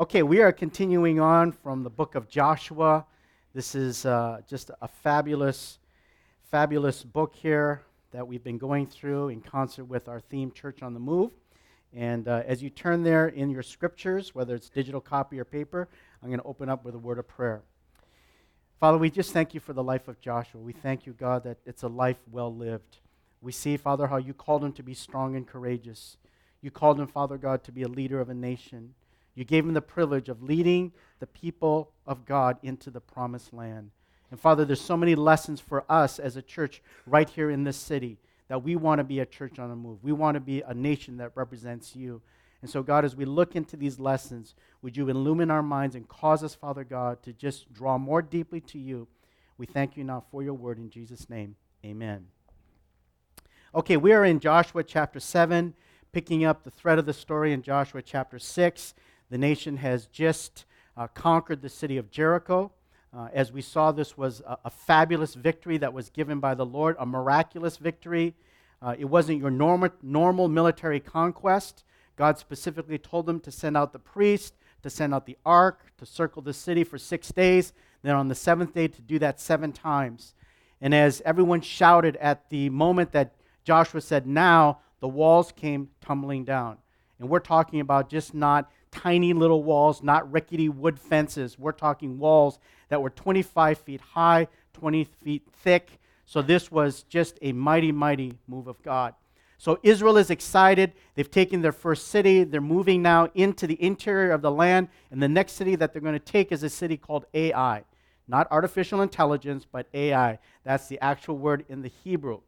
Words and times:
Okay, 0.00 0.22
we 0.22 0.40
are 0.42 0.52
continuing 0.52 1.18
on 1.18 1.50
from 1.50 1.82
the 1.82 1.90
book 1.90 2.14
of 2.14 2.28
Joshua. 2.28 3.04
This 3.52 3.74
is 3.74 4.06
uh, 4.06 4.42
just 4.48 4.70
a 4.80 4.86
fabulous, 4.86 5.80
fabulous 6.52 7.02
book 7.02 7.34
here 7.34 7.82
that 8.12 8.24
we've 8.24 8.44
been 8.44 8.58
going 8.58 8.86
through 8.86 9.30
in 9.30 9.40
concert 9.40 9.86
with 9.86 10.06
our 10.06 10.20
theme, 10.20 10.52
Church 10.52 10.84
on 10.84 10.94
the 10.94 11.00
Move. 11.00 11.32
And 11.92 12.28
uh, 12.28 12.44
as 12.46 12.62
you 12.62 12.70
turn 12.70 13.02
there 13.02 13.26
in 13.26 13.50
your 13.50 13.64
scriptures, 13.64 14.36
whether 14.36 14.54
it's 14.54 14.68
digital 14.68 15.00
copy 15.00 15.40
or 15.40 15.44
paper, 15.44 15.88
I'm 16.22 16.28
going 16.28 16.38
to 16.38 16.46
open 16.46 16.68
up 16.68 16.84
with 16.84 16.94
a 16.94 16.98
word 16.98 17.18
of 17.18 17.26
prayer. 17.26 17.62
Father, 18.78 18.98
we 18.98 19.10
just 19.10 19.32
thank 19.32 19.52
you 19.52 19.58
for 19.58 19.72
the 19.72 19.82
life 19.82 20.06
of 20.06 20.20
Joshua. 20.20 20.60
We 20.60 20.74
thank 20.74 21.06
you, 21.06 21.12
God, 21.12 21.42
that 21.42 21.58
it's 21.66 21.82
a 21.82 21.88
life 21.88 22.20
well 22.30 22.54
lived. 22.54 22.98
We 23.40 23.50
see, 23.50 23.76
Father, 23.76 24.06
how 24.06 24.18
you 24.18 24.32
called 24.32 24.62
him 24.62 24.74
to 24.74 24.82
be 24.84 24.94
strong 24.94 25.34
and 25.34 25.44
courageous. 25.44 26.18
You 26.62 26.70
called 26.70 27.00
him, 27.00 27.08
Father 27.08 27.36
God, 27.36 27.64
to 27.64 27.72
be 27.72 27.82
a 27.82 27.88
leader 27.88 28.20
of 28.20 28.28
a 28.28 28.34
nation. 28.34 28.94
You 29.38 29.44
gave 29.44 29.64
him 29.64 29.72
the 29.72 29.80
privilege 29.80 30.28
of 30.28 30.42
leading 30.42 30.90
the 31.20 31.26
people 31.28 31.92
of 32.04 32.24
God 32.24 32.58
into 32.64 32.90
the 32.90 33.00
promised 33.00 33.54
land. 33.54 33.92
And 34.32 34.40
Father, 34.40 34.64
there's 34.64 34.80
so 34.80 34.96
many 34.96 35.14
lessons 35.14 35.60
for 35.60 35.84
us 35.88 36.18
as 36.18 36.34
a 36.34 36.42
church 36.42 36.82
right 37.06 37.30
here 37.30 37.48
in 37.48 37.62
this 37.62 37.76
city 37.76 38.18
that 38.48 38.64
we 38.64 38.74
want 38.74 38.98
to 38.98 39.04
be 39.04 39.20
a 39.20 39.26
church 39.26 39.60
on 39.60 39.70
the 39.70 39.76
move. 39.76 40.02
We 40.02 40.10
want 40.10 40.34
to 40.34 40.40
be 40.40 40.62
a 40.62 40.74
nation 40.74 41.18
that 41.18 41.30
represents 41.36 41.94
you. 41.94 42.20
And 42.62 42.68
so, 42.68 42.82
God, 42.82 43.04
as 43.04 43.14
we 43.14 43.26
look 43.26 43.54
into 43.54 43.76
these 43.76 44.00
lessons, 44.00 44.56
would 44.82 44.96
you 44.96 45.08
illumine 45.08 45.52
our 45.52 45.62
minds 45.62 45.94
and 45.94 46.08
cause 46.08 46.42
us, 46.42 46.56
Father 46.56 46.82
God, 46.82 47.22
to 47.22 47.32
just 47.32 47.72
draw 47.72 47.96
more 47.96 48.22
deeply 48.22 48.60
to 48.62 48.78
you? 48.80 49.06
We 49.56 49.66
thank 49.66 49.96
you 49.96 50.02
now 50.02 50.24
for 50.32 50.42
your 50.42 50.54
word 50.54 50.78
in 50.78 50.90
Jesus' 50.90 51.30
name. 51.30 51.54
Amen. 51.84 52.26
Okay, 53.72 53.98
we 53.98 54.12
are 54.12 54.24
in 54.24 54.40
Joshua 54.40 54.82
chapter 54.82 55.20
7, 55.20 55.74
picking 56.10 56.44
up 56.44 56.64
the 56.64 56.72
thread 56.72 56.98
of 56.98 57.06
the 57.06 57.12
story 57.12 57.52
in 57.52 57.62
Joshua 57.62 58.02
chapter 58.02 58.40
6. 58.40 58.94
The 59.30 59.38
nation 59.38 59.76
has 59.78 60.06
just 60.06 60.64
uh, 60.96 61.06
conquered 61.08 61.62
the 61.62 61.68
city 61.68 61.96
of 61.96 62.10
Jericho. 62.10 62.72
Uh, 63.16 63.28
as 63.32 63.52
we 63.52 63.62
saw, 63.62 63.92
this 63.92 64.16
was 64.16 64.40
a, 64.46 64.58
a, 64.64 64.70
fabulous 64.70 65.34
victory 65.34 65.78
that 65.78 65.92
was 65.92 66.10
given 66.10 66.40
by 66.40 66.54
the 66.54 66.66
Lord, 66.66 66.96
a 66.98 67.06
miraculous 67.06 67.76
victory. 67.78 68.34
Uh, 68.82 68.94
it 68.98 69.06
wasn't 69.06 69.38
your 69.38 69.50
normal, 69.50 69.90
normal 70.02 70.48
military 70.48 71.00
conquest. 71.00 71.84
God 72.16 72.38
specifically 72.38 72.98
told 72.98 73.26
them 73.26 73.40
to 73.40 73.50
send 73.50 73.76
out 73.76 73.92
the 73.92 73.98
priest, 73.98 74.54
to 74.82 74.90
send 74.90 75.14
out 75.14 75.26
the 75.26 75.38
ark, 75.46 75.80
to 75.98 76.06
circle 76.06 76.42
the 76.42 76.52
city 76.52 76.84
for 76.84 76.98
six 76.98 77.28
days, 77.32 77.72
then 78.02 78.14
on 78.14 78.28
the 78.28 78.34
seventh 78.34 78.74
day 78.74 78.88
to 78.88 79.00
do 79.02 79.18
that 79.18 79.40
seven 79.40 79.72
times. 79.72 80.34
And 80.80 80.94
as 80.94 81.22
everyone 81.24 81.60
shouted 81.60 82.16
at 82.16 82.50
the 82.50 82.70
moment 82.70 83.12
that 83.12 83.34
Joshua 83.64 84.00
said, 84.00 84.26
Now, 84.26 84.80
the 85.00 85.08
walls 85.08 85.52
came 85.52 85.90
tumbling 86.00 86.44
down. 86.44 86.78
And 87.18 87.28
we're 87.28 87.40
talking 87.40 87.80
about 87.80 88.08
just 88.08 88.34
not 88.34 88.70
tiny 88.90 89.32
little 89.32 89.62
walls, 89.62 90.02
not 90.02 90.30
rickety 90.30 90.68
wood 90.68 90.98
fences. 90.98 91.58
We're 91.58 91.72
talking 91.72 92.18
walls 92.18 92.58
that 92.88 93.02
were 93.02 93.10
25 93.10 93.78
feet 93.78 94.00
high, 94.00 94.48
20 94.74 95.04
feet 95.04 95.46
thick. 95.52 95.98
So 96.24 96.42
this 96.42 96.70
was 96.70 97.04
just 97.04 97.38
a 97.42 97.52
mighty, 97.52 97.92
mighty 97.92 98.34
move 98.46 98.66
of 98.66 98.82
God. 98.82 99.14
So 99.56 99.80
Israel 99.82 100.16
is 100.16 100.30
excited. 100.30 100.92
They've 101.14 101.30
taken 101.30 101.62
their 101.62 101.72
first 101.72 102.08
city. 102.08 102.44
They're 102.44 102.60
moving 102.60 103.02
now 103.02 103.28
into 103.34 103.66
the 103.66 103.82
interior 103.82 104.30
of 104.30 104.40
the 104.40 104.52
land. 104.52 104.88
And 105.10 105.22
the 105.22 105.28
next 105.28 105.52
city 105.52 105.74
that 105.76 105.92
they're 105.92 106.02
going 106.02 106.14
to 106.14 106.20
take 106.20 106.52
is 106.52 106.62
a 106.62 106.70
city 106.70 106.96
called 106.96 107.24
Ai. 107.34 107.84
Not 108.28 108.46
artificial 108.50 109.02
intelligence, 109.02 109.66
but 109.70 109.88
Ai. 109.92 110.38
That's 110.64 110.86
the 110.86 111.02
actual 111.02 111.38
word 111.38 111.64
in 111.68 111.82
the 111.82 111.90
Hebrew. 112.04 112.40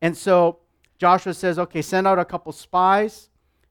And 0.00 0.16
so 0.16 0.60
Joshua 0.98 1.34
says, 1.34 1.58
okay, 1.58 1.82
send 1.82 2.06
out 2.06 2.18
a 2.18 2.24
couple 2.24 2.52
spies 2.52 3.28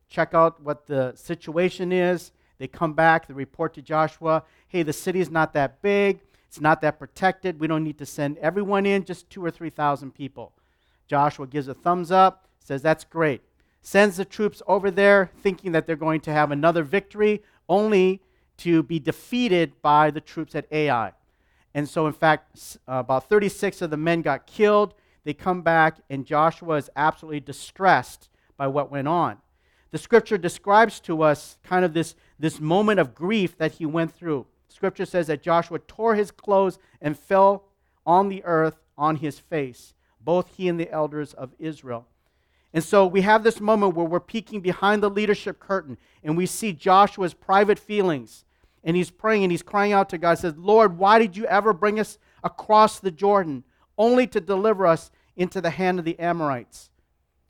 check 0.09 0.33
out 0.33 0.61
what 0.61 0.87
the 0.87 1.13
situation 1.15 1.91
is. 1.91 2.31
They 2.57 2.67
come 2.67 2.93
back, 2.93 3.27
they 3.27 3.33
report 3.33 3.73
to 3.75 3.81
Joshua, 3.81 4.43
hey, 4.67 4.83
the 4.83 4.91
city 4.91 5.21
is 5.21 5.29
not 5.29 5.53
that 5.53 5.81
big, 5.81 6.19
it's 6.47 6.59
not 6.59 6.81
that 6.81 6.99
protected. 6.99 7.59
We 7.59 7.67
don't 7.67 7.83
need 7.83 7.97
to 7.99 8.05
send 8.05 8.37
everyone 8.39 8.85
in, 8.85 9.05
just 9.05 9.29
two 9.29 9.43
or 9.45 9.51
3,000 9.51 10.13
people. 10.13 10.51
Joshua 11.07 11.47
gives 11.47 11.67
a 11.67 11.73
thumbs 11.73 12.11
up, 12.11 12.47
says, 12.59 12.81
that's 12.81 13.05
great. 13.05 13.41
Sends 13.81 14.17
the 14.17 14.25
troops 14.25 14.61
over 14.67 14.91
there 14.91 15.31
thinking 15.41 15.71
that 15.71 15.87
they're 15.87 15.95
going 15.95 16.19
to 16.21 16.33
have 16.33 16.51
another 16.51 16.83
victory, 16.83 17.41
only 17.69 18.21
to 18.57 18.83
be 18.83 18.99
defeated 18.99 19.81
by 19.81 20.11
the 20.11 20.19
troops 20.19 20.53
at 20.53 20.65
Ai. 20.71 21.13
And 21.73 21.87
so, 21.87 22.07
in 22.07 22.13
fact, 22.13 22.77
about 22.87 23.29
36 23.29 23.81
of 23.81 23.89
the 23.89 23.95
men 23.95 24.21
got 24.21 24.47
killed. 24.47 24.95
They 25.23 25.33
come 25.33 25.61
back, 25.61 25.99
and 26.09 26.25
Joshua 26.25 26.75
is 26.75 26.89
absolutely 26.95 27.39
distressed 27.39 28.27
by 28.57 28.67
what 28.67 28.91
went 28.91 29.07
on 29.07 29.37
the 29.91 29.97
scripture 29.97 30.37
describes 30.37 30.99
to 31.01 31.23
us 31.23 31.57
kind 31.63 31.83
of 31.83 31.93
this, 31.93 32.15
this 32.37 32.59
moment 32.59 32.99
of 32.99 33.15
grief 33.15 33.57
that 33.57 33.73
he 33.73 33.85
went 33.85 34.15
through. 34.15 34.45
Scripture 34.67 35.05
says 35.05 35.27
that 35.27 35.41
Joshua 35.41 35.79
tore 35.79 36.15
his 36.15 36.31
clothes 36.31 36.77
and 37.01 37.17
fell 37.17 37.65
on 38.05 38.29
the 38.29 38.43
earth 38.45 38.79
on 38.97 39.17
his 39.17 39.39
face, 39.39 39.93
both 40.21 40.55
he 40.55 40.67
and 40.67 40.79
the 40.79 40.91
elders 40.91 41.33
of 41.33 41.53
Israel. 41.57 42.07
And 42.73 42.83
so 42.83 43.07
we 43.07 43.21
have 43.21 43.43
this 43.43 43.59
moment 43.59 43.95
where 43.95 44.05
we're 44.05 44.19
peeking 44.19 44.61
behind 44.61 45.01
the 45.01 45.09
leadership 45.09 45.59
curtain 45.59 45.97
and 46.23 46.37
we 46.37 46.45
see 46.45 46.71
Joshua's 46.71 47.33
private 47.33 47.79
feelings. 47.79 48.45
And 48.83 48.95
he's 48.95 49.09
praying 49.09 49.43
and 49.43 49.51
he's 49.51 49.63
crying 49.63 49.91
out 49.91 50.09
to 50.09 50.17
God, 50.17 50.37
says, 50.37 50.55
Lord, 50.55 50.97
why 50.97 51.19
did 51.19 51.35
you 51.35 51.45
ever 51.45 51.73
bring 51.73 51.99
us 51.99 52.17
across 52.43 52.99
the 52.99 53.11
Jordan 53.11 53.63
only 53.97 54.27
to 54.27 54.39
deliver 54.39 54.85
us 54.85 55.11
into 55.35 55.59
the 55.59 55.71
hand 55.71 55.99
of 55.99 56.05
the 56.05 56.17
Amorites? 56.19 56.91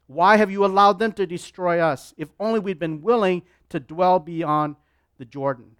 Why 0.09 0.37
have 0.37 0.49
you 0.49 0.65
allowed 0.65 0.97
them 0.97 1.11
to 1.13 1.27
destroy 1.27 1.79
us? 1.79 2.15
If 2.17 2.29
only 2.39 2.59
we'd 2.59 2.79
been 2.79 3.03
willing 3.03 3.43
to 3.69 3.79
dwell 3.79 4.17
beyond 4.17 4.75
the 5.19 5.25
Jordan. 5.25 5.75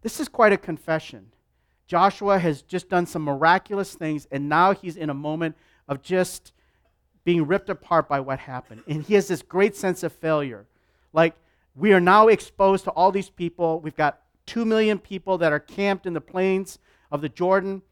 This 0.00 0.18
is 0.18 0.28
quite 0.28 0.54
a 0.54 0.56
confession. 0.56 1.26
Joshua 1.86 2.38
has 2.38 2.62
just 2.62 2.88
done 2.88 3.04
some 3.04 3.20
miraculous 3.20 3.94
things, 3.94 4.26
and 4.30 4.48
now 4.48 4.72
he's 4.72 4.96
in 4.96 5.10
a 5.10 5.14
moment 5.14 5.56
of 5.88 6.00
just 6.00 6.52
being 7.22 7.46
ripped 7.46 7.68
apart 7.68 8.08
by 8.08 8.18
what 8.18 8.38
happened. 8.38 8.82
And 8.88 9.02
he 9.02 9.12
has 9.12 9.28
this 9.28 9.42
great 9.42 9.76
sense 9.76 10.02
of 10.02 10.10
failure. 10.10 10.64
Like, 11.12 11.36
we 11.74 11.92
are 11.92 12.00
now 12.00 12.28
exposed 12.28 12.84
to 12.84 12.90
all 12.92 13.12
these 13.12 13.28
people. 13.28 13.80
We've 13.80 13.94
got 13.94 14.22
two 14.46 14.64
million 14.64 14.98
people 14.98 15.36
that 15.36 15.52
are 15.52 15.60
camped 15.60 16.06
in 16.06 16.14
the 16.14 16.20
plains 16.22 16.78
of 17.12 17.20
the 17.20 17.28
Jordan, 17.28 17.82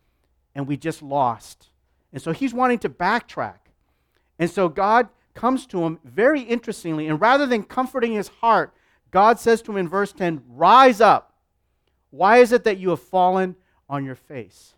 and 0.55 0.67
we 0.67 0.79
just 0.79 1.03
lost. 1.03 1.69
And 2.11 2.23
so 2.23 2.33
he's 2.33 2.55
wanting 2.55 2.79
to 2.79 2.89
backtrack. 2.89 3.59
And 4.39 4.51
so 4.51 4.71
God 4.71 5.11
comes 5.35 5.67
to 5.67 5.85
him 5.85 5.99
very 6.05 6.41
interestingly. 6.41 7.09
And 7.09 7.21
rather 7.21 7.47
than 7.47 7.63
comforting 7.65 8.13
his 8.13 8.29
heart, 8.29 8.75
God 9.11 9.39
says 9.39 9.63
to 9.63 9.73
him 9.73 9.79
in 9.79 9.89
verse 9.89 10.13
10, 10.13 10.43
Rise 10.49 11.01
up. 11.01 11.35
Why 12.11 12.39
is 12.39 12.53
it 12.53 12.65
that 12.65 12.79
you 12.79 12.91
have 12.91 13.03
fallen 13.03 13.57
on 13.89 14.05
your 14.05 14.15
face? 14.15 14.75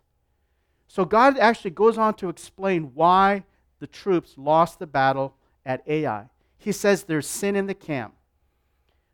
So 0.88 1.04
God 1.04 1.38
actually 1.38 1.72
goes 1.72 1.98
on 1.98 2.14
to 2.14 2.28
explain 2.28 2.92
why 2.94 3.44
the 3.80 3.86
troops 3.86 4.34
lost 4.36 4.78
the 4.78 4.86
battle 4.86 5.34
at 5.64 5.82
Ai. 5.86 6.30
He 6.56 6.72
says 6.72 7.04
there's 7.04 7.26
sin 7.26 7.56
in 7.56 7.66
the 7.66 7.74
camp. 7.74 8.14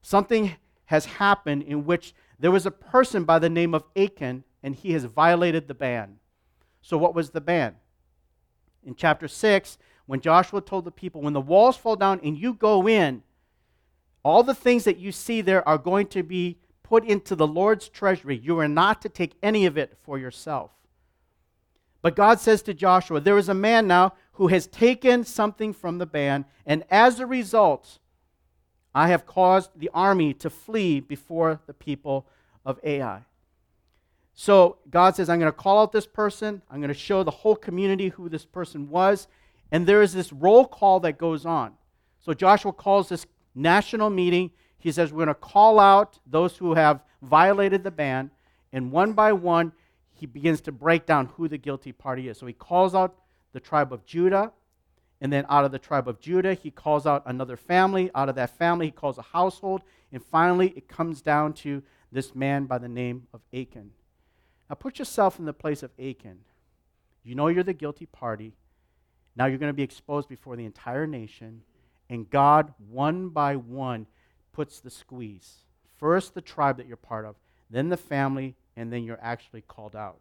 Something 0.02 0.56
has 0.86 1.06
happened 1.06 1.62
in 1.62 1.84
which 1.84 2.14
there 2.38 2.50
was 2.50 2.66
a 2.66 2.70
person 2.70 3.24
by 3.24 3.38
the 3.38 3.48
name 3.48 3.74
of 3.74 3.84
Achan, 3.96 4.44
and 4.62 4.74
he 4.74 4.92
has 4.92 5.04
violated 5.04 5.66
the 5.66 5.74
ban. 5.74 6.18
So, 6.80 6.96
what 6.98 7.14
was 7.14 7.30
the 7.30 7.40
ban? 7.40 7.76
In 8.84 8.94
chapter 8.94 9.28
6, 9.28 9.78
when 10.06 10.20
Joshua 10.20 10.60
told 10.60 10.84
the 10.84 10.90
people, 10.90 11.20
when 11.20 11.32
the 11.32 11.40
walls 11.40 11.76
fall 11.76 11.96
down 11.96 12.20
and 12.22 12.36
you 12.36 12.54
go 12.54 12.88
in, 12.88 13.22
all 14.22 14.42
the 14.42 14.54
things 14.54 14.84
that 14.84 14.98
you 14.98 15.12
see 15.12 15.40
there 15.40 15.66
are 15.68 15.78
going 15.78 16.06
to 16.08 16.22
be 16.22 16.58
put 16.82 17.04
into 17.04 17.34
the 17.34 17.46
Lord's 17.46 17.88
treasury. 17.88 18.36
You 18.36 18.58
are 18.58 18.68
not 18.68 19.02
to 19.02 19.08
take 19.08 19.34
any 19.42 19.66
of 19.66 19.78
it 19.78 19.96
for 20.02 20.18
yourself. 20.18 20.70
But 22.02 22.16
God 22.16 22.40
says 22.40 22.62
to 22.62 22.74
Joshua, 22.74 23.20
There 23.20 23.38
is 23.38 23.48
a 23.48 23.54
man 23.54 23.86
now 23.86 24.14
who 24.32 24.48
has 24.48 24.66
taken 24.66 25.24
something 25.24 25.72
from 25.72 25.98
the 25.98 26.06
band, 26.06 26.44
and 26.66 26.84
as 26.90 27.20
a 27.20 27.26
result, 27.26 27.98
I 28.94 29.08
have 29.08 29.24
caused 29.24 29.70
the 29.76 29.90
army 29.94 30.34
to 30.34 30.50
flee 30.50 31.00
before 31.00 31.60
the 31.66 31.72
people 31.72 32.26
of 32.64 32.78
Ai. 32.84 33.22
So 34.34 34.78
God 34.90 35.14
says, 35.14 35.28
I'm 35.28 35.38
going 35.38 35.52
to 35.52 35.56
call 35.56 35.80
out 35.80 35.92
this 35.92 36.06
person. 36.06 36.62
I'm 36.70 36.80
going 36.80 36.88
to 36.88 36.94
show 36.94 37.22
the 37.22 37.30
whole 37.30 37.56
community 37.56 38.08
who 38.08 38.28
this 38.28 38.44
person 38.44 38.88
was. 38.88 39.28
And 39.72 39.86
there 39.86 40.02
is 40.02 40.12
this 40.12 40.32
roll 40.32 40.66
call 40.66 41.00
that 41.00 41.18
goes 41.18 41.46
on. 41.46 41.72
So 42.20 42.34
Joshua 42.34 42.72
calls 42.72 43.08
this 43.08 43.26
national 43.54 44.10
meeting. 44.10 44.50
He 44.78 44.92
says, 44.92 45.12
We're 45.12 45.24
going 45.24 45.28
to 45.28 45.34
call 45.34 45.80
out 45.80 46.18
those 46.26 46.56
who 46.58 46.74
have 46.74 47.00
violated 47.22 47.82
the 47.82 47.90
ban. 47.90 48.30
And 48.72 48.92
one 48.92 49.14
by 49.14 49.32
one, 49.32 49.72
he 50.12 50.26
begins 50.26 50.60
to 50.62 50.72
break 50.72 51.06
down 51.06 51.26
who 51.36 51.48
the 51.48 51.58
guilty 51.58 51.90
party 51.90 52.28
is. 52.28 52.38
So 52.38 52.46
he 52.46 52.52
calls 52.52 52.94
out 52.94 53.16
the 53.52 53.60
tribe 53.60 53.92
of 53.92 54.04
Judah. 54.04 54.52
And 55.22 55.32
then 55.32 55.46
out 55.48 55.64
of 55.64 55.72
the 55.72 55.78
tribe 55.78 56.06
of 56.06 56.20
Judah, 56.20 56.52
he 56.52 56.70
calls 56.70 57.06
out 57.06 57.22
another 57.24 57.56
family. 57.56 58.10
Out 58.14 58.28
of 58.28 58.34
that 58.34 58.56
family, 58.58 58.86
he 58.86 58.92
calls 58.92 59.18
a 59.18 59.22
household. 59.22 59.82
And 60.12 60.22
finally, 60.22 60.74
it 60.76 60.86
comes 60.86 61.22
down 61.22 61.54
to 61.54 61.82
this 62.10 62.34
man 62.34 62.66
by 62.66 62.76
the 62.78 62.88
name 62.88 63.26
of 63.32 63.40
Achan. 63.54 63.92
Now 64.68 64.74
put 64.74 64.98
yourself 64.98 65.38
in 65.38 65.46
the 65.46 65.52
place 65.52 65.82
of 65.82 65.92
Achan. 65.98 66.40
You 67.24 67.34
know 67.34 67.48
you're 67.48 67.62
the 67.62 67.72
guilty 67.72 68.06
party. 68.06 68.52
Now 69.36 69.46
you're 69.46 69.58
going 69.58 69.70
to 69.70 69.74
be 69.76 69.82
exposed 69.82 70.28
before 70.28 70.56
the 70.56 70.64
entire 70.64 71.06
nation, 71.06 71.62
and 72.10 72.28
God, 72.28 72.72
one 72.90 73.28
by 73.28 73.56
one, 73.56 74.06
puts 74.52 74.80
the 74.80 74.90
squeeze. 74.90 75.64
First, 75.98 76.34
the 76.34 76.40
tribe 76.40 76.76
that 76.76 76.86
you're 76.86 76.96
part 76.96 77.24
of, 77.24 77.36
then 77.70 77.88
the 77.88 77.96
family, 77.96 78.54
and 78.76 78.92
then 78.92 79.04
you're 79.04 79.18
actually 79.22 79.62
called 79.62 79.96
out. 79.96 80.20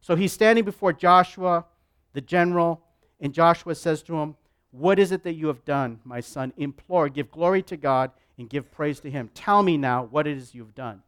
So 0.00 0.14
he's 0.14 0.32
standing 0.32 0.64
before 0.64 0.92
Joshua, 0.92 1.64
the 2.12 2.20
general, 2.20 2.82
and 3.20 3.32
Joshua 3.32 3.74
says 3.74 4.02
to 4.04 4.16
him, 4.16 4.36
What 4.70 4.98
is 4.98 5.12
it 5.12 5.22
that 5.24 5.34
you 5.34 5.46
have 5.46 5.64
done, 5.64 6.00
my 6.04 6.20
son? 6.20 6.52
Implore, 6.56 7.08
give 7.08 7.30
glory 7.30 7.62
to 7.62 7.76
God, 7.76 8.10
and 8.38 8.50
give 8.50 8.70
praise 8.70 9.00
to 9.00 9.10
him. 9.10 9.30
Tell 9.34 9.62
me 9.62 9.78
now 9.78 10.04
what 10.04 10.26
it 10.26 10.36
is 10.36 10.54
you've 10.54 10.74
done. 10.74 11.02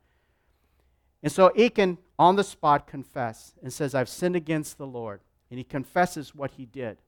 And 1.22 1.30
so 1.30 1.52
Achan, 1.58 1.98
on 2.18 2.36
the 2.36 2.44
spot, 2.44 2.86
confesses 2.86 3.54
and 3.62 3.72
says, 3.72 3.94
I've 3.94 4.08
sinned 4.08 4.36
against 4.36 4.78
the 4.78 4.86
Lord. 4.86 5.20
And 5.50 5.58
he 5.58 5.64
confesses 5.64 6.34
what 6.34 6.52
he 6.52 6.66
did. 6.66 6.98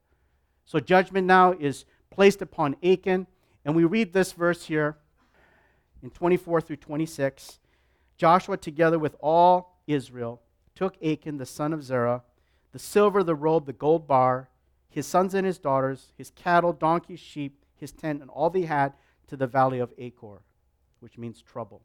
So 0.65 0.81
judgment 0.81 1.27
now 1.27 1.53
is 1.53 1.85
placed 2.11 2.43
upon 2.43 2.77
Achan. 2.83 3.27
And 3.65 3.75
we 3.75 3.85
read 3.85 4.13
this 4.13 4.33
verse 4.33 4.67
here 4.67 4.97
in 6.03 6.11
24 6.11 6.61
through 6.61 6.77
26. 6.77 7.59
Joshua, 8.17 8.57
together 8.57 8.99
with 8.99 9.17
all 9.21 9.81
Israel, 9.87 10.43
took 10.75 10.97
Achan, 11.03 11.39
the 11.39 11.47
son 11.47 11.73
of 11.73 11.83
Zerah, 11.83 12.23
the 12.73 12.79
silver, 12.79 13.23
the 13.23 13.35
robe, 13.35 13.67
the 13.67 13.73
gold 13.73 14.07
bar, 14.07 14.49
his 14.89 15.07
sons 15.07 15.35
and 15.35 15.47
his 15.47 15.59
daughters, 15.59 16.13
his 16.17 16.31
cattle, 16.31 16.73
donkeys, 16.73 17.21
sheep, 17.21 17.65
his 17.77 17.93
tent, 17.93 18.21
and 18.21 18.31
all 18.31 18.51
they 18.51 18.63
had 18.63 18.93
to 19.29 19.37
the 19.37 19.47
valley 19.47 19.79
of 19.79 19.93
Achor, 19.99 20.43
which 20.99 21.17
means 21.17 21.41
trouble. 21.41 21.83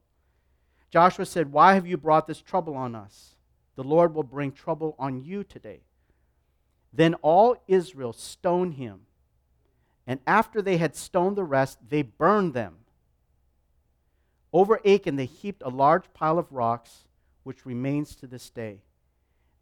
Joshua 0.90 1.26
said, 1.26 1.52
Why 1.52 1.74
have 1.74 1.88
you 1.88 1.98
brought 1.98 2.28
this 2.28 2.42
trouble 2.42 2.76
on 2.76 2.96
us? 2.96 3.36
The 3.76 3.84
Lord 3.84 4.14
will 4.14 4.24
bring 4.24 4.52
trouble 4.52 4.96
on 4.98 5.24
you 5.24 5.44
today. 5.44 5.85
Then 6.96 7.16
all 7.16 7.58
Israel 7.68 8.14
stoned 8.14 8.76
him. 8.76 9.02
And 10.08 10.20
after 10.26 10.62
they 10.62 10.78
had 10.78 10.96
stoned 10.96 11.36
the 11.36 11.44
rest, 11.44 11.80
they 11.90 12.04
burned 12.04 12.54
them. 12.54 12.76
Over 14.54 14.80
Achan, 14.88 15.18
they 15.18 15.26
heaped 15.26 15.62
a 15.66 15.70
large 15.70 16.06
pile 16.14 16.40
of 16.40 16.52
rocks, 16.54 17.08
which 17.44 17.66
remains 17.66 18.16
to 18.16 18.28
this 18.28 18.50
day. 18.50 18.80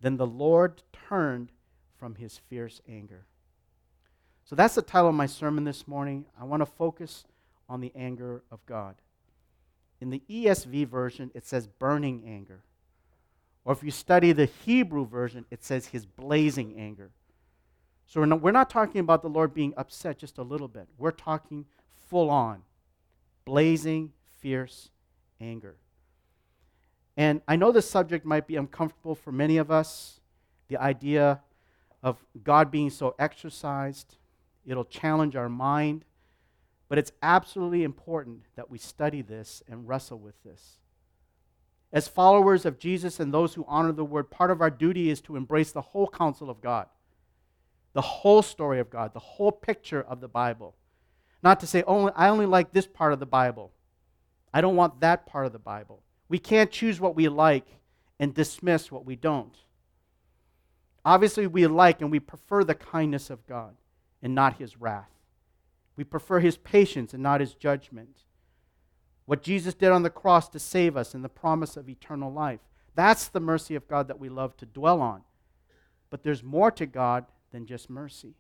Then 0.02 0.18
the 0.18 0.28
Lord 0.28 0.84
turned 1.10 1.52
from 1.98 2.16
his 2.16 2.38
fierce 2.50 2.82
anger. 2.88 3.26
So 4.46 4.56
that's 4.56 4.76
the 4.76 4.82
title 4.82 5.10
of 5.10 5.16
my 5.16 5.26
sermon 5.26 5.64
this 5.64 5.88
morning. 5.88 6.26
I 6.40 6.44
want 6.44 6.62
to 6.62 6.66
focus 6.68 7.26
on 7.68 7.82
the 7.82 7.92
anger 7.96 8.44
of 8.52 8.64
God. 8.68 8.96
In 10.02 10.10
the 10.10 10.22
ESV 10.30 10.88
version, 10.88 11.32
it 11.34 11.46
says 11.46 11.66
burning 11.66 12.24
anger. 12.28 12.60
Or 13.66 13.74
if 13.74 13.82
you 13.82 13.92
study 13.92 14.34
the 14.34 14.46
Hebrew 14.46 15.08
version, 15.08 15.46
it 15.50 15.64
says 15.64 15.88
his 15.88 16.06
blazing 16.06 16.76
anger. 16.78 17.12
So 18.14 18.20
we're 18.20 18.28
not, 18.28 18.42
we're 18.42 18.52
not 18.52 18.70
talking 18.70 19.02
about 19.02 19.24
the 19.24 19.28
Lord 19.28 19.56
being 19.56 19.74
upset 19.76 20.20
just 20.20 20.38
a 20.38 20.44
little 20.44 20.68
bit. 20.68 20.88
We're 21.00 21.10
talking 21.10 21.66
full 22.10 22.30
on, 22.30 22.62
blazing, 23.44 24.12
fierce 24.38 24.92
anger. 25.42 25.78
And 27.18 27.42
I 27.48 27.56
know 27.56 27.72
this 27.72 27.90
subject 27.90 28.24
might 28.24 28.46
be 28.46 28.56
uncomfortable 28.56 29.16
for 29.16 29.32
many 29.32 29.58
of 29.58 29.72
us 29.72 30.20
the 30.68 30.78
idea 30.78 31.42
of 32.04 32.24
God 32.44 32.70
being 32.70 32.92
so 32.92 33.16
exercised. 33.18 34.18
It'll 34.64 34.86
challenge 34.86 35.36
our 35.36 35.50
mind. 35.50 36.06
But 36.90 37.00
it's 37.00 37.14
absolutely 37.24 37.84
important 37.84 38.44
that 38.56 38.70
we 38.70 38.78
study 38.78 39.24
this 39.24 39.64
and 39.68 39.88
wrestle 39.88 40.20
with 40.20 40.36
this. 40.44 40.78
As 41.92 42.08
followers 42.08 42.64
of 42.64 42.78
Jesus 42.78 43.20
and 43.20 43.34
those 43.34 43.56
who 43.56 43.66
honor 43.68 43.92
the 43.92 44.06
word, 44.06 44.30
part 44.30 44.52
of 44.52 44.62
our 44.62 44.70
duty 44.70 45.10
is 45.10 45.20
to 45.22 45.36
embrace 45.36 45.72
the 45.72 45.82
whole 45.82 46.08
counsel 46.08 46.52
of 46.52 46.62
God, 46.62 46.86
the 47.94 48.02
whole 48.02 48.42
story 48.42 48.80
of 48.80 48.90
God, 48.90 49.14
the 49.14 49.20
whole 49.20 49.52
picture 49.52 50.02
of 50.02 50.20
the 50.20 50.28
Bible. 50.28 50.76
Not 51.42 51.60
to 51.60 51.68
say, 51.68 51.84
oh, 51.88 52.12
I 52.16 52.30
only 52.30 52.46
like 52.46 52.72
this 52.72 52.88
part 52.88 53.14
of 53.14 53.20
the 53.20 53.26
Bible. 53.26 53.72
I 54.54 54.62
don't 54.62 54.76
want 54.76 55.02
that 55.02 55.26
part 55.26 55.46
of 55.46 55.54
the 55.54 55.60
Bible. 55.60 56.02
We 56.30 56.40
can't 56.40 56.72
choose 56.72 57.00
what 57.00 57.16
we 57.16 57.28
like 57.28 57.68
and 58.20 58.34
dismiss 58.34 58.92
what 58.92 59.06
we 59.06 59.16
don't. 59.16 59.56
Obviously, 61.06 61.48
we 61.48 61.68
like 61.68 62.02
and 62.02 62.12
we 62.12 62.20
prefer 62.20 62.64
the 62.64 62.76
kindness 62.76 63.30
of 63.30 63.46
God 63.46 63.76
and 64.22 64.34
not 64.34 64.58
his 64.58 64.80
wrath. 64.80 65.10
We 65.96 66.04
prefer 66.04 66.40
his 66.40 66.58
patience 66.58 67.14
and 67.14 67.22
not 67.22 67.42
his 67.42 67.54
judgment. 67.54 68.24
What 69.26 69.44
Jesus 69.44 69.74
did 69.74 69.92
on 69.92 70.04
the 70.04 70.10
cross 70.10 70.50
to 70.50 70.60
save 70.60 70.98
us 70.98 71.14
and 71.14 71.24
the 71.24 71.30
promise 71.30 71.78
of 71.78 71.90
eternal 71.90 72.32
life. 72.32 72.62
That's 72.96 73.28
the 73.28 73.40
mercy 73.40 73.76
of 73.76 73.88
God 73.88 74.08
that 74.08 74.20
we 74.20 74.30
love 74.30 74.56
to 74.58 74.66
dwell 74.66 75.02
on. 75.02 75.24
But 76.10 76.24
there's 76.24 76.44
more 76.44 76.72
to 76.72 76.86
God 76.86 77.26
than 77.54 77.66
just 77.66 77.90
mercy. 77.90 78.36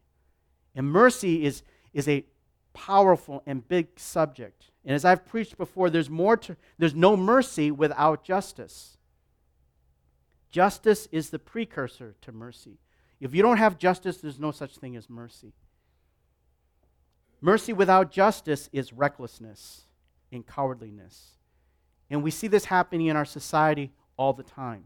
And 0.75 0.87
mercy 0.87 1.45
is, 1.45 1.63
is 1.93 2.09
a 2.09 2.25
powerful 2.73 3.41
and 3.45 3.65
big 3.65 3.87
subject. 3.97 4.71
And 4.83 4.93
as 4.93 5.05
I've 5.05 5.25
preached 5.25 5.57
before, 5.57 5.89
there's 5.89 6.09
more 6.09 6.35
to 6.37 6.57
there's 6.77 6.95
no 6.95 7.15
mercy 7.15 7.71
without 7.71 8.25
justice. 8.25 8.97
Justice 10.51 11.07
is 11.11 11.29
the 11.29 11.39
precursor 11.39 12.15
to 12.21 12.31
mercy. 12.31 12.79
If 13.21 13.33
you 13.33 13.41
don't 13.41 13.57
have 13.57 13.77
justice, 13.77 14.17
there's 14.17 14.39
no 14.39 14.51
such 14.51 14.77
thing 14.77 14.97
as 14.97 15.09
mercy. 15.09 15.53
Mercy 17.39 17.71
without 17.71 18.11
justice 18.11 18.69
is 18.73 18.91
recklessness 18.91 19.83
and 20.31 20.45
cowardliness. 20.45 21.37
And 22.09 22.21
we 22.21 22.31
see 22.31 22.47
this 22.47 22.65
happening 22.65 23.07
in 23.07 23.15
our 23.15 23.25
society 23.25 23.91
all 24.17 24.33
the 24.33 24.43
time. 24.43 24.85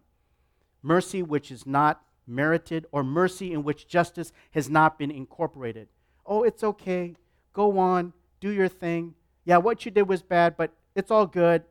Mercy 0.82 1.24
which 1.24 1.52
is 1.52 1.66
not 1.66 2.02
merited, 2.28 2.86
or 2.92 3.04
mercy 3.04 3.54
in 3.54 3.64
which 3.64 3.88
justice 3.88 4.32
has 4.52 4.70
not 4.70 5.00
been 5.00 5.12
incorporated. 5.12 5.88
Oh, 6.26 6.44
it's 6.44 6.64
okay. 6.64 7.16
Go 7.54 7.80
on. 7.80 8.14
Do 8.40 8.50
your 8.52 8.68
thing. 8.68 9.16
Yeah, 9.46 9.58
what 9.58 9.86
you 9.86 9.92
did 9.92 10.04
was 10.04 10.22
bad, 10.22 10.58
but 10.58 10.72
it's 10.94 11.10
all 11.10 11.26
good. 11.26 11.64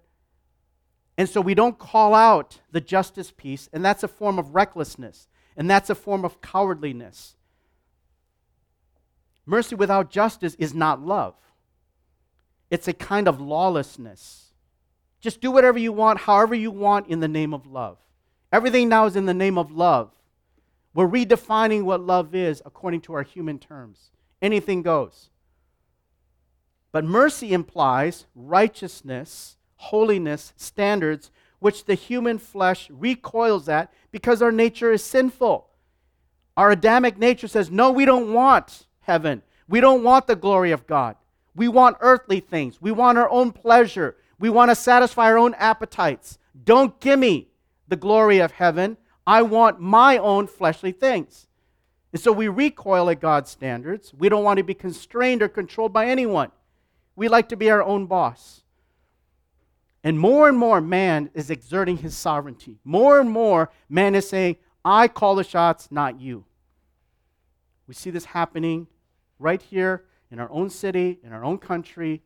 And 1.18 1.28
so 1.28 1.40
we 1.40 1.54
don't 1.54 1.78
call 1.78 2.14
out 2.14 2.60
the 2.72 2.80
justice 2.80 3.30
piece, 3.30 3.68
and 3.72 3.84
that's 3.84 4.02
a 4.02 4.08
form 4.08 4.38
of 4.38 4.54
recklessness, 4.54 5.28
and 5.56 5.70
that's 5.70 5.90
a 5.90 5.94
form 5.94 6.24
of 6.24 6.40
cowardliness. 6.40 7.36
Mercy 9.46 9.74
without 9.74 10.10
justice 10.10 10.54
is 10.58 10.74
not 10.74 11.00
love, 11.00 11.34
it's 12.70 12.88
a 12.88 12.92
kind 12.92 13.28
of 13.28 13.40
lawlessness. 13.40 14.42
Just 15.20 15.40
do 15.40 15.50
whatever 15.50 15.78
you 15.78 15.92
want, 15.92 16.20
however 16.20 16.54
you 16.54 16.70
want, 16.70 17.08
in 17.08 17.20
the 17.20 17.28
name 17.28 17.54
of 17.54 17.66
love. 17.66 17.98
Everything 18.52 18.88
now 18.88 19.06
is 19.06 19.16
in 19.16 19.26
the 19.26 19.34
name 19.34 19.58
of 19.58 19.70
love. 19.70 20.10
We're 20.96 21.06
redefining 21.06 21.82
what 21.82 22.00
love 22.00 22.34
is 22.34 22.62
according 22.64 23.02
to 23.02 23.12
our 23.12 23.22
human 23.22 23.58
terms. 23.58 24.10
Anything 24.40 24.80
goes. 24.80 25.28
But 26.90 27.04
mercy 27.04 27.52
implies 27.52 28.24
righteousness, 28.34 29.58
holiness, 29.76 30.54
standards, 30.56 31.30
which 31.58 31.84
the 31.84 31.94
human 31.94 32.38
flesh 32.38 32.88
recoils 32.88 33.68
at 33.68 33.92
because 34.10 34.40
our 34.40 34.50
nature 34.50 34.90
is 34.90 35.04
sinful. 35.04 35.68
Our 36.56 36.70
Adamic 36.70 37.18
nature 37.18 37.46
says, 37.46 37.70
no, 37.70 37.90
we 37.90 38.06
don't 38.06 38.32
want 38.32 38.86
heaven. 39.00 39.42
We 39.68 39.80
don't 39.80 40.02
want 40.02 40.26
the 40.26 40.34
glory 40.34 40.72
of 40.72 40.86
God. 40.86 41.16
We 41.54 41.68
want 41.68 41.98
earthly 42.00 42.40
things. 42.40 42.80
We 42.80 42.90
want 42.90 43.18
our 43.18 43.28
own 43.28 43.52
pleasure. 43.52 44.16
We 44.38 44.48
want 44.48 44.70
to 44.70 44.74
satisfy 44.74 45.26
our 45.26 45.36
own 45.36 45.52
appetites. 45.58 46.38
Don't 46.64 46.98
give 47.00 47.18
me 47.18 47.48
the 47.86 47.96
glory 47.96 48.38
of 48.38 48.52
heaven. 48.52 48.96
I 49.26 49.42
want 49.42 49.80
my 49.80 50.18
own 50.18 50.46
fleshly 50.46 50.92
things. 50.92 51.46
And 52.12 52.20
so 52.20 52.32
we 52.32 52.48
recoil 52.48 53.10
at 53.10 53.20
God's 53.20 53.50
standards. 53.50 54.14
We 54.14 54.28
don't 54.28 54.44
want 54.44 54.58
to 54.58 54.64
be 54.64 54.74
constrained 54.74 55.42
or 55.42 55.48
controlled 55.48 55.92
by 55.92 56.06
anyone. 56.06 56.52
We 57.16 57.28
like 57.28 57.48
to 57.48 57.56
be 57.56 57.70
our 57.70 57.82
own 57.82 58.06
boss. 58.06 58.62
And 60.04 60.20
more 60.20 60.48
and 60.48 60.56
more, 60.56 60.80
man 60.80 61.30
is 61.34 61.50
exerting 61.50 61.98
his 61.98 62.16
sovereignty. 62.16 62.78
More 62.84 63.18
and 63.18 63.28
more, 63.28 63.70
man 63.88 64.14
is 64.14 64.28
saying, 64.28 64.56
I 64.84 65.08
call 65.08 65.34
the 65.34 65.42
shots, 65.42 65.88
not 65.90 66.20
you. 66.20 66.44
We 67.88 67.94
see 67.94 68.10
this 68.10 68.26
happening 68.26 68.86
right 69.38 69.60
here 69.60 70.04
in 70.30 70.38
our 70.38 70.50
own 70.50 70.70
city, 70.70 71.18
in 71.24 71.32
our 71.32 71.44
own 71.44 71.58
country. 71.58 72.22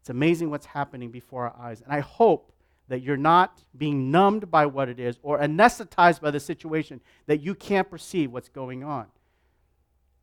It's 0.00 0.10
amazing 0.10 0.50
what's 0.50 0.66
happening 0.66 1.10
before 1.10 1.44
our 1.44 1.66
eyes. 1.66 1.82
And 1.82 1.92
I 1.92 2.00
hope 2.00 2.52
that 2.90 3.02
you're 3.02 3.16
not 3.16 3.62
being 3.78 4.10
numbed 4.10 4.50
by 4.50 4.66
what 4.66 4.88
it 4.88 4.98
is 4.98 5.16
or 5.22 5.38
anesthetized 5.38 6.20
by 6.20 6.32
the 6.32 6.40
situation, 6.40 7.00
that 7.26 7.40
you 7.40 7.54
can't 7.54 7.88
perceive 7.88 8.32
what's 8.32 8.48
going 8.48 8.82
on. 8.82 9.06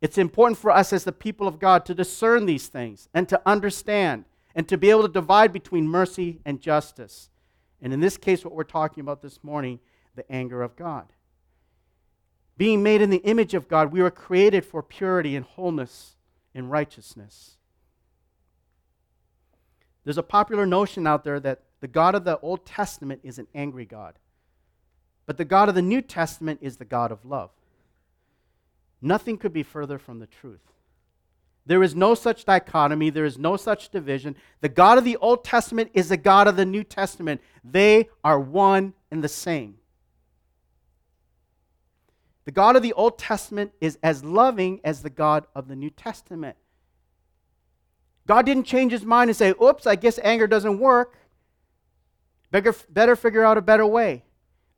It's 0.02 0.18
important 0.18 0.58
for 0.58 0.70
us 0.70 0.92
as 0.92 1.04
the 1.04 1.12
people 1.12 1.48
of 1.48 1.58
God 1.58 1.86
to 1.86 1.94
discern 1.94 2.44
these 2.44 2.66
things 2.66 3.08
and 3.14 3.26
to 3.30 3.40
understand 3.46 4.26
and 4.54 4.68
to 4.68 4.76
be 4.76 4.90
able 4.90 5.02
to 5.02 5.08
divide 5.08 5.50
between 5.50 5.88
mercy 5.88 6.40
and 6.44 6.60
justice. 6.60 7.30
And 7.80 7.94
in 7.94 8.00
this 8.00 8.18
case, 8.18 8.44
what 8.44 8.54
we're 8.54 8.64
talking 8.64 9.00
about 9.00 9.22
this 9.22 9.42
morning, 9.42 9.80
the 10.14 10.30
anger 10.30 10.60
of 10.60 10.76
God. 10.76 11.06
Being 12.58 12.82
made 12.82 13.00
in 13.00 13.08
the 13.08 13.24
image 13.24 13.54
of 13.54 13.66
God, 13.66 13.92
we 13.92 14.02
were 14.02 14.10
created 14.10 14.66
for 14.66 14.82
purity 14.82 15.36
and 15.36 15.46
wholeness 15.46 16.16
and 16.54 16.70
righteousness. 16.70 17.56
There's 20.04 20.18
a 20.18 20.22
popular 20.22 20.66
notion 20.66 21.06
out 21.06 21.24
there 21.24 21.40
that 21.40 21.62
the 21.80 21.88
God 21.88 22.14
of 22.14 22.24
the 22.24 22.38
Old 22.40 22.66
Testament 22.66 23.20
is 23.22 23.38
an 23.38 23.46
angry 23.54 23.84
God, 23.84 24.14
but 25.26 25.36
the 25.36 25.44
God 25.44 25.68
of 25.68 25.74
the 25.74 25.82
New 25.82 26.02
Testament 26.02 26.60
is 26.62 26.76
the 26.76 26.84
God 26.84 27.12
of 27.12 27.24
love. 27.24 27.50
Nothing 29.00 29.38
could 29.38 29.52
be 29.52 29.62
further 29.62 29.98
from 29.98 30.18
the 30.18 30.26
truth. 30.26 30.72
There 31.66 31.82
is 31.82 31.94
no 31.94 32.14
such 32.14 32.46
dichotomy, 32.46 33.10
there 33.10 33.26
is 33.26 33.38
no 33.38 33.56
such 33.56 33.90
division. 33.90 34.36
The 34.62 34.70
God 34.70 34.96
of 34.96 35.04
the 35.04 35.18
Old 35.18 35.44
Testament 35.44 35.90
is 35.92 36.08
the 36.08 36.16
God 36.16 36.48
of 36.48 36.56
the 36.56 36.64
New 36.64 36.82
Testament. 36.82 37.42
They 37.62 38.08
are 38.24 38.40
one 38.40 38.94
and 39.10 39.22
the 39.22 39.28
same. 39.28 39.76
The 42.46 42.52
God 42.52 42.76
of 42.76 42.82
the 42.82 42.94
Old 42.94 43.18
Testament 43.18 43.72
is 43.82 43.98
as 44.02 44.24
loving 44.24 44.80
as 44.82 45.02
the 45.02 45.10
God 45.10 45.46
of 45.54 45.68
the 45.68 45.76
New 45.76 45.90
Testament. 45.90 46.56
God 48.26 48.46
didn't 48.46 48.64
change 48.64 48.92
his 48.92 49.04
mind 49.04 49.28
and 49.28 49.36
say, 49.36 49.52
oops, 49.62 49.86
I 49.86 49.96
guess 49.96 50.18
anger 50.22 50.46
doesn't 50.46 50.78
work. 50.78 51.18
Better, 52.50 52.74
better 52.88 53.16
figure 53.16 53.44
out 53.44 53.58
a 53.58 53.62
better 53.62 53.86
way. 53.86 54.24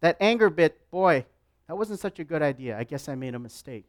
That 0.00 0.17
anger 0.21 0.50
bit, 0.50 0.91
boy, 0.91 1.27
that 1.69 1.77
wasn't 1.77 2.00
such 2.00 2.19
a 2.19 2.25
good 2.25 2.43
idea. 2.43 2.77
I 2.77 2.85
guess 2.85 3.09
I 3.09 3.15
made 3.15 3.35
a 3.35 3.39
mistake. 3.39 3.87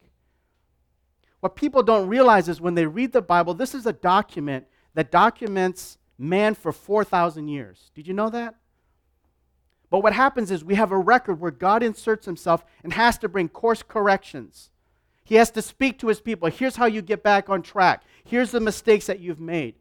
What 1.40 1.56
people 1.56 1.82
don't 1.82 2.08
realize 2.08 2.48
is 2.48 2.62
when 2.62 2.76
they 2.76 2.86
read 2.86 3.12
the 3.12 3.22
Bible, 3.22 3.54
this 3.54 3.74
is 3.74 3.86
a 3.86 3.94
document 3.94 4.66
that 4.94 5.10
documents 5.10 5.98
man 6.18 6.54
for 6.54 6.72
4,000 6.72 7.48
years. 7.48 7.90
Did 7.96 8.08
you 8.08 8.14
know 8.14 8.30
that? 8.30 8.56
But 9.90 10.04
what 10.04 10.14
happens 10.14 10.52
is 10.52 10.64
we 10.64 10.76
have 10.76 10.92
a 10.92 10.98
record 10.98 11.40
where 11.40 11.52
God 11.52 11.84
inserts 11.84 12.26
himself 12.26 12.64
and 12.84 12.94
has 12.94 13.18
to 13.18 13.28
bring 13.28 13.50
course 13.50 13.84
corrections. 13.84 14.70
He 15.24 15.36
has 15.36 15.52
to 15.52 15.62
speak 15.62 16.00
to 16.00 16.08
his 16.08 16.22
people. 16.22 16.50
Here's 16.50 16.76
how 16.76 16.86
you 16.86 17.02
get 17.02 17.24
back 17.24 17.50
on 17.50 17.62
track. 17.62 18.04
Here's 18.24 18.52
the 18.52 18.60
mistakes 18.60 19.08
that 19.08 19.20
you've 19.20 19.40
made. 19.40 19.76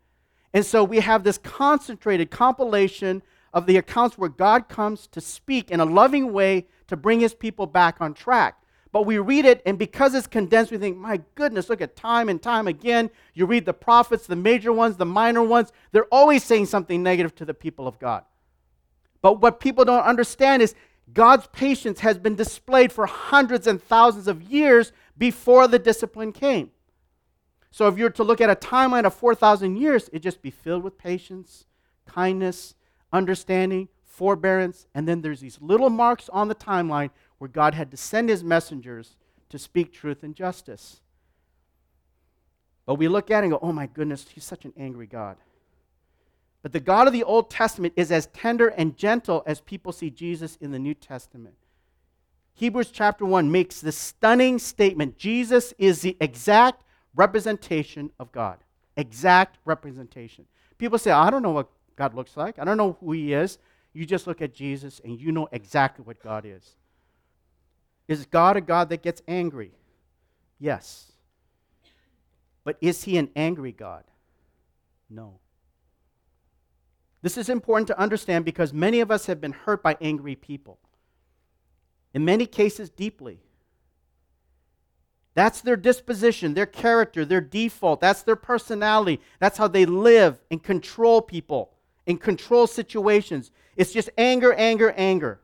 And 0.52 0.66
so 0.66 0.82
we 0.82 1.00
have 1.00 1.22
this 1.22 1.38
concentrated 1.38 2.30
compilation 2.30 3.22
of 3.52 3.66
the 3.66 3.76
accounts 3.76 4.16
where 4.16 4.28
God 4.28 4.68
comes 4.68 5.06
to 5.08 5.20
speak 5.20 5.70
in 5.70 5.80
a 5.80 5.84
loving 5.84 6.32
way 6.32 6.66
to 6.86 6.96
bring 6.96 7.20
his 7.20 7.34
people 7.34 7.66
back 7.66 8.00
on 8.00 8.14
track. 8.14 8.56
But 8.92 9.06
we 9.06 9.18
read 9.18 9.44
it, 9.44 9.62
and 9.64 9.78
because 9.78 10.14
it's 10.14 10.26
condensed, 10.26 10.72
we 10.72 10.78
think, 10.78 10.96
my 10.96 11.20
goodness, 11.36 11.68
look 11.68 11.80
at 11.80 11.94
time 11.94 12.28
and 12.28 12.42
time 12.42 12.66
again. 12.66 13.10
You 13.34 13.46
read 13.46 13.64
the 13.64 13.72
prophets, 13.72 14.26
the 14.26 14.34
major 14.34 14.72
ones, 14.72 14.96
the 14.96 15.06
minor 15.06 15.42
ones, 15.44 15.72
they're 15.92 16.06
always 16.06 16.42
saying 16.42 16.66
something 16.66 17.02
negative 17.02 17.34
to 17.36 17.44
the 17.44 17.54
people 17.54 17.86
of 17.86 18.00
God. 18.00 18.24
But 19.22 19.40
what 19.40 19.60
people 19.60 19.84
don't 19.84 20.02
understand 20.02 20.62
is 20.62 20.74
God's 21.12 21.46
patience 21.52 22.00
has 22.00 22.18
been 22.18 22.34
displayed 22.34 22.92
for 22.92 23.06
hundreds 23.06 23.66
and 23.66 23.82
thousands 23.82 24.26
of 24.26 24.42
years 24.42 24.92
before 25.16 25.68
the 25.68 25.78
discipline 25.78 26.32
came. 26.32 26.70
So 27.70 27.86
if 27.86 27.96
you 27.96 28.04
were 28.04 28.10
to 28.10 28.24
look 28.24 28.40
at 28.40 28.50
a 28.50 28.56
timeline 28.56 29.04
of 29.04 29.14
4,000 29.14 29.76
years, 29.76 30.08
it'd 30.08 30.22
just 30.22 30.42
be 30.42 30.50
filled 30.50 30.82
with 30.82 30.98
patience, 30.98 31.66
kindness, 32.06 32.74
understanding, 33.12 33.88
forbearance, 34.04 34.86
and 34.94 35.08
then 35.08 35.22
there's 35.22 35.40
these 35.40 35.58
little 35.60 35.90
marks 35.90 36.28
on 36.28 36.48
the 36.48 36.54
timeline 36.54 37.10
where 37.38 37.48
God 37.48 37.74
had 37.74 37.90
to 37.90 37.96
send 37.96 38.28
his 38.28 38.44
messengers 38.44 39.16
to 39.48 39.58
speak 39.58 39.92
truth 39.92 40.22
and 40.22 40.34
justice. 40.34 41.00
But 42.86 42.96
we 42.96 43.08
look 43.08 43.30
at 43.30 43.42
it 43.42 43.46
and 43.46 43.52
go, 43.52 43.58
oh 43.62 43.72
my 43.72 43.86
goodness, 43.86 44.26
he's 44.32 44.44
such 44.44 44.64
an 44.64 44.72
angry 44.76 45.06
God. 45.06 45.36
But 46.62 46.72
the 46.72 46.80
God 46.80 47.06
of 47.06 47.12
the 47.12 47.24
Old 47.24 47.50
Testament 47.50 47.94
is 47.96 48.12
as 48.12 48.26
tender 48.26 48.68
and 48.68 48.96
gentle 48.96 49.42
as 49.46 49.60
people 49.60 49.92
see 49.92 50.10
Jesus 50.10 50.58
in 50.60 50.72
the 50.72 50.78
New 50.78 50.94
Testament. 50.94 51.54
Hebrews 52.54 52.90
chapter 52.90 53.24
1 53.24 53.50
makes 53.50 53.80
this 53.80 53.96
stunning 53.96 54.58
statement 54.58 55.16
Jesus 55.16 55.72
is 55.78 56.02
the 56.02 56.16
exact 56.20 56.82
representation 57.14 58.10
of 58.18 58.32
God. 58.32 58.58
Exact 58.96 59.56
representation. 59.64 60.44
People 60.76 60.98
say, 60.98 61.10
I 61.10 61.30
don't 61.30 61.42
know 61.42 61.52
what 61.52 61.70
God 61.96 62.14
looks 62.14 62.36
like, 62.36 62.58
I 62.58 62.64
don't 62.64 62.76
know 62.76 62.96
who 63.00 63.12
He 63.12 63.32
is. 63.32 63.58
You 63.92 64.06
just 64.06 64.26
look 64.26 64.40
at 64.40 64.54
Jesus 64.54 65.00
and 65.04 65.20
you 65.20 65.32
know 65.32 65.48
exactly 65.52 66.04
what 66.04 66.22
God 66.22 66.44
is. 66.46 66.76
Is 68.08 68.26
God 68.26 68.56
a 68.56 68.60
God 68.60 68.88
that 68.88 69.02
gets 69.02 69.22
angry? 69.28 69.72
Yes. 70.58 71.12
But 72.64 72.76
is 72.80 73.04
He 73.04 73.16
an 73.18 73.30
angry 73.34 73.72
God? 73.72 74.04
No. 75.08 75.40
This 77.22 77.36
is 77.36 77.48
important 77.48 77.88
to 77.88 77.98
understand 77.98 78.44
because 78.44 78.72
many 78.72 79.00
of 79.00 79.10
us 79.10 79.26
have 79.26 79.40
been 79.40 79.52
hurt 79.52 79.82
by 79.82 79.96
angry 80.00 80.34
people. 80.34 80.78
In 82.14 82.24
many 82.24 82.46
cases, 82.46 82.90
deeply. 82.90 83.40
That's 85.34 85.60
their 85.60 85.76
disposition, 85.76 86.54
their 86.54 86.66
character, 86.66 87.24
their 87.24 87.40
default. 87.40 88.00
That's 88.00 88.22
their 88.22 88.36
personality. 88.36 89.20
That's 89.38 89.58
how 89.58 89.68
they 89.68 89.86
live 89.86 90.40
and 90.50 90.62
control 90.62 91.22
people 91.22 91.72
and 92.10 92.20
control 92.20 92.66
situations. 92.66 93.52
It's 93.76 93.92
just 93.92 94.10
anger, 94.18 94.52
anger, 94.52 94.92
anger. 94.96 95.40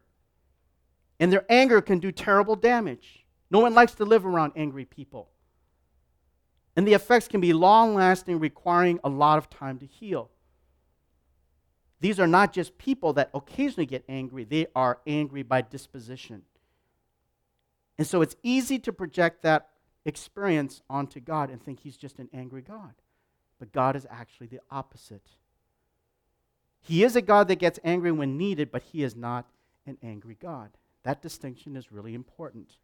And 1.21 1.33
their 1.33 1.47
anger 1.49 1.81
can 1.81 2.01
do 2.01 2.11
terrible 2.11 2.57
damage. 2.57 3.25
No 3.53 3.61
one 3.61 3.73
likes 3.73 3.95
to 3.95 4.05
live 4.05 4.27
around 4.27 4.53
angry 4.57 4.85
people. 4.85 5.31
And 6.75 6.87
the 6.87 6.93
effects 6.93 7.29
can 7.29 7.41
be 7.41 7.53
long 7.53 7.95
lasting, 7.95 8.41
requiring 8.41 8.99
a 9.05 9.09
lot 9.09 9.39
of 9.39 9.49
time 9.49 9.79
to 9.79 9.87
heal. 9.87 10.31
These 12.01 12.19
are 12.19 12.27
not 12.27 12.53
just 12.53 12.77
people 12.77 13.13
that 13.13 13.31
occasionally 13.33 13.87
get 13.87 14.05
angry, 14.09 14.43
they 14.45 14.67
are 14.75 14.99
angry 15.07 15.45
by 15.45 15.63
disposition. 15.63 16.43
And 17.97 18.07
so 18.07 18.21
it's 18.21 18.37
easy 18.43 18.81
to 18.81 18.93
project 18.93 19.43
that 19.45 19.69
experience 20.05 20.83
onto 20.91 21.21
God 21.21 21.49
and 21.49 21.63
think 21.63 21.81
he's 21.81 21.97
just 21.97 22.19
an 22.19 22.29
angry 22.35 22.61
God. 22.61 22.95
But 23.61 23.73
God 23.73 23.95
is 23.95 24.07
actually 24.11 24.49
the 24.49 24.61
opposite. 24.71 25.29
He 26.87 27.03
is 27.03 27.17
a 27.17 27.23
God 27.23 27.49
that 27.49 27.59
gets 27.59 27.81
angry 27.83 28.13
when 28.13 28.39
needed, 28.39 28.71
but 28.71 28.83
he 28.83 29.03
is 29.03 29.17
not 29.17 29.51
an 29.87 29.99
angry 30.03 30.37
God. 30.41 30.71
That 31.03 31.21
distinction 31.21 31.77
is 31.77 31.91
really 31.91 32.15
important. 32.15 32.77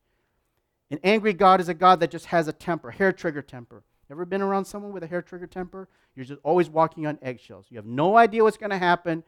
An 0.90 0.98
angry 1.04 1.32
God 1.32 1.60
is 1.60 1.68
a 1.68 1.74
God 1.74 2.00
that 2.00 2.10
just 2.10 2.26
has 2.26 2.48
a 2.48 2.52
temper, 2.52 2.90
hair 2.90 3.12
trigger 3.12 3.42
temper. 3.42 3.84
Ever 4.10 4.24
been 4.24 4.42
around 4.42 4.64
someone 4.64 4.92
with 4.92 5.04
a 5.04 5.06
hair 5.06 5.22
trigger 5.22 5.46
temper? 5.46 5.88
You're 6.14 6.26
just 6.26 6.40
always 6.42 6.68
walking 6.68 7.06
on 7.06 7.18
eggshells. 7.22 7.66
You 7.70 7.78
have 7.78 7.86
no 7.86 8.16
idea 8.16 8.42
what's 8.42 8.56
going 8.56 8.70
to 8.70 8.78
happen. 8.78 9.22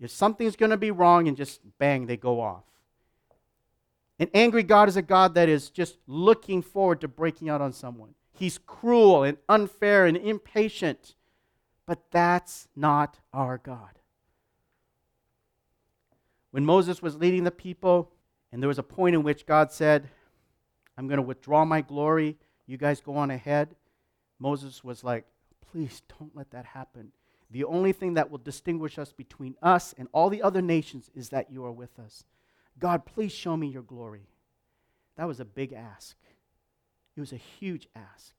If 0.00 0.10
something's 0.10 0.56
going 0.56 0.70
to 0.70 0.76
be 0.76 0.90
wrong, 0.90 1.26
and 1.26 1.36
just 1.36 1.60
bang, 1.78 2.06
they 2.06 2.16
go 2.16 2.40
off. 2.40 2.64
An 4.18 4.28
angry 4.34 4.62
God 4.62 4.88
is 4.88 4.96
a 4.96 5.02
God 5.02 5.34
that 5.34 5.48
is 5.48 5.70
just 5.70 5.98
looking 6.06 6.62
forward 6.62 7.00
to 7.00 7.08
breaking 7.08 7.48
out 7.48 7.60
on 7.60 7.72
someone. 7.72 8.14
He's 8.32 8.58
cruel 8.58 9.22
and 9.22 9.38
unfair 9.48 10.04
and 10.04 10.16
impatient. 10.16 11.14
But 11.86 12.10
that's 12.10 12.66
not 12.74 13.20
our 13.32 13.58
God. 13.58 14.00
When 16.56 16.64
Moses 16.64 17.02
was 17.02 17.18
leading 17.18 17.44
the 17.44 17.50
people, 17.50 18.10
and 18.50 18.62
there 18.62 18.68
was 18.68 18.78
a 18.78 18.82
point 18.82 19.14
in 19.14 19.22
which 19.22 19.44
God 19.44 19.70
said, 19.70 20.08
I'm 20.96 21.06
going 21.06 21.18
to 21.18 21.22
withdraw 21.22 21.66
my 21.66 21.82
glory. 21.82 22.38
You 22.66 22.78
guys 22.78 23.02
go 23.02 23.14
on 23.16 23.30
ahead. 23.30 23.76
Moses 24.38 24.82
was 24.82 25.04
like, 25.04 25.26
please 25.70 26.00
don't 26.18 26.34
let 26.34 26.52
that 26.52 26.64
happen. 26.64 27.12
The 27.50 27.64
only 27.64 27.92
thing 27.92 28.14
that 28.14 28.30
will 28.30 28.38
distinguish 28.38 28.98
us 28.98 29.12
between 29.12 29.54
us 29.60 29.94
and 29.98 30.08
all 30.12 30.30
the 30.30 30.40
other 30.40 30.62
nations 30.62 31.10
is 31.14 31.28
that 31.28 31.52
you 31.52 31.62
are 31.62 31.72
with 31.72 31.98
us. 31.98 32.24
God, 32.78 33.04
please 33.04 33.32
show 33.32 33.54
me 33.54 33.66
your 33.66 33.82
glory. 33.82 34.26
That 35.16 35.28
was 35.28 35.40
a 35.40 35.44
big 35.44 35.74
ask. 35.74 36.16
It 37.18 37.20
was 37.20 37.34
a 37.34 37.36
huge 37.60 37.86
ask. 37.94 38.32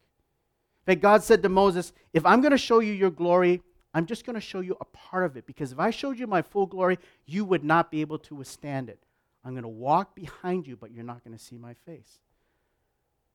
Fact, 0.87 1.01
God 1.01 1.21
said 1.21 1.43
to 1.43 1.49
Moses, 1.49 1.93
If 2.13 2.25
I'm 2.25 2.41
going 2.41 2.49
to 2.49 2.57
show 2.57 2.79
you 2.79 2.93
your 2.93 3.11
glory, 3.11 3.61
I'm 3.93 4.05
just 4.05 4.25
going 4.25 4.35
to 4.35 4.41
show 4.41 4.59
you 4.59 4.77
a 4.79 4.85
part 4.85 5.25
of 5.25 5.37
it 5.37 5.45
because 5.45 5.71
if 5.71 5.79
I 5.79 5.89
showed 5.89 6.19
you 6.19 6.27
my 6.27 6.41
full 6.41 6.65
glory, 6.65 6.99
you 7.25 7.45
would 7.45 7.63
not 7.63 7.89
be 7.89 8.01
able 8.01 8.19
to 8.19 8.35
withstand 8.35 8.89
it. 8.89 8.99
I'm 9.43 9.53
going 9.53 9.63
to 9.63 9.69
walk 9.69 10.15
behind 10.15 10.67
you, 10.67 10.75
but 10.75 10.91
you're 10.91 11.03
not 11.03 11.23
going 11.23 11.37
to 11.37 11.43
see 11.43 11.57
my 11.57 11.73
face. 11.85 12.19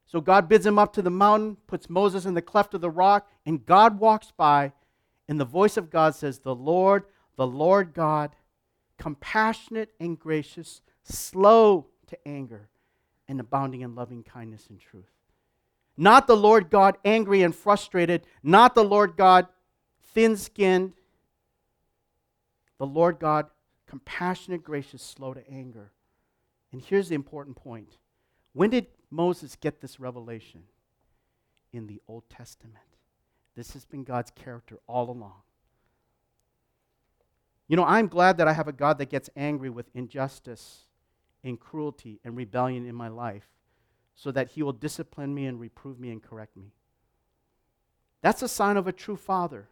So 0.06 0.21
God 0.21 0.49
bids 0.49 0.66
him 0.66 0.78
up 0.78 0.92
to 0.92 1.02
the 1.02 1.11
mountain, 1.11 1.56
puts 1.66 1.88
Moses 1.88 2.26
in 2.26 2.35
the 2.35 2.42
cleft 2.42 2.75
of 2.75 2.82
the 2.82 2.90
rock, 2.90 3.30
and 3.47 3.64
God 3.64 3.99
walks 3.99 4.30
by, 4.37 4.73
and 5.26 5.40
the 5.40 5.44
voice 5.44 5.78
of 5.78 5.90
God 5.90 6.14
says, 6.14 6.40
The 6.40 6.54
Lord, 6.54 7.04
the 7.37 7.47
Lord 7.47 7.94
God, 7.94 8.37
compassionate 8.99 9.94
and 9.99 10.18
gracious, 10.18 10.82
slow 11.02 11.87
to 12.09 12.28
anger, 12.28 12.68
and 13.26 13.40
abounding 13.40 13.80
in 13.80 13.94
loving 13.94 14.23
kindness 14.23 14.66
and 14.68 14.78
truth. 14.78 15.11
Not 15.97 16.26
the 16.26 16.37
Lord 16.37 16.71
God 16.71 16.99
angry 17.04 17.42
and 17.42 17.54
frustrated, 17.54 18.26
not 18.42 18.75
the 18.75 18.85
Lord 18.85 19.16
God 19.16 19.47
thin 20.12 20.37
skinned, 20.37 20.92
the 22.78 22.87
Lord 22.87 23.19
God 23.19 23.47
compassionate, 23.87 24.62
gracious, 24.62 25.02
slow 25.02 25.35
to 25.35 25.49
anger. 25.50 25.92
And 26.73 26.81
here's 26.81 27.09
the 27.09 27.14
important 27.14 27.57
point. 27.57 27.99
When 28.54 28.71
did 28.71 28.87
Moses 29.11 29.57
get 29.57 29.81
this 29.81 30.00
revelation? 30.00 30.62
In 31.73 31.87
the 31.87 32.00
Old 32.07 32.25
Testament. 32.28 32.85
This 33.54 33.73
has 33.73 33.85
been 33.85 34.04
God's 34.04 34.31
character 34.31 34.78
all 34.87 35.11
along. 35.11 35.42
You 37.69 37.76
know, 37.76 37.85
I'm 37.85 38.09
glad 38.09 38.37
that 38.38 38.49
I 38.49 38.52
have 38.52 38.69
a 38.69 38.73
God 38.73 38.99
that 38.99 39.09
gets 39.09 39.31
angry 39.37 39.71
with 39.71 39.90
injustice 39.95 40.83
and 41.42 41.59
cruelty 41.59 42.21
and 42.25 42.37
rebellion 42.37 42.87
in 42.87 42.95
my 42.95 43.09
life 43.09 43.49
so 44.14 44.31
that 44.33 44.50
he 44.50 44.62
will 44.62 44.73
discipline 44.73 45.35
me 45.35 45.47
and 45.47 45.59
reprove 45.59 45.99
me 45.99 46.11
and 46.11 46.23
correct 46.23 46.57
me. 46.57 46.73
That's 48.21 48.42
a 48.42 48.49
sign 48.49 48.76
of 48.76 48.87
a 48.87 48.92
true 48.92 49.16
father. 49.16 49.69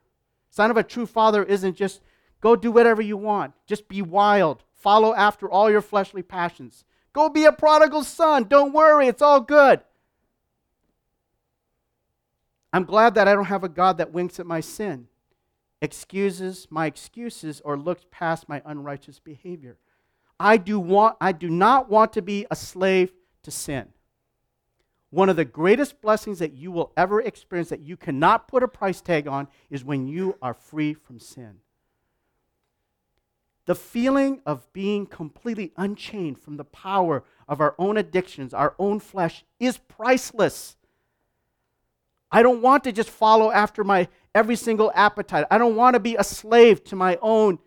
Sign 0.51 0.71
of 0.71 0.77
a 0.77 0.83
true 0.83 1.07
father 1.07 1.43
isn't 1.45 1.77
just 1.77 2.01
go 2.41 2.57
do 2.57 2.73
whatever 2.73 3.01
you 3.01 3.17
want, 3.17 3.55
just 3.67 3.89
be 3.89 4.03
wild, 4.03 4.65
follow 4.75 5.15
after 5.15 5.49
all 5.49 5.71
your 5.71 5.81
fleshly 5.81 6.23
passions. 6.23 6.85
Go 7.13 7.29
be 7.29 7.45
a 7.45 7.53
prodigal 7.53 8.05
son. 8.05 8.45
Don't 8.45 8.73
worry, 8.73 9.07
it's 9.07 9.23
all 9.23 9.41
good. 9.41 9.81
I'm 12.73 12.85
glad 12.85 13.15
that 13.15 13.27
I 13.27 13.35
don't 13.35 13.47
have 13.47 13.65
a 13.65 13.69
God 13.69 13.99
that 13.99 14.13
winks 14.13 14.39
at 14.39 14.47
my 14.47 14.61
sin, 14.61 15.09
excuses 15.83 16.69
my 16.71 16.87
excuses, 16.87 17.61
or 17.65 17.77
looks 17.77 18.05
past 18.11 18.49
my 18.49 18.63
unrighteous 18.65 19.19
behavior. 19.19 19.77
I 20.39 20.57
do, 20.57 20.79
want, 20.79 21.17
I 21.21 21.33
do 21.33 21.51
not 21.51 21.91
want 21.91 22.13
to 22.15 22.23
be 22.23 22.47
a 22.51 22.57
slave 22.57 23.13
to 23.43 23.51
sin. 23.51 23.89
One 25.11 25.29
of 25.29 25.37
the 25.37 25.45
greatest 25.45 26.01
blessings 26.01 26.39
that 26.39 26.53
you 26.53 26.71
will 26.71 26.93
ever 26.97 27.21
experience 27.21 27.69
that 27.71 27.81
you 27.81 27.97
cannot 27.97 28.47
put 28.47 28.63
a 28.63 28.69
price 28.69 29.01
tag 29.01 29.27
on 29.27 29.49
is 29.69 29.85
when 29.85 30.07
you 30.07 30.39
are 30.41 30.55
free 30.55 30.95
from 30.95 31.19
sin. 31.19 31.57
The 33.67 33.75
feeling 33.75 34.41
of 34.47 34.73
being 34.73 35.07
completely 35.07 35.73
unchained 35.77 36.39
from 36.39 36.57
the 36.57 36.65
power 36.65 37.25
of 37.49 37.61
our 37.61 37.75
own 37.79 37.97
addictions, 37.97 38.55
our 38.55 38.75
own 38.79 39.01
flesh, 39.01 39.45
is 39.59 39.79
priceless. 39.79 40.77
I 42.33 42.43
don't 42.43 42.63
want 42.63 42.85
to 42.85 42.93
just 42.93 43.11
follow 43.11 43.51
after 43.51 43.83
my 43.83 44.09
every 44.35 44.57
single 44.57 44.93
appetite. 44.95 45.47
I 45.51 45.59
don't 45.59 45.77
want 45.77 45.95
to 45.95 46.01
be 46.01 46.17
a 46.17 46.25
slave 46.25 46.85
to 46.85 46.97
my 46.97 47.19
own 47.21 47.59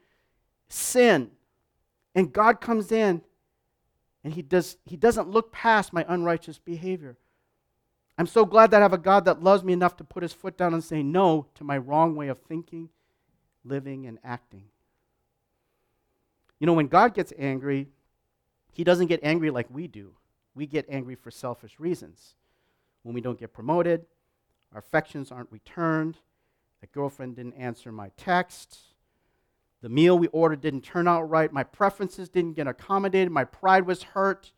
sin. 0.69 1.31
And 2.15 2.31
God 2.31 2.61
comes 2.61 2.91
in 2.91 3.21
and 4.23 4.33
he, 4.33 4.41
does, 4.41 4.77
he 4.85 4.95
doesn't 4.95 5.29
look 5.29 5.51
past 5.51 5.91
my 5.91 6.05
unrighteous 6.07 6.59
behavior. 6.59 7.17
I'm 8.17 8.27
so 8.27 8.45
glad 8.45 8.71
that 8.71 8.81
I 8.81 8.85
have 8.85 8.93
a 8.93 8.97
God 8.97 9.25
that 9.25 9.41
loves 9.41 9.63
me 9.63 9.73
enough 9.73 9.97
to 9.97 10.03
put 10.03 10.23
his 10.23 10.33
foot 10.33 10.57
down 10.57 10.73
and 10.73 10.83
say 10.83 11.01
no 11.01 11.47
to 11.55 11.63
my 11.63 11.77
wrong 11.77 12.15
way 12.15 12.27
of 12.27 12.39
thinking, 12.39 12.89
living, 13.63 14.05
and 14.05 14.19
acting. 14.23 14.65
You 16.59 16.67
know, 16.67 16.73
when 16.73 16.87
God 16.87 17.13
gets 17.13 17.33
angry, 17.37 17.89
he 18.71 18.83
doesn't 18.83 19.07
get 19.07 19.19
angry 19.23 19.49
like 19.49 19.67
we 19.69 19.87
do. 19.87 20.13
We 20.55 20.67
get 20.67 20.85
angry 20.89 21.15
for 21.15 21.31
selfish 21.31 21.79
reasons. 21.79 22.35
When 23.01 23.15
we 23.15 23.21
don't 23.21 23.39
get 23.39 23.53
promoted, 23.53 24.05
our 24.71 24.79
affections 24.79 25.31
aren't 25.31 25.51
returned, 25.51 26.17
the 26.81 26.87
girlfriend 26.87 27.35
didn't 27.35 27.53
answer 27.53 27.91
my 27.91 28.11
text, 28.17 28.77
the 29.81 29.89
meal 29.89 30.17
we 30.17 30.27
ordered 30.27 30.61
didn't 30.61 30.81
turn 30.81 31.07
out 31.07 31.29
right, 31.29 31.51
my 31.51 31.63
preferences 31.63 32.29
didn't 32.29 32.53
get 32.53 32.67
accommodated, 32.67 33.31
my 33.31 33.43
pride 33.43 33.85
was 33.85 34.03
hurt. 34.03 34.53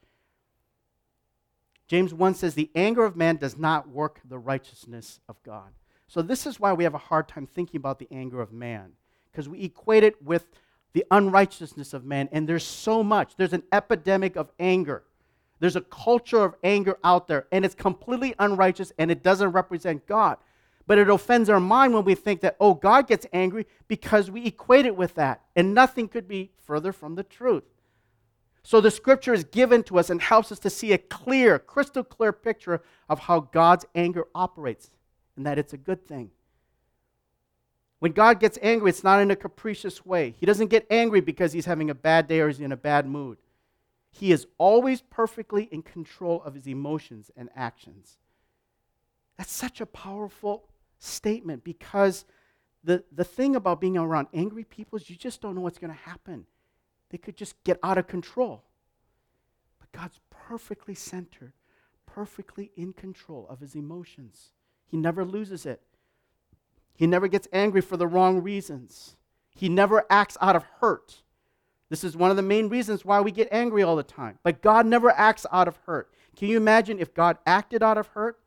James 1.88 2.14
1 2.14 2.36
says, 2.36 2.54
The 2.56 2.72
anger 2.76 3.04
of 3.06 3.16
man 3.16 3.38
does 3.38 3.58
not 3.58 3.90
work 3.90 4.20
the 4.28 4.40
righteousness 4.40 5.20
of 5.30 5.42
God. 5.44 5.72
So, 6.08 6.22
this 6.22 6.46
is 6.46 6.60
why 6.60 6.74
we 6.74 6.84
have 6.84 6.94
a 6.94 7.00
hard 7.00 7.28
time 7.28 7.48
thinking 7.48 7.78
about 7.78 8.00
the 8.00 8.08
anger 8.12 8.42
of 8.42 8.52
man, 8.52 8.92
because 9.32 9.50
we 9.50 9.64
equate 9.64 10.04
it 10.04 10.22
with 10.22 10.46
the 10.94 11.06
unrighteousness 11.12 11.94
of 11.94 12.06
man. 12.06 12.30
And 12.32 12.48
there's 12.48 12.64
so 12.64 13.04
much. 13.04 13.36
There's 13.36 13.54
an 13.54 13.64
epidemic 13.72 14.36
of 14.36 14.52
anger. 14.60 15.04
There's 15.60 15.76
a 15.76 15.82
culture 15.82 16.44
of 16.44 16.56
anger 16.64 16.98
out 17.04 17.28
there, 17.28 17.48
and 17.52 17.66
it's 17.66 17.76
completely 17.76 18.36
unrighteous 18.40 18.92
and 18.98 19.10
it 19.10 19.24
doesn't 19.24 19.52
represent 19.52 20.06
God. 20.06 20.38
But 20.88 20.98
it 20.98 21.10
offends 21.10 21.50
our 21.50 21.60
mind 21.60 21.94
when 21.94 22.06
we 22.06 22.14
think 22.14 22.42
that, 22.42 22.56
oh, 22.60 22.76
God 22.76 23.08
gets 23.08 23.26
angry 23.34 23.66
because 23.88 24.30
we 24.30 24.46
equate 24.46 24.86
it 24.86 24.96
with 24.96 25.16
that. 25.16 25.42
And 25.56 25.74
nothing 25.74 26.08
could 26.08 26.28
be 26.28 26.52
further 26.64 26.92
from 26.92 27.16
the 27.16 27.24
truth. 27.24 27.64
So 28.66 28.82
the 28.82 28.90
scripture 28.90 29.36
is 29.36 29.44
given 29.44 29.84
to 29.84 30.00
us 30.00 30.10
and 30.10 30.20
helps 30.20 30.52
us 30.52 30.58
to 30.60 30.72
see 30.72 30.92
a 30.92 30.98
clear, 30.98 31.60
crystal 31.60 32.04
clear 32.04 32.34
picture 32.34 32.82
of 33.08 33.20
how 33.20 33.42
God's 33.42 33.86
anger 33.94 34.26
operates 34.34 34.90
and 35.38 35.46
that 35.46 35.60
it's 35.60 35.74
a 35.74 35.78
good 35.78 36.08
thing. 36.08 36.32
When 38.00 38.12
God 38.12 38.40
gets 38.40 38.58
angry, 38.64 38.90
it's 38.90 39.04
not 39.04 39.22
in 39.22 39.30
a 39.30 39.36
capricious 39.36 40.04
way. 40.04 40.34
He 40.40 40.48
doesn't 40.48 40.72
get 40.72 40.88
angry 40.90 41.22
because 41.22 41.54
he's 41.54 41.68
having 41.68 41.92
a 41.92 41.96
bad 41.96 42.28
day 42.28 42.40
or 42.40 42.48
he's 42.48 42.60
in 42.60 42.72
a 42.72 42.78
bad 42.78 43.06
mood. 43.06 43.38
He 44.10 44.32
is 44.32 44.48
always 44.58 45.00
perfectly 45.00 45.70
in 45.72 45.84
control 45.84 46.42
of 46.42 46.56
his 46.56 46.66
emotions 46.66 47.30
and 47.38 47.50
actions. 47.56 48.18
That's 49.38 49.52
such 49.52 49.80
a 49.80 49.86
powerful 49.86 50.64
statement 50.98 51.64
because 51.64 52.26
the, 52.84 53.04
the 53.12 53.24
thing 53.24 53.56
about 53.56 53.80
being 53.80 53.96
around 53.96 54.26
angry 54.34 54.64
people 54.64 54.98
is 54.98 55.08
you 55.08 55.16
just 55.16 55.40
don't 55.40 55.54
know 55.54 55.62
what's 55.62 55.78
going 55.78 55.94
to 55.94 56.00
happen. 56.00 56.48
They 57.10 57.18
could 57.18 57.38
just 57.38 57.62
get 57.64 57.80
out 57.84 57.98
of 57.98 58.08
control. 58.08 58.64
But 59.80 59.92
God's 59.92 60.20
perfectly 60.30 60.96
centered, 60.96 61.54
perfectly 62.06 62.72
in 62.76 62.94
control 62.94 63.48
of 63.50 63.60
his 63.60 63.76
emotions. 63.76 64.52
He 64.86 64.98
never 64.98 65.26
loses 65.26 65.66
it. 65.66 65.82
He 66.96 67.08
never 67.08 67.28
gets 67.28 67.48
angry 67.52 67.82
for 67.82 67.98
the 67.98 68.08
wrong 68.08 68.42
reasons. 68.42 69.16
He 69.54 69.70
never 69.70 70.06
acts 70.10 70.38
out 70.42 70.56
of 70.56 70.64
hurt. 70.80 71.22
This 71.90 72.04
is 72.04 72.18
one 72.18 72.32
of 72.32 72.36
the 72.36 72.42
main 72.42 72.70
reasons 72.70 73.06
why 73.06 73.22
we 73.22 73.32
get 73.32 73.48
angry 73.52 73.84
all 73.84 73.96
the 73.96 74.04
time. 74.04 74.40
But 74.44 74.62
God 74.62 74.86
never 74.86 75.12
acts 75.12 75.46
out 75.52 75.68
of 75.68 75.78
hurt. 75.86 76.12
Can 76.36 76.50
you 76.50 76.58
imagine 76.58 77.00
if 77.00 77.14
God 77.14 77.38
acted 77.46 77.84
out 77.84 77.98
of 77.98 78.08
hurt? 78.08 78.40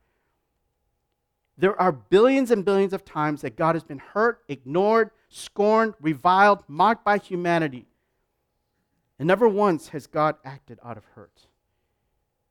There 1.56 1.78
are 1.80 1.90
billions 1.90 2.52
and 2.52 2.64
billions 2.64 2.92
of 2.92 3.04
times 3.04 3.40
that 3.40 3.56
God 3.56 3.74
has 3.74 3.82
been 3.82 3.98
hurt, 3.98 4.42
ignored, 4.48 5.10
scorned, 5.28 5.94
reviled, 6.00 6.62
mocked 6.68 7.04
by 7.04 7.18
humanity. 7.18 7.87
And 9.18 9.26
never 9.26 9.48
once 9.48 9.88
has 9.88 10.06
God 10.06 10.36
acted 10.44 10.78
out 10.84 10.96
of 10.96 11.04
hurt. 11.14 11.46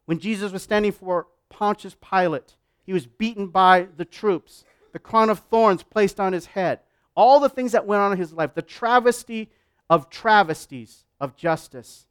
When 0.05 0.19
Jesus 0.19 0.51
was 0.51 0.63
standing 0.63 0.91
for 0.91 1.27
Pontius 1.49 1.95
Pilate, 1.95 2.55
he 2.83 2.93
was 2.93 3.05
beaten 3.05 3.47
by 3.47 3.87
the 3.95 4.05
troops 4.05 4.63
the 4.93 4.99
crown 4.99 5.29
of 5.29 5.39
thorns 5.39 5.83
placed 5.83 6.19
on 6.19 6.33
his 6.33 6.47
head, 6.47 6.79
all 7.15 7.39
the 7.39 7.49
things 7.49 7.73
that 7.73 7.85
went 7.85 8.01
on 8.01 8.11
in 8.13 8.17
his 8.17 8.33
life, 8.33 8.55
the 8.55 8.61
travesty 8.61 9.51
of 9.89 10.09
travesties 10.09 11.05
of 11.19 11.35
justice. 11.35 12.07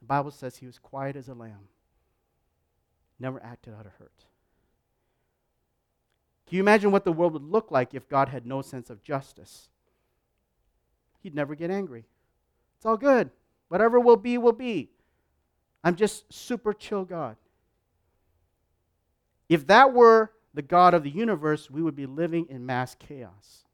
The 0.00 0.06
Bible 0.06 0.30
says 0.30 0.56
he 0.56 0.66
was 0.66 0.78
quiet 0.78 1.16
as 1.16 1.28
a 1.28 1.34
lamb, 1.34 1.68
never 3.18 3.42
acted 3.42 3.74
out 3.74 3.86
of 3.86 3.92
hurt. 3.98 4.24
Can 6.46 6.56
you 6.56 6.62
imagine 6.62 6.90
what 6.90 7.04
the 7.04 7.12
world 7.12 7.32
would 7.34 7.42
look 7.42 7.70
like 7.70 7.94
if 7.94 8.08
God 8.08 8.28
had 8.28 8.46
no 8.46 8.62
sense 8.62 8.90
of 8.90 9.02
justice? 9.02 9.68
He'd 11.20 11.34
never 11.34 11.54
get 11.54 11.70
angry. 11.70 12.04
It's 12.76 12.86
all 12.86 12.96
good. 12.96 13.30
Whatever 13.72 13.98
will 13.98 14.18
be, 14.18 14.36
will 14.36 14.52
be. 14.52 14.90
I'm 15.82 15.96
just 15.96 16.30
super 16.30 16.74
chill 16.74 17.06
God. 17.06 17.36
If 19.48 19.66
that 19.68 19.94
were 19.94 20.30
the 20.52 20.60
God 20.60 20.92
of 20.92 21.04
the 21.04 21.10
universe, 21.10 21.70
we 21.70 21.80
would 21.80 21.96
be 21.96 22.04
living 22.04 22.44
in 22.50 22.66
mass 22.66 22.94
chaos. 22.94 23.64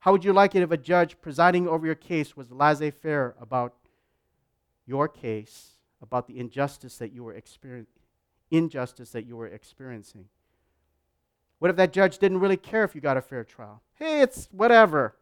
How 0.00 0.12
would 0.12 0.22
you 0.22 0.34
like 0.34 0.54
it 0.54 0.62
if 0.62 0.70
a 0.70 0.76
judge 0.76 1.18
presiding 1.22 1.66
over 1.66 1.86
your 1.86 1.94
case 1.94 2.36
was 2.36 2.50
laissez 2.50 2.90
faire 2.90 3.36
about 3.40 3.72
your 4.84 5.08
case, 5.08 5.78
about 6.02 6.26
the 6.26 6.38
injustice 6.38 6.98
that 6.98 7.10
you 7.10 7.24
were 7.24 7.32
experiencing? 7.32 8.02
Injustice 8.50 9.12
that 9.12 9.24
you 9.24 9.34
were 9.34 9.46
experiencing. 9.46 10.26
What 11.58 11.70
if 11.70 11.76
that 11.78 11.94
judge 11.94 12.18
didn't 12.18 12.40
really 12.40 12.58
care 12.58 12.84
if 12.84 12.94
you 12.94 13.00
got 13.00 13.16
a 13.16 13.22
fair 13.22 13.44
trial? 13.44 13.80
Hey, 13.94 14.20
it's 14.20 14.46
whatever. 14.52 15.16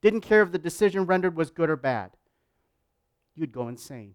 Didn't 0.00 0.22
care 0.22 0.40
if 0.40 0.50
the 0.50 0.58
decision 0.58 1.04
rendered 1.04 1.36
was 1.36 1.50
good 1.50 1.68
or 1.68 1.76
bad. 1.76 2.12
You'd 3.36 3.52
go 3.52 3.68
insane. 3.68 4.14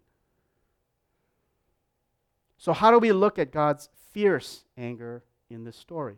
So, 2.57 2.73
how 2.73 2.91
do 2.91 2.99
we 2.99 3.11
look 3.11 3.39
at 3.39 3.51
God's 3.51 3.89
fierce 4.11 4.65
anger 4.77 5.23
in 5.49 5.63
this 5.63 5.75
story. 5.75 6.17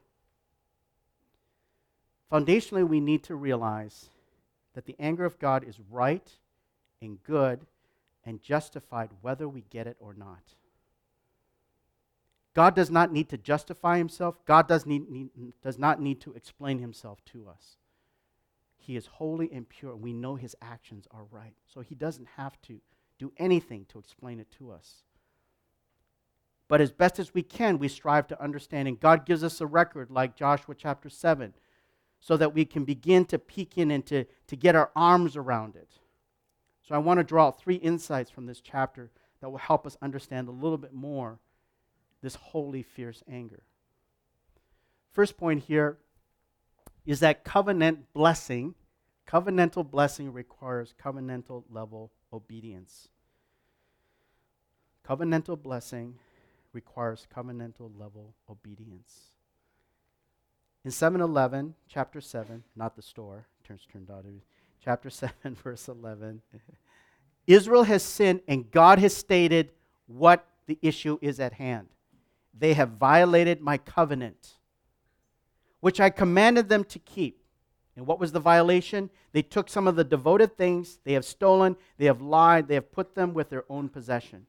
Foundationally, 2.32 2.88
we 2.88 3.00
need 3.00 3.24
to 3.24 3.36
realize 3.36 4.10
that 4.74 4.86
the 4.86 4.96
anger 5.00 5.26
of 5.26 5.39
God 5.39 5.63
is 5.63 5.80
right 5.92 6.28
and 7.02 7.22
good 7.24 7.66
and 8.26 8.42
justified 8.42 9.10
whether 9.22 9.48
we 9.48 9.62
get 9.70 9.88
it 9.88 9.98
or 10.00 10.13
not. 10.13 10.56
God 12.56 12.76
does 12.76 12.89
not 12.89 13.12
need 13.12 13.30
to 13.30 13.38
justify 13.38 13.98
himself. 13.98 14.36
God 14.46 14.68
does, 14.68 14.86
need, 14.86 15.10
need, 15.10 15.30
does 15.62 15.78
not 15.78 16.00
need 16.00 16.22
to 16.22 16.34
explain 16.34 16.80
himself 16.80 17.24
to 17.26 17.48
us. 17.50 17.78
He 18.78 18.96
is 18.96 19.06
holy 19.06 19.52
and 19.52 19.68
pure, 19.68 19.96
we 19.96 20.13
know 20.13 20.36
his 20.36 20.56
actions 20.62 21.08
are 21.12 21.24
right. 21.32 21.54
So 21.68 21.82
he 21.82 21.96
doesn't 21.96 22.28
have 22.36 22.62
to 22.63 22.82
do 23.19 23.32
anything 23.38 23.86
to 23.89 23.99
explain 23.99 24.39
it 24.39 24.52
to 24.58 24.71
us. 24.71 25.04
But 26.67 26.82
as 26.82 26.91
best 26.91 27.19
as 27.19 27.34
we 27.34 27.43
can, 27.43 27.78
we 27.78 27.88
strive 27.88 28.28
to 28.28 28.41
understand. 28.41 28.88
And 28.88 28.99
God 28.99 29.26
gives 29.26 29.43
us 29.43 29.62
a 29.62 29.67
record 29.67 30.10
like 30.10 30.36
Joshua 30.36 30.76
chapter 30.76 31.10
7 31.10 31.54
so 32.19 32.38
that 32.38 32.54
we 32.54 32.65
can 32.65 32.86
begin 32.86 33.26
to 33.26 33.38
peek 33.38 33.78
in 33.78 33.91
and 33.91 34.06
to, 34.08 34.26
to 34.47 34.56
get 34.56 34.76
our 34.76 34.89
arms 34.95 35.36
around 35.36 35.76
it. 35.76 35.89
So 36.82 36.95
I 36.95 36.99
want 36.99 37.19
to 37.19 37.23
draw 37.23 37.52
three 37.52 37.76
insights 37.76 38.32
from 38.32 38.45
this 38.45 38.62
chapter 38.62 39.12
that 39.39 39.49
will 39.49 39.58
help 39.58 39.86
us 39.86 39.97
understand 40.02 40.47
a 40.47 40.52
little 40.52 40.78
bit 40.78 40.93
more 40.93 41.39
this 42.21 42.36
holy, 42.36 42.82
fierce 42.82 43.21
anger. 43.30 43.63
First 45.12 45.38
point 45.38 45.63
here 45.63 45.97
is 47.06 47.19
that 47.19 47.43
covenant 47.43 48.13
blessing, 48.13 48.76
covenantal 49.28 49.90
blessing 49.90 50.34
requires 50.34 50.94
covenantal 51.04 51.64
level 51.70 52.12
obedience. 52.32 53.08
Covenantal 55.08 55.62
blessing 55.62 56.16
requires 56.74 57.28
covenantal 57.36 57.92
level 58.00 58.34
obedience. 58.50 59.32
In 60.86 60.92
711, 60.92 61.76
chapter 61.88 62.20
7, 62.20 62.64
not 62.76 62.96
the 62.96 63.02
store, 63.02 63.48
turns 63.64 63.88
turned 63.92 64.10
out 64.12 64.26
chapter 64.84 65.10
7, 65.12 65.56
verse 65.56 65.88
11, 65.88 66.42
Israel 67.48 67.84
has 67.84 68.04
sinned 68.04 68.42
and 68.48 68.70
God 68.72 69.00
has 69.00 69.16
stated 69.16 69.72
what 70.08 70.46
the 70.66 70.78
issue 70.82 71.18
is 71.22 71.40
at 71.40 71.54
hand. 71.54 71.88
They 72.58 72.74
have 72.74 72.92
violated 72.92 73.62
my 73.62 73.78
covenant. 73.78 74.56
which 75.80 76.00
I 76.00 76.10
commanded 76.10 76.70
them 76.70 76.86
to 76.86 77.00
keep. 77.00 77.42
And 77.95 78.08
what 78.08 78.19
was 78.19 78.32
the 78.32 78.39
violation? 78.39 79.10
They 79.34 79.41
took 79.41 79.69
some 79.69 79.88
of 79.88 79.95
the 79.95 80.03
devoted 80.03 80.58
things, 80.58 80.99
they 81.03 81.13
have 81.13 81.25
stolen, 81.25 81.75
they 81.97 82.06
have 82.06 82.21
lied, 82.21 82.67
they 82.67 82.73
have 82.75 82.91
put 82.91 83.15
them 83.15 83.34
with 83.34 83.49
their 83.49 83.65
own 83.69 83.89
possession. 83.89 84.47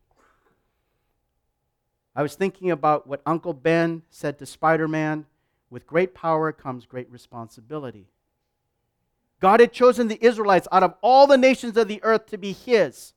I 2.17 2.23
was 2.23 2.37
thinking 2.37 2.71
about 2.71 3.07
what 3.07 3.23
Uncle 3.27 3.53
Ben 3.53 4.03
said 4.09 4.39
to 4.39 4.47
Spider 4.47 4.89
Man 4.89 5.27
with 5.69 5.87
great 5.87 6.15
power 6.15 6.53
comes 6.53 6.87
great 6.87 7.11
responsibility. 7.11 8.07
God 9.41 9.61
had 9.61 9.73
chosen 9.73 10.09
the 10.09 10.25
Israelites 10.25 10.69
out 10.71 10.83
of 10.83 10.95
all 11.03 11.27
the 11.27 11.37
nations 11.37 11.77
of 11.77 11.89
the 11.89 12.03
earth 12.03 12.27
to 12.27 12.39
be 12.39 12.53
His. 12.53 13.13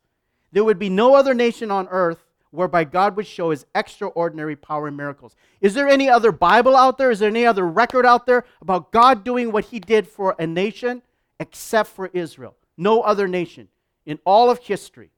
There 0.51 0.63
would 0.63 0.79
be 0.79 0.89
no 0.89 1.13
other 1.13 1.33
nation 1.33 1.71
on 1.71 1.87
earth 1.89 2.25
whereby 2.51 2.83
God 2.83 3.15
would 3.15 3.27
show 3.27 3.51
His 3.51 3.65
extraordinary 3.75 4.55
power 4.55 4.87
and 4.87 4.97
miracles. 4.97 5.35
Is 5.61 5.73
there 5.73 5.87
any 5.87 6.09
other 6.09 6.31
Bible 6.31 6.75
out 6.75 6.97
there? 6.97 7.11
Is 7.11 7.19
there 7.19 7.29
any 7.29 7.45
other 7.45 7.67
record 7.67 8.05
out 8.05 8.25
there 8.25 8.45
about 8.61 8.91
God 8.91 9.23
doing 9.23 9.51
what 9.51 9.65
He 9.65 9.79
did 9.79 10.07
for 10.07 10.35
a 10.39 10.47
nation 10.47 11.01
except 11.39 11.89
for 11.89 12.07
Israel? 12.13 12.55
No 12.77 13.01
other 13.01 13.27
nation 13.27 13.67
in 14.05 14.19
all 14.25 14.49
of 14.49 14.59
history. 14.59 15.11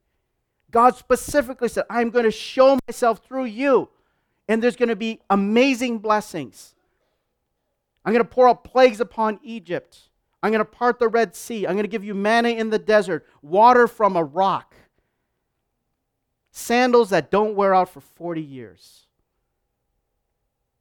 God 0.70 0.96
specifically 0.96 1.68
said, 1.68 1.84
I'm 1.90 2.10
going 2.10 2.24
to 2.24 2.30
show 2.30 2.78
myself 2.86 3.24
through 3.26 3.46
you, 3.46 3.88
and 4.48 4.62
there's 4.62 4.76
going 4.76 4.88
to 4.88 4.96
be 4.96 5.20
amazing 5.28 5.98
blessings. 5.98 6.74
I'm 8.04 8.12
going 8.12 8.24
to 8.24 8.30
pour 8.30 8.48
out 8.48 8.64
plagues 8.64 9.00
upon 9.00 9.40
Egypt. 9.42 9.98
I'm 10.42 10.50
going 10.50 10.60
to 10.60 10.64
part 10.64 10.98
the 10.98 11.08
Red 11.08 11.36
Sea. 11.36 11.66
I'm 11.66 11.74
going 11.74 11.84
to 11.84 11.88
give 11.88 12.04
you 12.04 12.14
manna 12.14 12.50
in 12.50 12.70
the 12.70 12.78
desert, 12.78 13.26
water 13.42 13.86
from 13.86 14.16
a 14.16 14.24
rock, 14.24 14.74
sandals 16.50 17.10
that 17.10 17.30
don't 17.30 17.54
wear 17.54 17.74
out 17.74 17.88
for 17.88 18.00
40 18.00 18.42
years. 18.42 19.06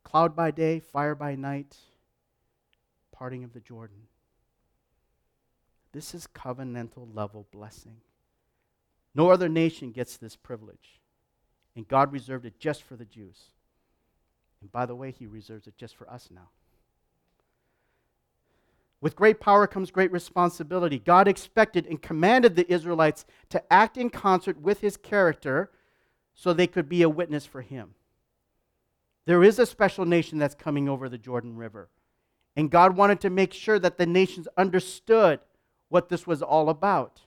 Cloud 0.04 0.36
by 0.36 0.52
day, 0.52 0.80
fire 0.80 1.16
by 1.16 1.36
night, 1.36 1.78
parting 3.12 3.44
of 3.44 3.54
the 3.54 3.60
Jordan. 3.60 4.08
This 5.92 6.14
is 6.14 6.28
covenantal 6.28 7.14
level 7.14 7.48
blessing. 7.52 7.98
No 9.16 9.30
other 9.32 9.50
nation 9.50 9.92
gets 9.92 10.18
this 10.18 10.36
privilege. 10.36 11.00
And 11.76 11.88
God 11.88 12.12
reserved 12.12 12.46
it 12.46 12.60
just 12.60 12.84
for 12.84 12.96
the 12.96 13.06
Jews. 13.06 13.40
And 14.62 14.72
by 14.72 14.86
the 14.86 14.96
way, 14.96 15.12
He 15.12 15.28
reserves 15.28 15.68
it 15.68 15.78
just 15.78 15.96
for 15.96 16.10
us 16.10 16.30
now. 16.32 16.50
With 19.02 19.16
great 19.16 19.40
power 19.40 19.66
comes 19.66 19.92
great 19.92 20.12
responsibility. 20.12 21.00
God 21.00 21.28
expected 21.28 21.86
and 21.86 22.02
commanded 22.02 22.56
the 22.56 22.72
Israelites 22.72 23.26
to 23.50 23.64
act 23.72 23.98
in 23.98 24.10
concert 24.10 24.60
with 24.60 24.82
His 24.82 24.98
character 24.98 25.72
so 26.34 26.54
they 26.54 26.68
could 26.68 26.90
be 26.90 27.02
a 27.02 27.10
witness 27.10 27.46
for 27.46 27.62
Him. 27.62 27.96
There 29.26 29.44
is 29.44 29.60
a 29.60 29.66
special 29.66 30.06
nation 30.06 30.38
that's 30.38 30.56
coming 30.56 30.90
over 30.90 31.08
the 31.08 31.18
Jordan 31.18 31.56
River. 31.56 31.90
And 32.56 32.72
God 32.72 32.98
wanted 32.98 33.22
to 33.22 33.30
make 33.30 33.54
sure 33.54 33.80
that 33.80 33.98
the 33.98 34.06
nations 34.06 34.48
understood 34.58 35.40
what 35.88 36.10
this 36.10 36.28
was 36.28 36.42
all 36.42 36.70
about. 36.70 37.22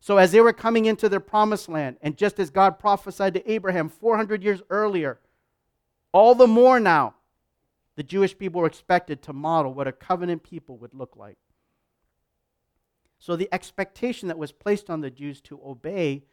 So, 0.00 0.18
as 0.18 0.32
they 0.32 0.40
were 0.40 0.52
coming 0.52 0.84
into 0.84 1.08
their 1.08 1.20
promised 1.20 1.68
land, 1.68 1.96
and 2.02 2.16
just 2.16 2.38
as 2.38 2.50
God 2.50 2.78
prophesied 2.78 3.32
to 3.34 3.50
Abraham 3.50 3.88
400 3.88 4.42
years 4.42 4.60
earlier, 4.68 5.18
all 6.12 6.34
the 6.34 6.46
more 6.46 6.78
now, 6.78 7.13
the 7.96 8.02
Jewish 8.02 8.36
people 8.36 8.60
were 8.60 8.66
expected 8.66 9.22
to 9.22 9.32
model 9.32 9.72
what 9.72 9.88
a 9.88 9.92
covenant 9.92 10.42
people 10.42 10.76
would 10.78 10.94
look 10.94 11.16
like. 11.16 11.38
So, 13.18 13.36
the 13.36 13.48
expectation 13.52 14.28
that 14.28 14.38
was 14.38 14.52
placed 14.52 14.90
on 14.90 15.00
the 15.00 15.10
Jews 15.10 15.40
to 15.42 15.60
obey 15.64 16.24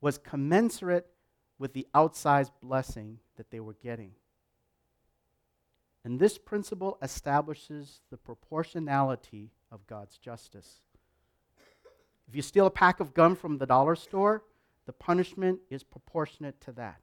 was 0.00 0.18
commensurate 0.18 1.06
with 1.58 1.72
the 1.72 1.86
outsized 1.94 2.52
blessing 2.62 3.18
that 3.36 3.50
they 3.50 3.60
were 3.60 3.76
getting. 3.82 4.12
And 6.04 6.18
this 6.18 6.38
principle 6.38 6.98
establishes 7.02 8.00
the 8.10 8.16
proportionality 8.16 9.50
of 9.70 9.86
God's 9.86 10.16
justice. 10.18 10.80
If 12.28 12.36
you 12.36 12.42
steal 12.42 12.66
a 12.66 12.70
pack 12.70 13.00
of 13.00 13.12
gum 13.12 13.34
from 13.34 13.58
the 13.58 13.66
dollar 13.66 13.96
store, 13.96 14.44
the 14.86 14.92
punishment 14.92 15.60
is 15.68 15.82
proportionate 15.82 16.60
to 16.62 16.72
that. 16.72 17.00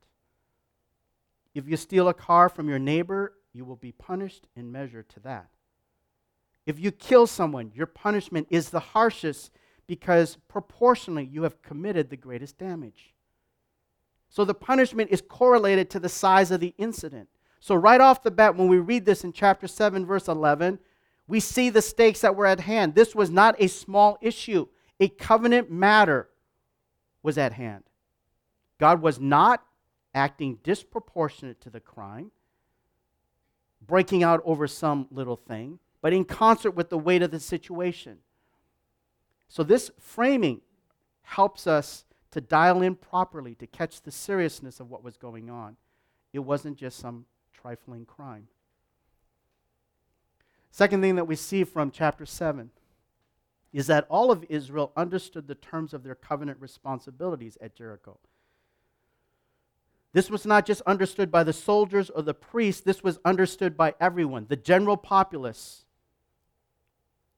If 1.53 1.67
you 1.67 1.77
steal 1.77 2.07
a 2.07 2.13
car 2.13 2.49
from 2.49 2.69
your 2.69 2.79
neighbor, 2.79 3.33
you 3.57 3.65
will 3.65 3.75
be 3.75 3.91
punished 3.91 4.47
in 4.55 4.71
measure 4.71 5.03
to 5.03 5.19
that. 5.21 5.47
If 6.65 6.79
you 6.79 6.91
kill 6.91 7.27
someone, 7.27 7.71
your 7.73 7.87
punishment 7.87 8.47
is 8.49 8.69
the 8.69 8.79
harshest 8.79 9.51
because 9.87 10.37
proportionally 10.47 11.25
you 11.25 11.43
have 11.43 11.61
committed 11.61 12.09
the 12.09 12.17
greatest 12.17 12.57
damage. 12.57 13.13
So 14.29 14.45
the 14.45 14.53
punishment 14.53 15.09
is 15.11 15.21
correlated 15.21 15.89
to 15.91 15.99
the 15.99 16.09
size 16.09 16.51
of 16.51 16.59
the 16.59 16.73
incident. 16.77 17.29
So, 17.59 17.73
right 17.73 17.99
off 17.99 18.21
the 18.21 18.29
bat, 18.29 18.55
when 18.55 18.67
we 18.67 18.77
read 18.77 19.05
this 19.05 19.23
in 19.23 19.33
chapter 19.33 19.67
7, 19.67 20.05
verse 20.05 20.27
11, 20.27 20.77
we 21.27 21.39
see 21.39 21.69
the 21.69 21.81
stakes 21.81 22.21
that 22.21 22.35
were 22.35 22.45
at 22.45 22.59
hand. 22.59 22.93
This 22.93 23.15
was 23.15 23.31
not 23.31 23.55
a 23.57 23.67
small 23.67 24.17
issue 24.21 24.67
a 24.99 25.09
covenant 25.09 25.71
matter 25.71 26.29
was 27.21 27.37
at 27.37 27.53
hand. 27.53 27.83
God 28.79 29.01
was 29.01 29.19
not 29.19 29.63
acting 30.13 30.59
disproportionate 30.63 31.61
to 31.61 31.69
the 31.69 31.79
crime, 31.79 32.31
breaking 33.87 34.23
out 34.23 34.41
over 34.45 34.67
some 34.67 35.07
little 35.09 35.35
thing, 35.35 35.79
but 36.01 36.13
in 36.13 36.25
concert 36.25 36.71
with 36.71 36.89
the 36.89 36.97
weight 36.97 37.21
of 37.21 37.31
the 37.31 37.39
situation. 37.39 38.19
So, 39.47 39.63
this 39.63 39.91
framing 39.97 40.61
helps 41.23 41.65
us 41.65 42.05
to 42.31 42.41
dial 42.41 42.81
in 42.81 42.95
properly 42.95 43.55
to 43.55 43.67
catch 43.67 44.01
the 44.01 44.11
seriousness 44.11 44.79
of 44.79 44.89
what 44.89 45.03
was 45.03 45.17
going 45.17 45.49
on. 45.49 45.77
It 46.33 46.39
wasn't 46.39 46.77
just 46.77 46.99
some 46.99 47.25
trifling 47.53 48.05
crime. 48.05 48.47
Second 50.69 51.01
thing 51.01 51.15
that 51.15 51.25
we 51.25 51.35
see 51.35 51.63
from 51.63 51.89
chapter 51.89 52.25
7 52.25 52.69
is 53.73 53.87
that 53.87 54.05
all 54.09 54.31
of 54.31 54.45
Israel 54.49 54.91
understood 54.95 55.47
the 55.47 55.55
terms 55.55 55.93
of 55.93 56.03
their 56.03 56.15
covenant 56.15 56.59
responsibilities 56.61 57.57
at 57.61 57.75
Jericho. 57.75 58.19
This 60.17 60.31
was 60.31 60.47
not 60.47 60.65
just 60.65 60.81
understood 60.87 61.29
by 61.29 61.43
the 61.43 61.53
soldiers 61.53 62.09
or 62.09 62.23
the 62.23 62.33
priests, 62.33 62.81
this 62.81 63.03
was 63.03 63.19
understood 63.23 63.77
by 63.77 63.93
everyone, 63.99 64.47
the 64.49 64.55
general 64.55 64.97
populace. 64.97 65.85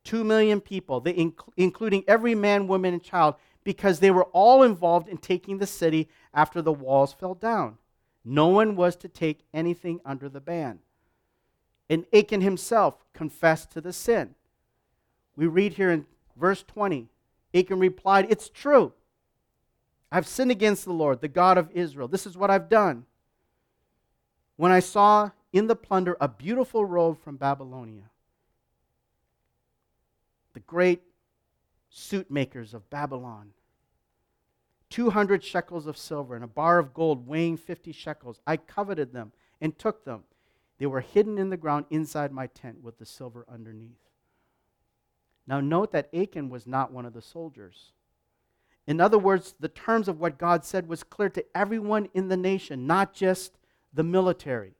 Two 0.05 0.23
million 0.23 0.61
people, 0.61 1.01
inc- 1.01 1.51
including 1.57 2.05
every 2.07 2.35
man, 2.35 2.67
woman, 2.67 2.93
and 2.93 3.03
child, 3.03 3.35
because 3.65 3.99
they 3.99 4.11
were 4.11 4.29
all 4.31 4.63
involved 4.63 5.09
in 5.09 5.17
taking 5.17 5.57
the 5.57 5.67
city 5.67 6.07
after 6.33 6.61
the 6.61 6.71
walls 6.71 7.11
fell 7.11 7.33
down. 7.33 7.79
No 8.23 8.47
one 8.47 8.77
was 8.77 8.95
to 8.95 9.09
take 9.09 9.41
anything 9.53 9.99
under 10.05 10.29
the 10.29 10.39
ban. 10.39 10.79
And 11.89 12.05
Achan 12.13 12.39
himself 12.39 13.03
confessed 13.11 13.71
to 13.71 13.81
the 13.81 13.91
sin. 13.91 14.35
We 15.35 15.47
read 15.47 15.73
here 15.73 15.91
in 15.91 16.05
Verse 16.37 16.63
20 16.63 17.09
Achan 17.53 17.77
replied, 17.77 18.27
It's 18.29 18.47
true. 18.47 18.93
I've 20.11 20.27
sinned 20.27 20.51
against 20.51 20.85
the 20.85 20.93
Lord, 20.93 21.21
the 21.21 21.27
God 21.27 21.57
of 21.57 21.71
Israel. 21.71 22.07
This 22.07 22.25
is 22.25 22.37
what 22.37 22.49
I've 22.49 22.69
done. 22.69 23.05
When 24.55 24.71
I 24.71 24.79
saw 24.79 25.31
in 25.53 25.67
the 25.67 25.75
plunder 25.75 26.17
a 26.19 26.27
beautiful 26.27 26.83
robe 26.85 27.21
from 27.23 27.37
Babylonia, 27.37 28.09
the 30.53 30.59
great 30.61 31.01
suit 31.89 32.29
makers 32.29 32.73
of 32.73 32.89
Babylon, 32.89 33.51
200 34.89 35.43
shekels 35.43 35.85
of 35.85 35.97
silver 35.97 36.35
and 36.35 36.43
a 36.43 36.47
bar 36.47 36.79
of 36.79 36.93
gold 36.93 37.27
weighing 37.27 37.57
50 37.57 37.91
shekels. 37.91 38.41
I 38.47 38.57
coveted 38.57 39.13
them 39.13 39.31
and 39.61 39.77
took 39.77 40.03
them. 40.03 40.23
They 40.79 40.87
were 40.87 41.01
hidden 41.01 41.37
in 41.37 41.49
the 41.49 41.57
ground 41.57 41.85
inside 41.89 42.31
my 42.31 42.47
tent 42.47 42.81
with 42.81 42.97
the 42.97 43.05
silver 43.05 43.45
underneath. 43.51 43.99
Now, 45.45 45.59
note 45.59 45.91
that 45.91 46.13
Achan 46.13 46.49
was 46.49 46.65
not 46.65 46.91
one 46.91 47.05
of 47.05 47.13
the 47.13 47.21
soldiers. 47.21 47.91
In 48.89 48.99
other 48.99 49.19
words, 49.19 49.53
the 49.59 49.67
terms 49.67 50.07
of 50.07 50.19
what 50.19 50.39
God 50.39 50.65
said 50.65 50.87
was 50.87 51.03
clear 51.03 51.29
to 51.29 51.45
everyone 51.55 52.09
in 52.15 52.27
the 52.27 52.35
nation, 52.35 52.87
not 52.87 53.13
just 53.13 53.59
the 53.93 54.03
military. 54.03 54.73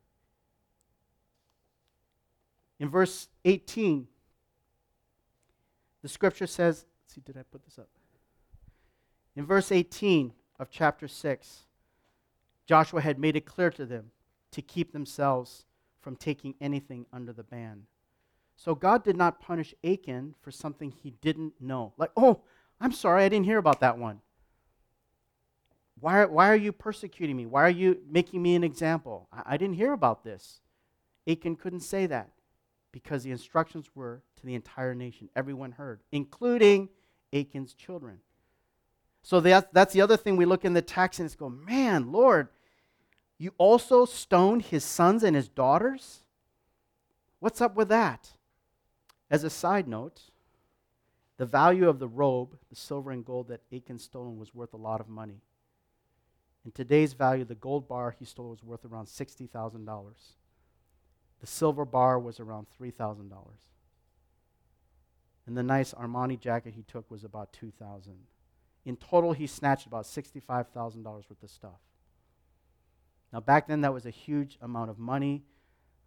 In 2.80 2.90
verse 2.90 3.28
18, 3.46 4.08
the 6.02 6.10
scripture 6.10 6.48
says, 6.48 6.86
see, 7.06 7.22
did 7.22 7.38
I 7.38 7.44
put 7.44 7.64
this 7.64 7.78
up? 7.78 7.88
In 9.36 9.46
verse 9.46 9.72
18 9.72 10.34
of 10.60 10.72
chapter 10.72 11.08
6, 11.08 11.66
Joshua 12.66 13.02
had 13.02 13.20
made 13.20 13.36
it 13.36 13.46
clear 13.46 13.70
to 13.70 13.86
them 13.86 14.10
to 14.54 14.64
keep 14.64 14.92
themselves 14.92 15.66
from 16.02 16.16
taking 16.16 16.56
anything 16.60 17.06
under 17.14 17.32
the 17.32 17.44
ban. 17.44 17.84
So 18.56 18.74
God 18.74 19.04
did 19.04 19.16
not 19.16 19.40
punish 19.40 19.76
Achan 19.84 20.34
for 20.42 20.50
something 20.50 20.90
he 20.90 21.12
didn't 21.22 21.62
know. 21.62 21.94
Like, 21.96 22.10
oh, 22.18 22.42
I'm 22.82 22.92
sorry, 22.92 23.24
I 23.24 23.30
didn't 23.30 23.46
hear 23.46 23.58
about 23.58 23.82
that 23.82 23.98
one. 23.98 24.22
Why, 26.00 26.26
why 26.26 26.50
are 26.50 26.56
you 26.56 26.72
persecuting 26.72 27.36
me? 27.36 27.46
Why 27.46 27.64
are 27.64 27.70
you 27.70 28.00
making 28.10 28.42
me 28.42 28.56
an 28.56 28.64
example? 28.64 29.28
I, 29.34 29.54
I 29.54 29.58
didn't 29.58 29.76
hear 29.76 29.92
about 29.92 30.24
this. 30.24 30.62
Achan 31.28 31.58
couldn't 31.58 31.82
say 31.82 32.06
that 32.06 32.32
because 32.92 33.24
the 33.24 33.32
instructions 33.32 33.88
were 33.94 34.24
to 34.38 34.46
the 34.46 34.56
entire 34.56 34.96
nation. 34.96 35.30
Everyone 35.36 35.74
heard, 35.74 36.02
including 36.12 36.90
Achan's 37.34 37.74
children. 37.74 38.20
So 39.22 39.42
that's, 39.42 39.68
that's 39.74 39.94
the 39.94 40.02
other 40.02 40.18
thing 40.18 40.38
we 40.38 40.46
look 40.46 40.64
in 40.64 40.74
the 40.74 40.82
text 40.82 41.20
and 41.20 41.26
it's 41.26 41.36
go, 41.36 41.50
man, 41.50 42.12
Lord, 42.12 42.48
you 43.38 43.54
also 43.58 44.06
stoned 44.06 44.64
his 44.64 44.84
sons 44.84 45.24
and 45.24 45.36
his 45.36 45.48
daughters? 45.48 46.24
What's 47.40 47.62
up 47.62 47.76
with 47.76 47.90
that? 47.90 48.32
As 49.30 49.44
a 49.44 49.50
side 49.50 49.88
note, 49.88 50.29
the 51.40 51.46
value 51.46 51.88
of 51.88 52.00
the 52.00 52.08
robe, 52.08 52.58
the 52.70 52.76
silver 52.76 53.12
and 53.12 53.24
gold 53.24 53.48
that 53.48 53.62
Achan 53.74 53.98
stolen, 53.98 54.38
was 54.38 54.54
worth 54.54 54.74
a 54.74 54.78
lot 54.78 55.00
of 55.00 55.08
money. 55.08 55.40
In 56.66 56.72
today's 56.72 57.14
value, 57.14 57.46
the 57.46 57.56
gold 57.56 57.88
bar 57.88 58.14
he 58.20 58.26
stole 58.26 58.50
was 58.50 58.62
worth 58.62 58.84
around 58.84 59.06
$60,000. 59.06 60.14
The 61.40 61.48
silver 61.48 61.86
bar 61.86 62.20
was 62.20 62.42
around 62.42 62.68
$3,000. 62.78 63.32
And 65.48 65.58
the 65.58 65.64
nice 65.64 65.94
Armani 65.94 66.38
jacket 66.38 66.74
he 66.76 66.84
took 66.84 67.10
was 67.10 67.24
about 67.24 67.54
$2,000. 67.54 67.72
In 68.84 68.98
total, 68.98 69.32
he 69.32 69.48
snatched 69.48 69.88
about 69.88 70.04
$65,000 70.04 71.06
worth 71.06 71.42
of 71.42 71.50
stuff. 71.50 71.80
Now, 73.32 73.40
back 73.40 73.66
then, 73.66 73.80
that 73.82 73.94
was 73.94 74.06
a 74.06 74.12
huge 74.12 74.58
amount 74.62 74.90
of 74.90 75.00
money. 75.00 75.44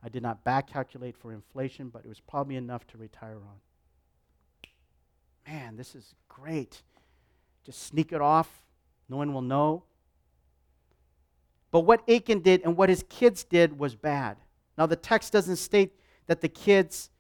I 0.05 0.11
did 0.11 0.23
not 0.23 0.45
back 0.45 0.67
calculate 0.67 1.17
for 1.17 1.33
inflation, 1.33 1.89
but 1.89 2.05
it 2.05 2.09
was 2.09 2.21
probably 2.21 2.57
enough 2.57 2.87
to 2.89 2.99
retire 2.99 3.37
on 3.37 3.61
man, 5.47 5.77
this 5.77 5.95
is 5.95 6.15
great. 6.29 6.83
Just 7.65 7.83
sneak 7.83 8.13
it 8.13 8.21
off. 8.21 8.49
No 9.09 9.17
one 9.17 9.33
will 9.33 9.43
know. 9.43 9.85
But 11.71 11.81
what 11.81 12.09
Achan 12.09 12.41
did 12.41 12.63
and 12.63 12.77
what 12.77 12.89
his 12.89 13.05
kids 13.09 13.45
did 13.45 13.79
was 13.79 13.95
bad. 13.95 14.37
Now, 14.77 14.87
the 14.87 14.97
text 14.97 15.33
doesn't 15.33 15.57
state 15.57 15.93
that 16.27 16.41
the 16.41 16.49
kids 16.49 17.11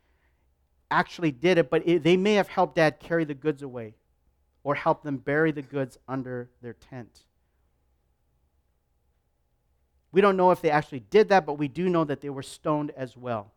actually 0.90 1.32
did 1.32 1.58
it, 1.58 1.70
but 1.70 1.86
it, 1.86 2.02
they 2.02 2.16
may 2.16 2.34
have 2.34 2.48
helped 2.48 2.76
dad 2.76 3.00
carry 3.00 3.24
the 3.24 3.34
goods 3.34 3.62
away 3.62 3.94
or 4.62 4.74
help 4.74 5.02
them 5.02 5.16
bury 5.16 5.52
the 5.52 5.62
goods 5.62 5.98
under 6.06 6.50
their 6.60 6.74
tent. 6.74 7.24
We 10.12 10.20
don't 10.20 10.36
know 10.36 10.50
if 10.50 10.60
they 10.60 10.70
actually 10.70 11.00
did 11.00 11.30
that, 11.30 11.46
but 11.46 11.54
we 11.54 11.68
do 11.68 11.88
know 11.88 12.04
that 12.04 12.20
they 12.20 12.28
were 12.28 12.42
stoned 12.42 12.92
as 12.96 13.16
well. 13.16 13.52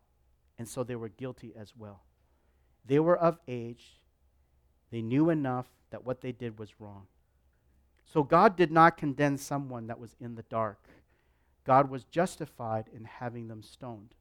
And 0.58 0.66
so 0.66 0.82
they 0.82 0.96
were 0.96 1.10
guilty 1.10 1.52
as 1.58 1.74
well. 1.76 2.02
They 2.86 2.98
were 2.98 3.16
of 3.16 3.38
age 3.46 3.84
they 4.96 5.02
knew 5.02 5.28
enough 5.28 5.66
that 5.90 6.06
what 6.06 6.22
they 6.22 6.32
did 6.32 6.58
was 6.58 6.80
wrong. 6.80 7.06
So 8.06 8.22
God 8.22 8.56
did 8.56 8.72
not 8.72 8.96
condemn 8.96 9.36
someone 9.36 9.88
that 9.88 10.00
was 10.00 10.16
in 10.18 10.36
the 10.36 10.44
dark. 10.44 10.78
God 11.66 11.90
was 11.90 12.04
justified 12.04 12.86
in 12.96 13.04
having 13.04 13.48
them 13.48 13.62
stoned. 13.62 14.14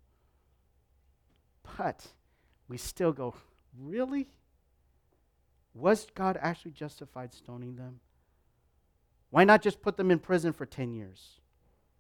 But 1.78 2.08
we 2.68 2.76
still 2.76 3.14
go, 3.14 3.36
really? 3.80 4.28
Was 5.74 6.08
God 6.14 6.38
actually 6.42 6.72
justified 6.72 7.34
stoning 7.34 7.78
them? 7.78 8.02
Why 9.30 9.46
not 9.46 9.62
just 9.62 9.82
put 9.82 9.96
them 9.96 10.12
in 10.12 10.20
prison 10.20 10.52
for 10.52 10.66
10 10.66 10.92
years? 10.92 11.40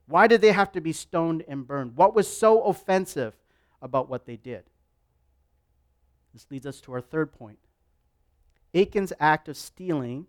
Why 0.06 0.28
did 0.28 0.42
they 0.42 0.52
have 0.52 0.74
to 0.74 0.82
be 0.82 0.92
stoned 0.92 1.46
and 1.48 1.66
burned? 1.66 1.96
What 1.96 2.14
was 2.14 2.28
so 2.28 2.64
offensive 2.64 3.36
about 3.82 4.10
what 4.10 4.26
they 4.26 4.36
did? 4.36 4.66
This 6.34 6.46
leads 6.52 6.66
us 6.66 6.82
to 6.82 6.92
our 6.92 7.00
third 7.00 7.32
point. 7.32 7.60
Achan's 8.76 9.14
act 9.20 9.48
of 9.48 9.58
stealing 9.58 10.28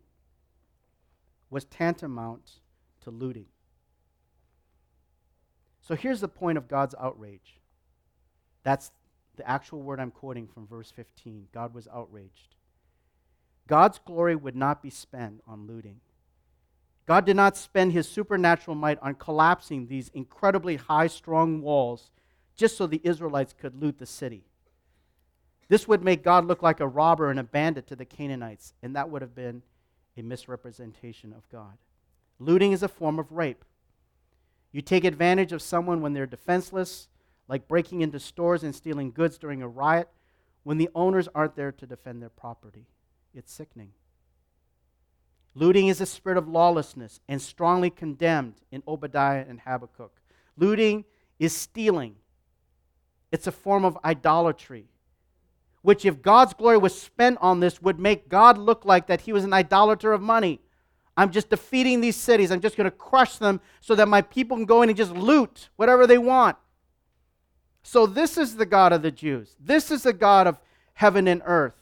was 1.50 1.64
tantamount 1.64 2.52
to 3.02 3.10
looting. 3.10 3.46
So 5.80 5.94
here's 5.94 6.20
the 6.20 6.28
point 6.28 6.56
of 6.56 6.68
God's 6.68 6.94
outrage. 6.98 7.60
That's 8.62 8.90
the 9.36 9.48
actual 9.48 9.82
word 9.82 10.00
I'm 10.00 10.10
quoting 10.10 10.46
from 10.46 10.66
verse 10.66 10.90
15. 10.90 11.48
God 11.52 11.74
was 11.74 11.86
outraged. 11.92 12.54
God's 13.66 13.98
glory 14.04 14.36
would 14.36 14.56
not 14.56 14.82
be 14.82 14.90
spent 14.90 15.42
on 15.46 15.66
looting. 15.66 16.00
God 17.06 17.24
did 17.24 17.36
not 17.36 17.56
spend 17.56 17.92
his 17.92 18.08
supernatural 18.08 18.74
might 18.76 18.98
on 19.00 19.14
collapsing 19.14 19.86
these 19.86 20.08
incredibly 20.08 20.76
high, 20.76 21.06
strong 21.06 21.62
walls 21.62 22.10
just 22.56 22.76
so 22.76 22.86
the 22.86 23.00
Israelites 23.04 23.54
could 23.56 23.80
loot 23.80 23.98
the 23.98 24.06
city. 24.06 24.44
This 25.68 25.88
would 25.88 26.04
make 26.04 26.22
God 26.22 26.46
look 26.46 26.62
like 26.62 26.80
a 26.80 26.86
robber 26.86 27.30
and 27.30 27.40
a 27.40 27.44
bandit 27.44 27.86
to 27.88 27.96
the 27.96 28.04
Canaanites, 28.04 28.74
and 28.82 28.94
that 28.94 29.10
would 29.10 29.22
have 29.22 29.34
been 29.34 29.62
a 30.16 30.22
misrepresentation 30.22 31.32
of 31.32 31.48
God. 31.50 31.76
Looting 32.38 32.72
is 32.72 32.82
a 32.82 32.88
form 32.88 33.18
of 33.18 33.32
rape. 33.32 33.64
You 34.72 34.80
take 34.80 35.04
advantage 35.04 35.52
of 35.52 35.62
someone 35.62 36.02
when 36.02 36.12
they're 36.12 36.26
defenseless, 36.26 37.08
like 37.48 37.68
breaking 37.68 38.02
into 38.02 38.20
stores 38.20 38.62
and 38.62 38.74
stealing 38.74 39.10
goods 39.10 39.38
during 39.38 39.62
a 39.62 39.68
riot, 39.68 40.08
when 40.62 40.78
the 40.78 40.90
owners 40.94 41.28
aren't 41.34 41.56
there 41.56 41.72
to 41.72 41.86
defend 41.86 42.20
their 42.20 42.28
property. 42.28 42.86
It's 43.34 43.52
sickening. 43.52 43.92
Looting 45.54 45.88
is 45.88 46.00
a 46.00 46.06
spirit 46.06 46.36
of 46.36 46.48
lawlessness 46.48 47.20
and 47.28 47.40
strongly 47.40 47.88
condemned 47.88 48.56
in 48.70 48.82
Obadiah 48.86 49.44
and 49.48 49.60
Habakkuk. 49.60 50.12
Looting 50.56 51.04
is 51.38 51.54
stealing, 51.54 52.16
it's 53.32 53.46
a 53.46 53.52
form 53.52 53.84
of 53.84 53.98
idolatry 54.04 54.86
which, 55.86 56.04
if 56.04 56.20
God's 56.20 56.52
glory 56.52 56.78
was 56.78 57.00
spent 57.00 57.38
on 57.40 57.60
this, 57.60 57.80
would 57.80 58.00
make 58.00 58.28
God 58.28 58.58
look 58.58 58.84
like 58.84 59.06
that 59.06 59.20
he 59.20 59.32
was 59.32 59.44
an 59.44 59.52
idolater 59.52 60.12
of 60.12 60.20
money. 60.20 60.60
I'm 61.16 61.30
just 61.30 61.48
defeating 61.48 62.00
these 62.00 62.16
cities. 62.16 62.50
I'm 62.50 62.60
just 62.60 62.76
going 62.76 62.90
to 62.90 62.90
crush 62.90 63.36
them 63.36 63.60
so 63.80 63.94
that 63.94 64.08
my 64.08 64.20
people 64.20 64.56
can 64.56 64.66
go 64.66 64.82
in 64.82 64.88
and 64.88 64.98
just 64.98 65.12
loot 65.12 65.68
whatever 65.76 66.04
they 66.04 66.18
want. 66.18 66.56
So, 67.84 68.04
this 68.04 68.36
is 68.36 68.56
the 68.56 68.66
God 68.66 68.92
of 68.92 69.02
the 69.02 69.12
Jews. 69.12 69.54
This 69.60 69.92
is 69.92 70.02
the 70.02 70.12
God 70.12 70.48
of 70.48 70.58
heaven 70.94 71.28
and 71.28 71.40
earth. 71.44 71.76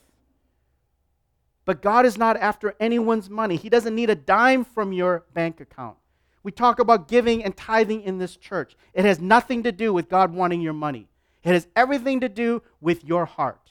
But 1.64 1.80
God 1.80 2.04
is 2.04 2.18
not 2.18 2.36
after 2.36 2.74
anyone's 2.78 3.30
money, 3.30 3.56
He 3.56 3.70
doesn't 3.70 3.94
need 3.94 4.10
a 4.10 4.14
dime 4.14 4.66
from 4.66 4.92
your 4.92 5.24
bank 5.32 5.62
account. 5.62 5.96
We 6.42 6.52
talk 6.52 6.78
about 6.78 7.08
giving 7.08 7.42
and 7.42 7.56
tithing 7.56 8.02
in 8.02 8.18
this 8.18 8.36
church. 8.36 8.76
It 8.92 9.06
has 9.06 9.18
nothing 9.18 9.62
to 9.62 9.72
do 9.72 9.94
with 9.94 10.10
God 10.10 10.34
wanting 10.34 10.60
your 10.60 10.74
money, 10.74 11.08
it 11.42 11.54
has 11.54 11.68
everything 11.74 12.20
to 12.20 12.28
do 12.28 12.62
with 12.82 13.02
your 13.02 13.24
heart. 13.24 13.63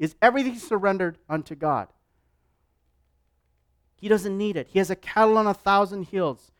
Is 0.00 0.16
everything 0.22 0.58
surrendered 0.58 1.18
unto 1.28 1.54
God? 1.54 1.88
He 3.96 4.08
doesn't 4.08 4.36
need 4.36 4.56
it. 4.56 4.68
He 4.68 4.78
has 4.78 4.88
a 4.88 4.96
cattle 4.96 5.36
on 5.36 5.46
a 5.46 5.52
thousand 5.52 6.04
hills. 6.04 6.50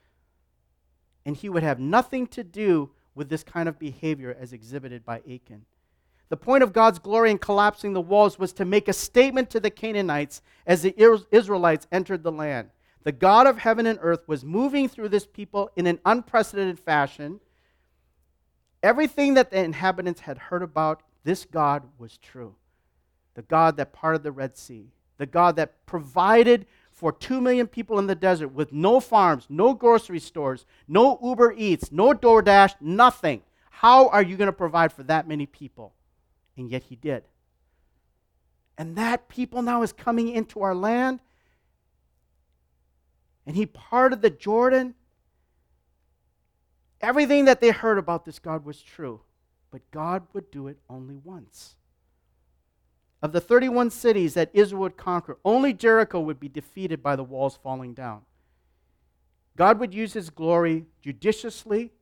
And 1.25 1.35
he 1.35 1.49
would 1.49 1.63
have 1.63 1.81
nothing 1.81 2.27
to 2.29 2.45
do 2.45 2.91
with 3.15 3.31
this 3.31 3.43
kind 3.43 3.67
of 3.67 3.79
behavior 3.79 4.37
as 4.39 4.53
exhibited 4.53 5.07
by 5.07 5.21
Achan. 5.21 5.65
The 6.29 6.37
point 6.37 6.63
of 6.63 6.75
God's 6.75 6.99
glory 6.99 7.31
in 7.31 7.39
collapsing 7.39 7.95
the 7.95 8.01
walls 8.03 8.39
was 8.39 8.53
to 8.53 8.67
make 8.67 8.89
a 8.89 8.93
statement 8.93 9.49
to 9.51 9.59
the 9.59 9.71
Canaanites 9.71 10.43
as 10.67 10.83
the 10.83 10.95
Israelites 11.33 11.87
entered 11.91 12.23
the 12.23 12.31
land. 12.31 12.69
The 13.05 13.13
God 13.13 13.47
of 13.47 13.57
heaven 13.57 13.87
and 13.87 13.99
earth 14.03 14.29
was 14.29 14.45
moving 14.45 14.87
through 14.87 15.09
this 15.09 15.27
people 15.27 15.71
in 15.77 15.87
an 15.87 15.99
unprecedented 16.05 16.79
fashion. 16.79 17.41
Everything 18.83 19.33
that 19.35 19.51
the 19.51 19.65
inhabitants 19.65 20.21
had 20.21 20.37
heard 20.37 20.63
about 20.63 21.03
this 21.25 21.47
God 21.47 21.85
was 21.99 22.19
true 22.19 22.55
the 23.35 23.43
God 23.43 23.77
that 23.77 23.93
parted 23.93 24.23
the 24.23 24.33
Red 24.33 24.57
Sea, 24.57 24.93
the 25.19 25.27
God 25.27 25.57
that 25.57 25.87
provided 25.87 26.67
for 26.93 27.13
2 27.13 27.41
million 27.41 27.67
people 27.67 27.99
in 27.99 28.07
the 28.07 28.15
desert 28.15 28.49
with 28.49 28.73
no 28.73 29.01
farms, 29.01 29.47
no 29.49 29.73
grocery 29.73 30.19
stores, 30.19 30.67
no 30.87 31.19
Uber 31.23 31.55
Eats, 31.57 31.91
no 31.91 32.13
DoorDash, 32.13 32.75
nothing. 32.81 33.43
How 33.71 34.09
are 34.09 34.23
you 34.23 34.37
going 34.37 34.47
to 34.47 34.53
provide 34.53 34.93
for 34.93 35.03
that 35.05 35.27
many 35.27 35.47
people? 35.47 35.95
And 36.57 36.71
yet 36.71 36.83
he 36.83 36.97
did. 36.97 37.25
And 38.77 38.97
that 38.97 39.29
people 39.29 39.63
now 39.63 39.83
is 39.83 39.93
coming 39.93 40.29
into 40.29 40.61
our 40.61 40.75
land. 40.75 41.21
And 43.47 43.57
he 43.57 43.65
parted 43.67 44.21
the 44.21 44.31
Jordan. 44.31 44.95
Everything 47.01 47.47
that 47.47 47.61
they 47.63 47.71
heard 47.71 47.99
about 47.99 48.27
this 48.27 48.39
God 48.39 48.65
was 48.65 48.83
true. 48.83 49.23
But 49.71 49.91
God 49.91 50.27
would 50.35 50.51
do 50.51 50.69
it 50.69 50.79
only 50.91 51.17
once. 51.17 51.77
Of 53.23 53.33
the 53.33 53.41
31 53.41 53.91
cities 53.91 54.35
that 54.35 54.51
Israel 54.55 54.83
would 54.83 54.97
conquer, 54.97 55.39
only 55.45 55.73
Jericho 55.73 56.21
would 56.21 56.41
be 56.41 56.49
defeated 56.49 57.03
by 57.03 57.17
the 57.17 57.25
walls 57.25 57.59
falling 57.63 57.93
down. 57.93 58.23
God 59.57 59.79
would 59.79 59.93
use 59.93 60.15
his 60.15 60.31
glory 60.31 60.87
judiciously 61.03 61.93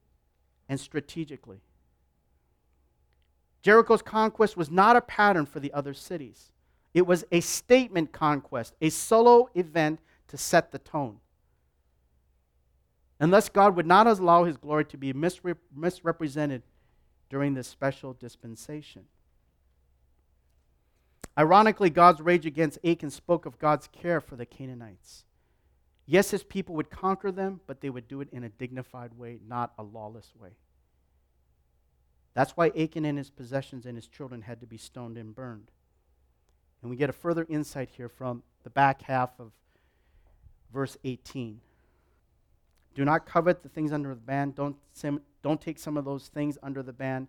and 0.68 0.78
strategically. 0.78 1.60
Jericho's 3.62 4.02
conquest 4.02 4.56
was 4.56 4.70
not 4.70 4.96
a 4.96 5.00
pattern 5.00 5.44
for 5.44 5.58
the 5.58 5.72
other 5.72 5.92
cities. 5.92 6.52
It 6.94 7.06
was 7.06 7.24
a 7.32 7.40
statement 7.40 8.12
conquest, 8.12 8.74
a 8.80 8.88
solo 8.90 9.50
event 9.54 10.00
to 10.28 10.36
set 10.36 10.70
the 10.70 10.78
tone. 10.78 11.18
And 13.20 13.32
thus, 13.32 13.48
God 13.48 13.74
would 13.74 13.86
not 13.86 14.06
allow 14.06 14.44
his 14.44 14.56
glory 14.56 14.84
to 14.86 14.96
be 14.96 15.12
misrep- 15.12 15.56
misrepresented 15.74 16.62
during 17.28 17.54
this 17.54 17.66
special 17.66 18.12
dispensation. 18.12 19.04
Ironically, 21.38 21.88
God's 21.88 22.20
rage 22.20 22.46
against 22.46 22.80
Achan 22.84 23.10
spoke 23.10 23.46
of 23.46 23.60
God's 23.60 23.86
care 23.86 24.20
for 24.20 24.34
the 24.34 24.44
Canaanites. 24.44 25.24
Yes, 26.04 26.32
his 26.32 26.42
people 26.42 26.74
would 26.74 26.90
conquer 26.90 27.30
them, 27.30 27.60
but 27.66 27.80
they 27.80 27.90
would 27.90 28.08
do 28.08 28.20
it 28.20 28.28
in 28.32 28.42
a 28.42 28.48
dignified 28.48 29.14
way, 29.16 29.38
not 29.46 29.72
a 29.78 29.82
lawless 29.82 30.32
way. 30.40 30.56
That's 32.34 32.56
why 32.56 32.68
Achan 32.70 33.04
and 33.04 33.18
his 33.18 33.30
possessions 33.30 33.86
and 33.86 33.96
his 33.96 34.08
children 34.08 34.42
had 34.42 34.60
to 34.60 34.66
be 34.66 34.78
stoned 34.78 35.16
and 35.16 35.34
burned. 35.34 35.70
And 36.82 36.90
we 36.90 36.96
get 36.96 37.10
a 37.10 37.12
further 37.12 37.46
insight 37.48 37.90
here 37.96 38.08
from 38.08 38.42
the 38.64 38.70
back 38.70 39.02
half 39.02 39.30
of 39.38 39.52
verse 40.72 40.96
18. 41.04 41.60
Do 42.94 43.04
not 43.04 43.26
covet 43.26 43.62
the 43.62 43.68
things 43.68 43.92
under 43.92 44.10
the 44.10 44.20
ban. 44.20 44.52
Don't, 44.52 44.76
don't 45.42 45.60
take 45.60 45.78
some 45.78 45.96
of 45.96 46.04
those 46.04 46.28
things 46.28 46.58
under 46.62 46.82
the 46.82 46.92
ban. 46.92 47.28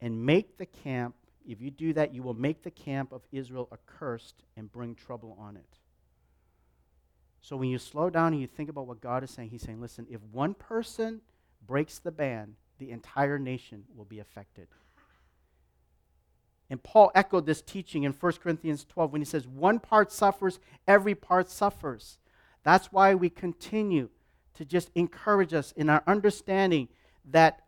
and 0.00 0.24
make 0.24 0.58
the 0.58 0.66
camp. 0.66 1.14
If 1.46 1.60
you 1.60 1.70
do 1.70 1.92
that, 1.92 2.14
you 2.14 2.22
will 2.22 2.34
make 2.34 2.62
the 2.62 2.70
camp 2.70 3.12
of 3.12 3.22
Israel 3.32 3.68
accursed 3.72 4.42
and 4.56 4.70
bring 4.72 4.94
trouble 4.94 5.36
on 5.38 5.56
it. 5.56 5.78
So 7.40 7.56
when 7.56 7.68
you 7.68 7.78
slow 7.78 8.08
down 8.08 8.32
and 8.32 8.40
you 8.40 8.46
think 8.46 8.70
about 8.70 8.86
what 8.86 9.00
God 9.00 9.22
is 9.22 9.30
saying, 9.30 9.50
He's 9.50 9.62
saying, 9.62 9.80
listen, 9.80 10.06
if 10.10 10.20
one 10.32 10.54
person 10.54 11.20
breaks 11.66 11.98
the 11.98 12.10
ban, 12.10 12.56
the 12.78 12.90
entire 12.90 13.38
nation 13.38 13.84
will 13.94 14.04
be 14.04 14.18
affected. 14.18 14.68
And 16.70 16.82
Paul 16.82 17.12
echoed 17.14 17.46
this 17.46 17.60
teaching 17.62 18.04
in 18.04 18.12
1 18.12 18.32
Corinthians 18.42 18.84
12 18.84 19.12
when 19.12 19.20
he 19.20 19.26
says, 19.26 19.46
One 19.46 19.78
part 19.78 20.10
suffers, 20.10 20.58
every 20.88 21.14
part 21.14 21.50
suffers. 21.50 22.18
That's 22.62 22.90
why 22.90 23.14
we 23.14 23.28
continue 23.28 24.08
to 24.54 24.64
just 24.64 24.90
encourage 24.94 25.52
us 25.52 25.72
in 25.72 25.90
our 25.90 26.02
understanding 26.06 26.88
that 27.30 27.60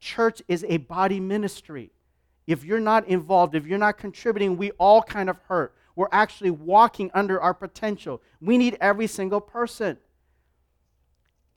church 0.00 0.40
is 0.48 0.64
a 0.68 0.78
body 0.78 1.20
ministry. 1.20 1.92
If 2.48 2.64
you're 2.64 2.80
not 2.80 3.06
involved, 3.06 3.54
if 3.54 3.66
you're 3.66 3.76
not 3.76 3.98
contributing, 3.98 4.56
we 4.56 4.70
all 4.72 5.02
kind 5.02 5.28
of 5.28 5.36
hurt. 5.48 5.74
We're 5.94 6.08
actually 6.10 6.50
walking 6.50 7.10
under 7.12 7.38
our 7.38 7.52
potential. 7.52 8.22
We 8.40 8.56
need 8.56 8.78
every 8.80 9.06
single 9.06 9.42
person. 9.42 9.98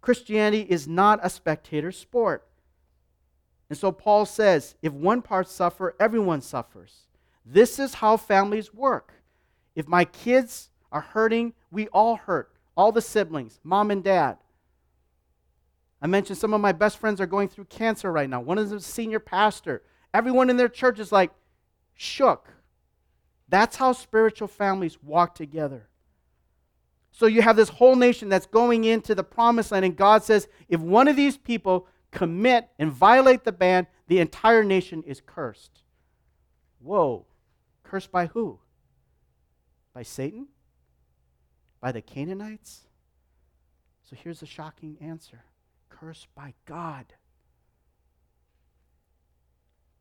Christianity 0.01 0.67
is 0.69 0.89
not 0.89 1.21
a 1.23 1.29
spectator 1.29 1.93
sport. 1.93 2.45
And 3.69 3.77
so 3.77 3.93
Paul 3.93 4.25
says 4.25 4.75
if 4.81 4.91
one 4.91 5.21
part 5.21 5.47
suffer, 5.47 5.95
everyone 5.97 6.41
suffers. 6.41 7.07
This 7.45 7.79
is 7.79 7.93
how 7.93 8.17
families 8.17 8.73
work. 8.73 9.13
If 9.75 9.87
my 9.87 10.03
kids 10.03 10.71
are 10.91 10.99
hurting, 10.99 11.53
we 11.71 11.87
all 11.87 12.17
hurt. 12.17 12.51
All 12.75 12.91
the 12.91 13.01
siblings, 13.01 13.61
mom 13.63 13.91
and 13.91 14.03
dad. 14.03 14.39
I 16.01 16.07
mentioned 16.07 16.37
some 16.37 16.53
of 16.53 16.59
my 16.59 16.73
best 16.73 16.97
friends 16.97 17.21
are 17.21 17.27
going 17.27 17.47
through 17.47 17.65
cancer 17.65 18.11
right 18.11 18.29
now. 18.29 18.41
One 18.41 18.57
of 18.57 18.67
them 18.67 18.77
is 18.77 18.85
a 18.85 18.91
senior 18.91 19.19
pastor. 19.19 19.83
Everyone 20.13 20.49
in 20.49 20.57
their 20.57 20.69
church 20.69 20.99
is 20.99 21.11
like 21.11 21.31
shook. 21.95 22.47
That's 23.47 23.75
how 23.75 23.93
spiritual 23.93 24.47
families 24.47 25.01
walk 25.03 25.35
together. 25.35 25.87
So 27.11 27.25
you 27.25 27.41
have 27.41 27.57
this 27.57 27.69
whole 27.69 27.95
nation 27.95 28.29
that's 28.29 28.45
going 28.45 28.85
into 28.85 29.13
the 29.13 29.23
promised 29.23 29.71
land, 29.71 29.83
and 29.83 29.97
God 29.97 30.23
says, 30.23 30.47
if 30.69 30.79
one 30.79 31.07
of 31.07 31.15
these 31.15 31.37
people 31.37 31.87
commit 32.11 32.69
and 32.79 32.91
violate 32.91 33.43
the 33.43 33.51
ban, 33.51 33.87
the 34.07 34.19
entire 34.19 34.63
nation 34.63 35.03
is 35.03 35.21
cursed. 35.25 35.83
Whoa. 36.79 37.25
Cursed 37.83 38.11
by 38.11 38.27
who? 38.27 38.59
By 39.93 40.03
Satan? 40.03 40.47
By 41.81 41.91
the 41.91 42.01
Canaanites? 42.01 42.81
So 44.09 44.15
here's 44.21 44.41
a 44.41 44.45
shocking 44.45 44.97
answer 45.01 45.43
cursed 45.89 46.33
by 46.33 46.53
God. 46.65 47.05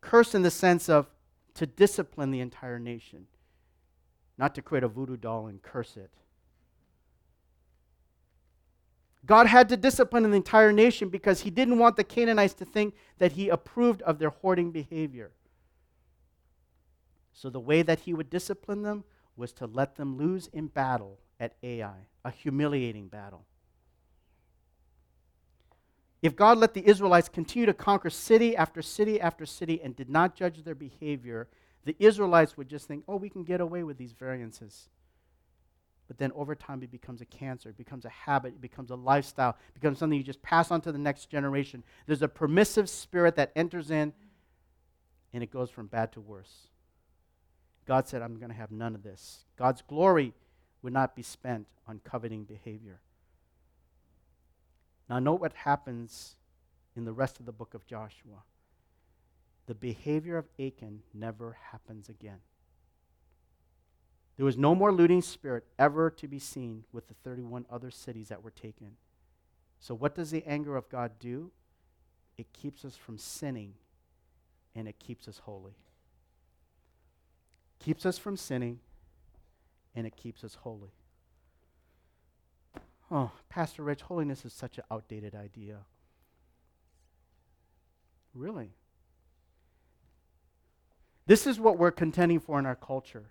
Cursed 0.01 0.35
in 0.35 0.43
the 0.43 0.51
sense 0.51 0.89
of 0.89 1.09
to 1.55 1.67
discipline 1.67 2.31
the 2.31 2.41
entire 2.41 2.79
nation, 2.79 3.27
not 4.39 4.55
to 4.55 4.63
create 4.63 4.85
a 4.85 4.89
voodoo 4.89 5.17
doll 5.17 5.47
and 5.47 5.61
curse 5.63 5.97
it. 5.97 6.11
God 9.27 9.47
had 9.47 9.69
to 9.69 9.77
discipline 9.77 10.23
the 10.29 10.37
entire 10.37 10.73
nation 10.73 11.09
because 11.09 11.43
he 11.43 11.51
didn't 11.51 11.79
want 11.79 11.97
the 11.97 12.05
Canaanites 12.05 12.55
to 12.55 12.65
think 12.65 12.95
that 13.19 13.33
he 13.33 13.49
approved 13.49 14.01
of 14.03 14.19
their 14.19 14.31
hoarding 14.31 14.71
behavior. 14.71 15.33
So 17.33 17.51
the 17.51 17.61
way 17.61 17.83
that 17.83 18.01
he 18.01 18.15
would 18.15 18.31
discipline 18.31 18.83
them 18.83 19.05
was 19.37 19.53
to 19.55 19.67
let 19.67 19.97
them 19.97 20.17
lose 20.17 20.49
in 20.53 20.69
battle 20.69 21.19
at 21.39 21.55
Ai, 21.63 22.07
a 22.25 22.31
humiliating 22.31 23.09
battle. 23.09 23.47
If 26.23 26.37
God 26.37 26.59
let 26.59 26.75
the 26.75 26.87
Israelites 26.87 27.29
continue 27.29 27.67
to 27.67 27.75
conquer 27.75 28.11
city 28.11 28.57
after 28.57 28.83
city 28.83 29.21
after 29.21 29.47
city 29.47 29.81
and 29.83 29.97
did 29.97 30.11
not 30.11 30.35
judge 30.35 30.63
their 30.65 30.75
behavior, 30.75 31.49
the 31.85 31.97
Israelites 31.99 32.57
would 32.57 32.69
just 32.69 32.87
think, 32.87 33.05
oh, 33.09 33.17
we 33.17 33.31
can 33.31 33.43
get 33.43 33.61
away 33.61 33.83
with 33.83 33.97
these 33.97 34.13
variances. 34.13 34.89
But 36.09 36.19
then 36.19 36.33
over 36.35 36.55
time, 36.55 36.83
it 36.83 36.91
becomes 36.91 37.21
a 37.21 37.25
cancer, 37.25 37.71
it 37.71 37.79
becomes 37.79 38.05
a 38.05 38.11
habit, 38.11 38.55
it 38.55 38.61
becomes 38.61 38.91
a 38.91 38.97
lifestyle, 38.97 39.57
it 39.69 39.81
becomes 39.81 39.99
something 39.99 40.19
you 40.19 40.25
just 40.25 40.43
pass 40.43 40.71
on 40.71 40.81
to 40.83 40.93
the 40.93 40.99
next 40.99 41.31
generation. 41.31 41.85
There's 42.07 42.21
a 42.21 42.29
permissive 42.29 42.91
spirit 42.91 43.37
that 43.37 43.53
enters 43.55 43.91
in, 43.91 44.13
and 45.33 45.43
it 45.43 45.53
goes 45.53 45.71
from 45.71 45.87
bad 45.87 46.13
to 46.13 46.21
worse. 46.21 46.67
God 47.87 48.09
said, 48.09 48.23
I'm 48.23 48.39
going 48.39 48.51
to 48.51 48.57
have 48.57 48.73
none 48.73 48.95
of 48.95 49.03
this. 49.03 49.45
God's 49.57 49.83
glory 49.83 50.35
would 50.83 50.93
not 50.93 51.15
be 51.15 51.23
spent 51.23 51.69
on 51.87 52.01
coveting 52.05 52.45
behavior. 52.45 53.01
Now, 55.11 55.19
note 55.19 55.41
what 55.41 55.53
happens 55.53 56.37
in 56.95 57.05
the 57.05 57.13
rest 57.13 57.41
of 57.41 57.47
the 57.47 57.51
book 57.51 57.75
of 57.75 57.85
Joshua. 57.85 58.45
The 59.67 59.75
behavior 59.75 60.39
of 60.39 60.47
Achan 60.59 61.03
never 61.13 61.59
happens 61.73 62.09
again. 62.09 62.39
There 64.37 64.47
was 64.47 64.57
no 64.57 64.73
more 64.77 64.93
looting 64.93 65.21
spirit 65.21 65.65
ever 65.81 66.11
to 66.11 66.29
be 66.29 66.39
seen 66.39 66.85
with 66.93 67.09
the 67.09 67.15
31 67.25 67.67
other 67.69 67.91
cities 67.91 68.29
that 68.29 68.45
were 68.45 68.53
taken. 68.53 68.93
So, 69.81 69.97
what 69.97 70.15
does 70.15 70.31
the 70.31 70.45
anger 70.47 70.77
of 70.77 70.89
God 70.89 71.13
do? 71.19 71.51
It 72.39 72.53
keeps 72.53 72.85
us 72.85 72.95
from 72.95 73.19
sinning 73.19 73.75
and 74.77 74.87
it 74.87 75.01
keeps 75.01 75.27
us 75.27 75.39
holy. 75.39 75.75
Keeps 77.81 78.07
us 78.07 78.17
from 78.17 78.37
sinning 78.37 78.79
and 79.97 80.07
it 80.07 80.17
keeps 80.17 80.45
us 80.45 80.55
holy. 80.55 80.93
Oh, 83.11 83.33
Pastor 83.49 83.83
Rich, 83.83 84.03
holiness 84.03 84.45
is 84.45 84.53
such 84.53 84.79
an 84.79 84.85
outdated 84.91 85.35
idea. 85.35 85.79
Really? 88.35 88.71
This 91.27 91.47
is 91.47 91.59
what 91.59 91.79
we're 91.79 91.91
contending 91.91 92.41
for 92.41 92.59
in 92.59 92.67
our 92.67 92.77
culture. 92.77 93.31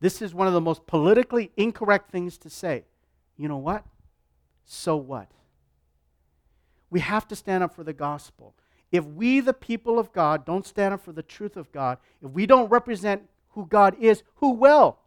This 0.00 0.22
is 0.22 0.34
one 0.34 0.46
of 0.46 0.52
the 0.52 0.60
most 0.60 0.86
politically 0.86 1.52
incorrect 1.56 2.10
things 2.10 2.38
to 2.38 2.50
say. 2.50 2.84
You 3.36 3.48
know 3.48 3.58
what? 3.58 3.84
So 4.64 4.96
what? 4.96 5.30
We 6.90 7.00
have 7.00 7.28
to 7.28 7.36
stand 7.36 7.62
up 7.62 7.74
for 7.74 7.84
the 7.84 7.92
gospel. 7.92 8.54
If 8.90 9.04
we, 9.04 9.40
the 9.40 9.54
people 9.54 9.98
of 9.98 10.12
God, 10.12 10.44
don't 10.44 10.66
stand 10.66 10.92
up 10.92 11.02
for 11.02 11.12
the 11.12 11.22
truth 11.22 11.56
of 11.56 11.72
God, 11.72 11.98
if 12.22 12.30
we 12.30 12.46
don't 12.46 12.68
represent 12.68 13.22
who 13.50 13.66
God 13.66 13.96
is, 13.98 14.22
who 14.36 14.50
will? 14.50 14.98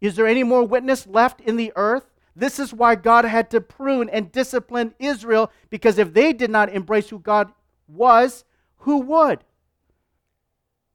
Is 0.00 0.16
there 0.16 0.26
any 0.26 0.42
more 0.42 0.64
witness 0.64 1.06
left 1.06 1.40
in 1.40 1.56
the 1.56 1.72
earth? 1.76 2.04
This 2.38 2.60
is 2.60 2.72
why 2.72 2.94
God 2.94 3.24
had 3.24 3.50
to 3.50 3.60
prune 3.60 4.08
and 4.08 4.30
discipline 4.30 4.94
Israel, 5.00 5.50
because 5.70 5.98
if 5.98 6.14
they 6.14 6.32
did 6.32 6.50
not 6.50 6.72
embrace 6.72 7.08
who 7.08 7.18
God 7.18 7.50
was, 7.88 8.44
who 8.76 8.98
would? 8.98 9.40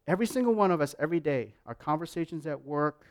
Every 0.08 0.25
single 0.25 0.53
one 0.53 0.71
of 0.71 0.79
us, 0.79 0.95
every 0.97 1.19
day, 1.19 1.56
our 1.65 1.75
conversations 1.75 2.47
at 2.47 2.63
work, 2.63 3.06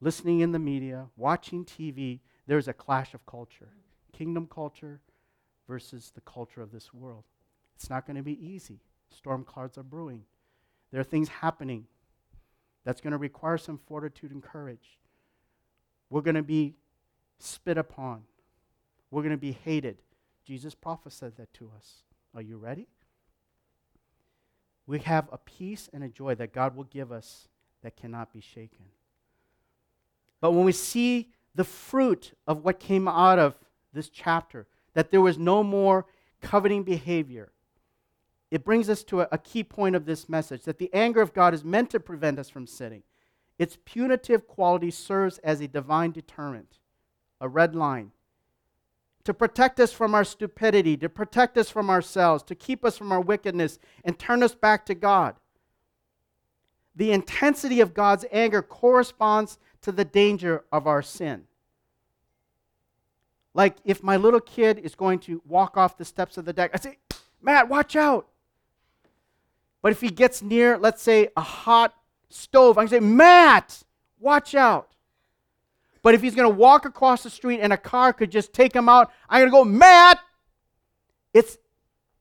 listening 0.00 0.40
in 0.40 0.50
the 0.50 0.58
media, 0.58 1.06
watching 1.16 1.64
TV, 1.64 2.18
there's 2.48 2.66
a 2.66 2.72
clash 2.72 3.14
of 3.14 3.24
culture. 3.26 3.68
Kingdom 4.12 4.48
culture 4.52 5.00
versus 5.68 6.10
the 6.12 6.20
culture 6.22 6.62
of 6.62 6.72
this 6.72 6.92
world. 6.92 7.22
It's 7.76 7.88
not 7.88 8.06
going 8.06 8.16
to 8.16 8.24
be 8.24 8.44
easy. 8.44 8.80
Storm 9.16 9.44
clouds 9.44 9.78
are 9.78 9.84
brewing. 9.84 10.24
There 10.90 11.00
are 11.00 11.04
things 11.04 11.28
happening 11.28 11.86
that's 12.84 13.00
going 13.00 13.12
to 13.12 13.18
require 13.18 13.56
some 13.56 13.78
fortitude 13.86 14.32
and 14.32 14.42
courage. 14.42 14.98
We're 16.10 16.22
going 16.22 16.34
to 16.34 16.42
be 16.42 16.74
spit 17.38 17.78
upon. 17.78 18.22
We're 19.10 19.22
going 19.22 19.30
to 19.30 19.36
be 19.36 19.52
hated. 19.64 19.98
Jesus 20.44 20.74
prophesied 20.74 21.36
that 21.36 21.52
to 21.54 21.70
us. 21.76 22.02
Are 22.34 22.42
you 22.42 22.56
ready? 22.56 22.88
We 24.86 25.00
have 25.00 25.28
a 25.30 25.38
peace 25.38 25.88
and 25.92 26.02
a 26.02 26.08
joy 26.08 26.34
that 26.36 26.52
God 26.52 26.74
will 26.74 26.84
give 26.84 27.12
us 27.12 27.48
that 27.82 27.96
cannot 27.96 28.32
be 28.32 28.40
shaken. 28.40 28.86
But 30.40 30.52
when 30.52 30.64
we 30.64 30.72
see 30.72 31.30
the 31.54 31.64
fruit 31.64 32.32
of 32.46 32.64
what 32.64 32.80
came 32.80 33.08
out 33.08 33.38
of 33.38 33.56
this 33.92 34.08
chapter, 34.08 34.66
that 34.94 35.10
there 35.10 35.20
was 35.20 35.38
no 35.38 35.62
more 35.62 36.06
coveting 36.40 36.84
behavior, 36.84 37.52
it 38.50 38.64
brings 38.64 38.88
us 38.88 39.04
to 39.04 39.22
a, 39.22 39.28
a, 39.32 39.38
key 39.38 39.62
point 39.62 39.94
of 39.94 40.06
this 40.06 40.28
message 40.28 40.62
that 40.62 40.78
the 40.78 40.92
anger 40.94 41.20
of 41.20 41.34
God 41.34 41.52
is 41.52 41.64
meant 41.64 41.90
to 41.90 42.00
prevent 42.00 42.38
us 42.38 42.48
from 42.48 42.66
sinning. 42.66 43.02
Its 43.58 43.76
punitive 43.84 44.46
quality 44.46 44.90
serves 44.90 45.38
as 45.38 45.60
a 45.60 45.68
divine 45.68 46.12
deterrent, 46.12 46.78
a 47.40 47.48
red 47.48 47.74
line, 47.74 48.12
to 49.24 49.34
protect 49.34 49.78
us 49.80 49.92
from 49.92 50.14
our 50.14 50.24
stupidity, 50.24 50.96
to 50.96 51.08
protect 51.08 51.58
us 51.58 51.70
from 51.70 51.90
ourselves, 51.90 52.42
to 52.44 52.54
keep 52.54 52.84
us 52.84 52.96
from 52.96 53.12
our 53.12 53.20
wickedness, 53.20 53.78
and 54.04 54.18
turn 54.18 54.42
us 54.42 54.54
back 54.54 54.86
to 54.86 54.94
God. 54.94 55.34
The 56.96 57.12
intensity 57.12 57.80
of 57.80 57.94
God's 57.94 58.24
anger 58.32 58.62
corresponds 58.62 59.58
to 59.82 59.92
the 59.92 60.04
danger 60.04 60.64
of 60.72 60.86
our 60.86 61.02
sin. 61.02 61.44
Like 63.54 63.76
if 63.84 64.02
my 64.02 64.16
little 64.16 64.40
kid 64.40 64.78
is 64.78 64.94
going 64.94 65.18
to 65.20 65.42
walk 65.46 65.76
off 65.76 65.96
the 65.96 66.04
steps 66.04 66.36
of 66.38 66.44
the 66.44 66.52
deck, 66.52 66.70
I 66.74 66.78
say, 66.78 66.98
Matt, 67.40 67.68
watch 67.68 67.96
out. 67.96 68.28
But 69.82 69.92
if 69.92 70.00
he 70.00 70.10
gets 70.10 70.42
near, 70.42 70.76
let's 70.76 71.02
say, 71.02 71.28
a 71.36 71.40
hot 71.40 71.94
stove, 72.30 72.78
I 72.78 72.82
can 72.82 72.88
say, 72.88 73.00
Matt, 73.00 73.82
watch 74.18 74.54
out. 74.54 74.87
But 76.02 76.14
if 76.14 76.22
he's 76.22 76.34
going 76.34 76.50
to 76.50 76.56
walk 76.56 76.84
across 76.84 77.22
the 77.22 77.30
street 77.30 77.60
and 77.60 77.72
a 77.72 77.76
car 77.76 78.12
could 78.12 78.30
just 78.30 78.52
take 78.52 78.74
him 78.74 78.88
out, 78.88 79.10
I'm 79.28 79.40
going 79.40 79.50
to 79.50 79.56
go, 79.56 79.64
Matt. 79.64 80.20
It's 81.34 81.58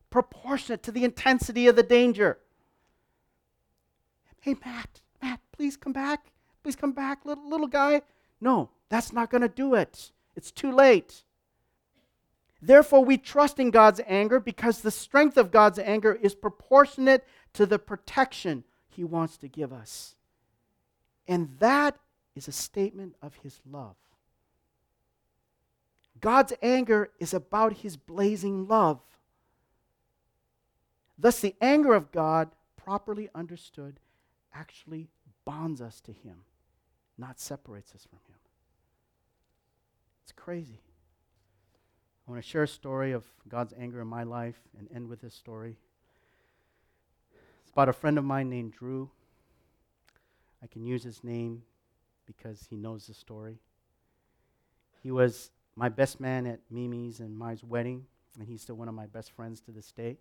proportionate 0.09 0.83
to 0.83 0.91
the 0.91 1.03
intensity 1.03 1.67
of 1.67 1.75
the 1.75 1.83
danger. 1.83 2.39
hey, 4.41 4.55
Matt, 4.65 5.01
Matt, 5.21 5.39
please 5.51 5.77
come 5.77 5.93
back. 5.93 6.31
Please 6.63 6.75
come 6.75 6.91
back, 6.91 7.25
little, 7.25 7.49
little 7.49 7.67
guy. 7.67 8.01
No, 8.41 8.69
that's 8.89 9.13
not 9.13 9.29
going 9.29 9.41
to 9.41 9.47
do 9.47 9.73
it. 9.73 10.11
It's 10.35 10.51
too 10.51 10.71
late. 10.71 11.23
Therefore, 12.61 13.05
we 13.05 13.17
trust 13.17 13.59
in 13.59 13.71
God's 13.71 14.01
anger 14.07 14.39
because 14.39 14.81
the 14.81 14.91
strength 14.91 15.37
of 15.37 15.51
God's 15.51 15.79
anger 15.79 16.13
is 16.13 16.33
proportionate 16.33 17.25
to 17.53 17.65
the 17.65 17.79
protection 17.79 18.63
he 18.89 19.03
wants 19.03 19.37
to 19.37 19.47
give 19.47 19.71
us. 19.71 20.15
And 21.27 21.57
that 21.59 21.97
is 22.37 22.47
a 22.47 22.51
statement 22.51 23.15
of 23.21 23.35
his 23.41 23.59
love. 23.69 23.95
God's 26.21 26.53
anger 26.61 27.09
is 27.19 27.33
about 27.33 27.73
his 27.73 27.97
blazing 27.97 28.67
love. 28.67 29.01
Thus, 31.17 31.39
the 31.39 31.55
anger 31.59 31.93
of 31.93 32.11
God, 32.11 32.49
properly 32.75 33.29
understood, 33.33 33.99
actually 34.53 35.09
bonds 35.45 35.81
us 35.81 35.99
to 36.01 36.11
him, 36.11 36.37
not 37.17 37.39
separates 37.39 37.93
us 37.95 38.05
from 38.07 38.19
him. 38.27 38.37
It's 40.23 40.31
crazy. 40.31 40.81
I 42.27 42.31
want 42.31 42.43
to 42.43 42.47
share 42.47 42.63
a 42.63 42.67
story 42.67 43.13
of 43.13 43.23
God's 43.47 43.73
anger 43.79 44.01
in 44.01 44.07
my 44.07 44.23
life 44.23 44.59
and 44.77 44.87
end 44.93 45.07
with 45.07 45.21
this 45.21 45.33
story. 45.33 45.77
It's 47.63 47.71
about 47.71 47.89
a 47.89 47.93
friend 47.93 48.17
of 48.17 48.25
mine 48.25 48.49
named 48.49 48.73
Drew. 48.73 49.09
I 50.61 50.67
can 50.67 50.85
use 50.85 51.03
his 51.03 51.23
name 51.23 51.63
because 52.27 52.67
he 52.69 52.75
knows 52.75 53.07
the 53.07 53.13
story. 53.13 53.57
He 55.01 55.11
was 55.11 55.49
my 55.75 55.89
best 55.89 56.19
man 56.19 56.45
at 56.45 56.59
Mimi's 56.69 57.19
and 57.19 57.35
Mai's 57.35 57.63
wedding, 57.63 58.05
and 58.37 58.47
he's 58.47 58.61
still 58.61 58.75
one 58.75 58.87
of 58.87 58.93
my 58.93 59.07
best 59.07 59.31
friends 59.31 59.61
to 59.61 59.71
this 59.71 59.91
day. 59.91 60.17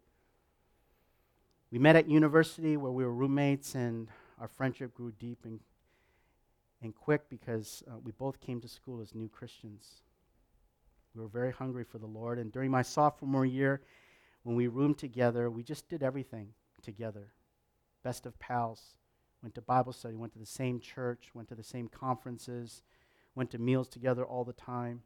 We 1.70 1.78
met 1.78 1.96
at 1.96 2.08
university 2.08 2.76
where 2.76 2.92
we 2.92 3.04
were 3.04 3.12
roommates, 3.12 3.74
and 3.74 4.08
our 4.40 4.48
friendship 4.48 4.94
grew 4.94 5.12
deep 5.18 5.40
and, 5.44 5.60
and 6.82 6.94
quick 6.94 7.28
because 7.28 7.82
uh, 7.90 7.98
we 8.04 8.12
both 8.12 8.40
came 8.40 8.60
to 8.60 8.68
school 8.68 9.00
as 9.00 9.14
new 9.14 9.28
Christians. 9.28 10.02
We 11.14 11.22
were 11.22 11.28
very 11.28 11.50
hungry 11.50 11.84
for 11.84 11.98
the 11.98 12.06
Lord. 12.06 12.38
And 12.38 12.52
during 12.52 12.70
my 12.70 12.82
sophomore 12.82 13.46
year, 13.46 13.80
when 14.42 14.54
we 14.54 14.68
roomed 14.68 14.98
together, 14.98 15.50
we 15.50 15.62
just 15.62 15.88
did 15.88 16.02
everything 16.02 16.48
together. 16.82 17.32
Best 18.04 18.26
of 18.26 18.38
pals. 18.38 18.94
Went 19.46 19.54
to 19.54 19.60
Bible 19.60 19.92
study, 19.92 20.16
went 20.16 20.32
to 20.32 20.40
the 20.40 20.44
same 20.44 20.80
church, 20.80 21.30
went 21.32 21.48
to 21.50 21.54
the 21.54 21.62
same 21.62 21.86
conferences, 21.86 22.82
went 23.36 23.52
to 23.52 23.58
meals 23.58 23.86
together 23.86 24.24
all 24.24 24.42
the 24.42 24.52
time. 24.52 25.02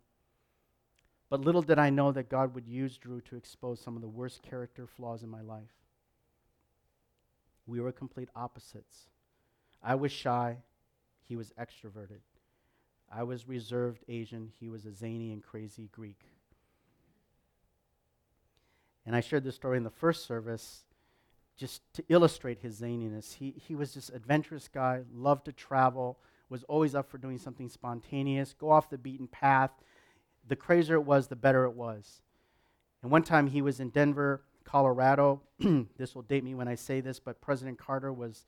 But 1.28 1.42
little 1.42 1.60
did 1.60 1.78
I 1.78 1.90
know 1.90 2.10
that 2.12 2.30
God 2.30 2.54
would 2.54 2.66
use 2.66 2.96
Drew 2.96 3.20
to 3.20 3.36
expose 3.36 3.82
some 3.82 3.96
of 3.96 4.00
the 4.00 4.08
worst 4.08 4.42
character 4.42 4.86
flaws 4.86 5.22
in 5.22 5.28
my 5.28 5.42
life. 5.42 5.74
We 7.66 7.80
were 7.80 7.92
complete 7.92 8.30
opposites. 8.34 9.10
I 9.82 9.94
was 9.94 10.10
shy, 10.10 10.56
he 11.28 11.36
was 11.36 11.52
extroverted. 11.60 12.22
I 13.12 13.24
was 13.24 13.46
reserved 13.46 14.04
Asian, 14.08 14.52
he 14.58 14.70
was 14.70 14.86
a 14.86 14.94
zany 14.94 15.32
and 15.32 15.42
crazy 15.42 15.90
Greek. 15.92 16.24
And 19.04 19.14
I 19.14 19.20
shared 19.20 19.44
this 19.44 19.56
story 19.56 19.76
in 19.76 19.84
the 19.84 19.90
first 19.90 20.24
service 20.24 20.84
just 21.60 21.82
to 21.92 22.02
illustrate 22.08 22.60
his 22.60 22.80
zaniness. 22.80 23.34
He, 23.34 23.54
he 23.54 23.74
was 23.74 23.92
this 23.92 24.08
adventurous 24.08 24.66
guy, 24.66 25.02
loved 25.14 25.44
to 25.44 25.52
travel, 25.52 26.18
was 26.48 26.64
always 26.64 26.94
up 26.94 27.10
for 27.10 27.18
doing 27.18 27.36
something 27.36 27.68
spontaneous, 27.68 28.54
go 28.58 28.70
off 28.70 28.88
the 28.88 28.96
beaten 28.96 29.28
path. 29.28 29.70
The 30.48 30.56
crazier 30.56 30.94
it 30.94 31.02
was, 31.02 31.26
the 31.26 31.36
better 31.36 31.64
it 31.64 31.74
was. 31.74 32.22
And 33.02 33.12
one 33.12 33.22
time 33.22 33.46
he 33.46 33.60
was 33.60 33.78
in 33.78 33.90
Denver, 33.90 34.40
Colorado. 34.64 35.42
this 35.98 36.14
will 36.14 36.22
date 36.22 36.44
me 36.44 36.54
when 36.54 36.66
I 36.66 36.76
say 36.76 37.02
this, 37.02 37.20
but 37.20 37.42
President 37.42 37.78
Carter 37.78 38.10
was 38.10 38.46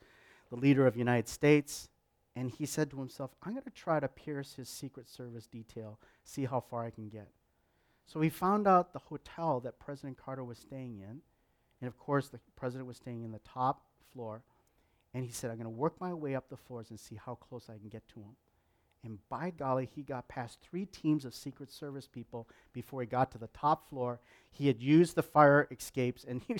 the 0.48 0.56
leader 0.56 0.86
of 0.86 0.94
the 0.94 0.98
United 0.98 1.28
States. 1.28 1.90
And 2.34 2.50
he 2.50 2.64
said 2.64 2.90
to 2.90 2.98
himself, 2.98 3.32
I'm 3.42 3.52
going 3.52 3.64
to 3.64 3.70
try 3.70 4.00
to 4.00 4.08
pierce 4.08 4.54
his 4.54 4.70
Secret 4.70 5.06
Service 5.06 5.46
detail, 5.46 5.98
see 6.24 6.46
how 6.46 6.60
far 6.60 6.86
I 6.86 6.90
can 6.90 7.10
get. 7.10 7.28
So 8.06 8.22
he 8.22 8.30
found 8.30 8.66
out 8.66 8.94
the 8.94 8.98
hotel 8.98 9.60
that 9.60 9.78
President 9.78 10.16
Carter 10.16 10.44
was 10.44 10.56
staying 10.56 11.00
in. 11.00 11.20
And 11.82 11.88
of 11.88 11.98
course, 11.98 12.28
the 12.28 12.38
president 12.54 12.86
was 12.86 12.96
staying 12.96 13.24
in 13.24 13.32
the 13.32 13.40
top 13.40 13.82
floor. 14.12 14.42
And 15.14 15.24
he 15.24 15.32
said, 15.32 15.50
I'm 15.50 15.56
going 15.56 15.64
to 15.64 15.70
work 15.70 16.00
my 16.00 16.14
way 16.14 16.36
up 16.36 16.48
the 16.48 16.56
floors 16.56 16.90
and 16.90 16.98
see 16.98 17.16
how 17.16 17.34
close 17.34 17.68
I 17.68 17.76
can 17.76 17.88
get 17.88 18.06
to 18.14 18.20
him. 18.20 18.36
And 19.04 19.18
by 19.28 19.50
golly, 19.50 19.88
he 19.92 20.02
got 20.02 20.28
past 20.28 20.60
three 20.62 20.86
teams 20.86 21.24
of 21.24 21.34
Secret 21.34 21.72
Service 21.72 22.06
people 22.06 22.48
before 22.72 23.00
he 23.00 23.06
got 23.06 23.32
to 23.32 23.38
the 23.38 23.48
top 23.48 23.88
floor. 23.88 24.20
He 24.48 24.68
had 24.68 24.80
used 24.80 25.16
the 25.16 25.24
fire 25.24 25.66
escapes, 25.72 26.24
and 26.24 26.40
he, 26.48 26.56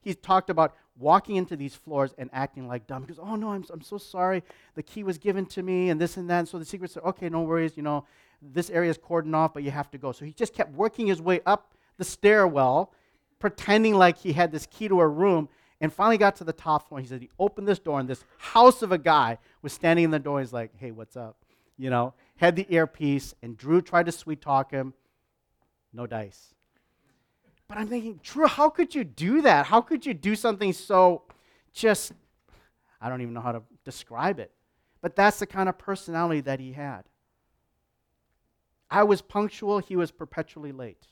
he 0.00 0.14
talked 0.14 0.50
about 0.50 0.74
walking 0.98 1.36
into 1.36 1.54
these 1.54 1.76
floors 1.76 2.12
and 2.18 2.28
acting 2.32 2.66
like 2.66 2.88
dumb. 2.88 3.02
He 3.02 3.08
goes, 3.08 3.20
Oh, 3.22 3.36
no, 3.36 3.50
I'm, 3.50 3.64
I'm 3.70 3.82
so 3.82 3.98
sorry. 3.98 4.42
The 4.74 4.82
key 4.82 5.04
was 5.04 5.16
given 5.16 5.46
to 5.46 5.62
me 5.62 5.90
and 5.90 6.00
this 6.00 6.16
and 6.16 6.28
that. 6.28 6.40
And 6.40 6.48
so 6.48 6.58
the 6.58 6.64
secret 6.64 6.90
said, 6.90 7.04
Okay, 7.04 7.28
no 7.28 7.42
worries. 7.42 7.76
You 7.76 7.84
know, 7.84 8.04
this 8.42 8.68
area 8.68 8.90
is 8.90 8.98
cordoned 8.98 9.36
off, 9.36 9.54
but 9.54 9.62
you 9.62 9.70
have 9.70 9.92
to 9.92 9.98
go. 9.98 10.10
So 10.10 10.24
he 10.24 10.32
just 10.32 10.54
kept 10.54 10.72
working 10.72 11.06
his 11.06 11.22
way 11.22 11.40
up 11.46 11.74
the 11.98 12.04
stairwell, 12.04 12.92
pretending 13.40 13.94
like 13.94 14.18
he 14.18 14.32
had 14.32 14.52
this 14.52 14.66
key 14.66 14.86
to 14.88 15.00
a 15.00 15.08
room. 15.08 15.48
And 15.82 15.90
finally 15.90 16.18
got 16.18 16.36
to 16.36 16.44
the 16.44 16.52
top 16.52 16.88
floor. 16.88 17.00
He 17.00 17.06
said 17.06 17.22
he 17.22 17.30
opened 17.38 17.66
this 17.66 17.78
door, 17.78 17.98
and 17.98 18.06
this 18.06 18.22
house 18.36 18.82
of 18.82 18.92
a 18.92 18.98
guy 18.98 19.38
was 19.62 19.72
standing 19.72 20.04
in 20.04 20.10
the 20.10 20.18
door. 20.18 20.40
He's 20.40 20.52
like, 20.52 20.72
Hey, 20.76 20.90
what's 20.90 21.16
up? 21.16 21.38
You 21.78 21.88
know, 21.88 22.12
had 22.36 22.54
the 22.54 22.66
earpiece, 22.68 23.34
and 23.42 23.56
Drew 23.56 23.80
tried 23.80 24.04
to 24.04 24.12
sweet 24.12 24.42
talk 24.42 24.70
him. 24.70 24.92
No 25.94 26.06
dice. 26.06 26.54
But 27.66 27.78
I'm 27.78 27.86
thinking, 27.86 28.20
Drew, 28.22 28.46
how 28.46 28.68
could 28.68 28.94
you 28.94 29.04
do 29.04 29.40
that? 29.42 29.64
How 29.66 29.80
could 29.80 30.04
you 30.04 30.12
do 30.12 30.34
something 30.34 30.72
so 30.74 31.22
just, 31.72 32.12
I 33.00 33.08
don't 33.08 33.22
even 33.22 33.32
know 33.32 33.40
how 33.40 33.52
to 33.52 33.62
describe 33.84 34.38
it. 34.38 34.50
But 35.00 35.16
that's 35.16 35.38
the 35.38 35.46
kind 35.46 35.68
of 35.68 35.78
personality 35.78 36.40
that 36.42 36.60
he 36.60 36.72
had. 36.72 37.02
I 38.90 39.04
was 39.04 39.22
punctual, 39.22 39.78
he 39.78 39.96
was 39.96 40.10
perpetually 40.10 40.72
late. 40.72 41.06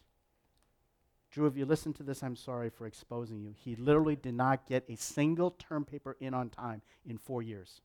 Drew, 1.38 1.46
if 1.46 1.56
you 1.56 1.66
listen 1.66 1.92
to 1.92 2.02
this, 2.02 2.24
I'm 2.24 2.34
sorry 2.34 2.68
for 2.68 2.84
exposing 2.84 3.40
you. 3.40 3.54
He 3.56 3.76
literally 3.76 4.16
did 4.16 4.34
not 4.34 4.66
get 4.66 4.84
a 4.88 4.96
single 4.96 5.52
term 5.52 5.84
paper 5.84 6.16
in 6.18 6.34
on 6.34 6.50
time 6.50 6.82
in 7.06 7.16
four 7.16 7.42
years. 7.42 7.80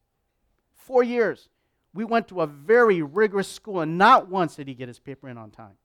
Four 0.74 1.04
years. 1.04 1.50
We 1.94 2.04
went 2.04 2.28
to 2.30 2.42
a 2.42 2.48
very 2.48 3.04
rigorous 3.04 3.48
school, 3.48 3.82
and 3.82 3.96
not 3.96 4.28
once 4.28 4.56
did 4.56 4.68
he 4.68 4.74
get 4.74 4.88
his 4.88 4.98
paper 4.98 5.30
in 5.30 5.38
on 5.38 5.52
time. 5.52 5.76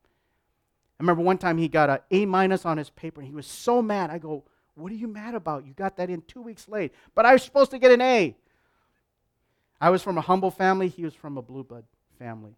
I 0.98 1.02
remember 1.02 1.20
one 1.20 1.36
time 1.36 1.58
he 1.58 1.68
got 1.68 1.90
an 1.90 1.98
A 2.10 2.24
minus 2.24 2.64
on 2.64 2.78
his 2.78 2.88
paper, 2.88 3.20
and 3.20 3.28
he 3.28 3.36
was 3.36 3.46
so 3.46 3.82
mad. 3.82 4.08
I 4.08 4.16
go, 4.16 4.44
What 4.74 4.90
are 4.90 4.94
you 4.94 5.06
mad 5.06 5.34
about? 5.34 5.66
You 5.66 5.74
got 5.74 5.98
that 5.98 6.08
in 6.08 6.22
two 6.22 6.40
weeks 6.40 6.68
late. 6.68 6.94
But 7.14 7.26
I 7.26 7.34
was 7.34 7.42
supposed 7.42 7.70
to 7.72 7.78
get 7.78 7.92
an 7.92 8.00
A. 8.00 8.34
I 9.78 9.90
was 9.90 10.02
from 10.02 10.16
a 10.16 10.22
humble 10.22 10.50
family, 10.50 10.88
he 10.88 11.04
was 11.04 11.12
from 11.12 11.36
a 11.36 11.42
blue 11.42 11.64
blood 11.64 11.84
family. 12.18 12.56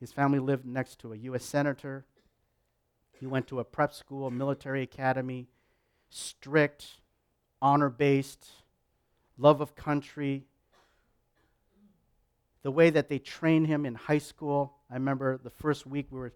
His 0.00 0.10
family 0.10 0.38
lived 0.38 0.64
next 0.64 1.00
to 1.00 1.12
a 1.12 1.16
U.S. 1.16 1.44
senator. 1.44 2.06
He 3.22 3.26
went 3.28 3.46
to 3.46 3.60
a 3.60 3.64
prep 3.64 3.94
school, 3.94 4.32
military 4.32 4.82
academy, 4.82 5.46
strict, 6.10 6.98
honor 7.60 7.88
based, 7.88 8.48
love 9.38 9.60
of 9.60 9.76
country. 9.76 10.42
The 12.64 12.72
way 12.72 12.90
that 12.90 13.08
they 13.08 13.20
trained 13.20 13.68
him 13.68 13.86
in 13.86 13.94
high 13.94 14.18
school, 14.18 14.74
I 14.90 14.94
remember 14.94 15.38
the 15.38 15.50
first 15.50 15.86
week 15.86 16.08
we 16.10 16.18
were 16.18 16.32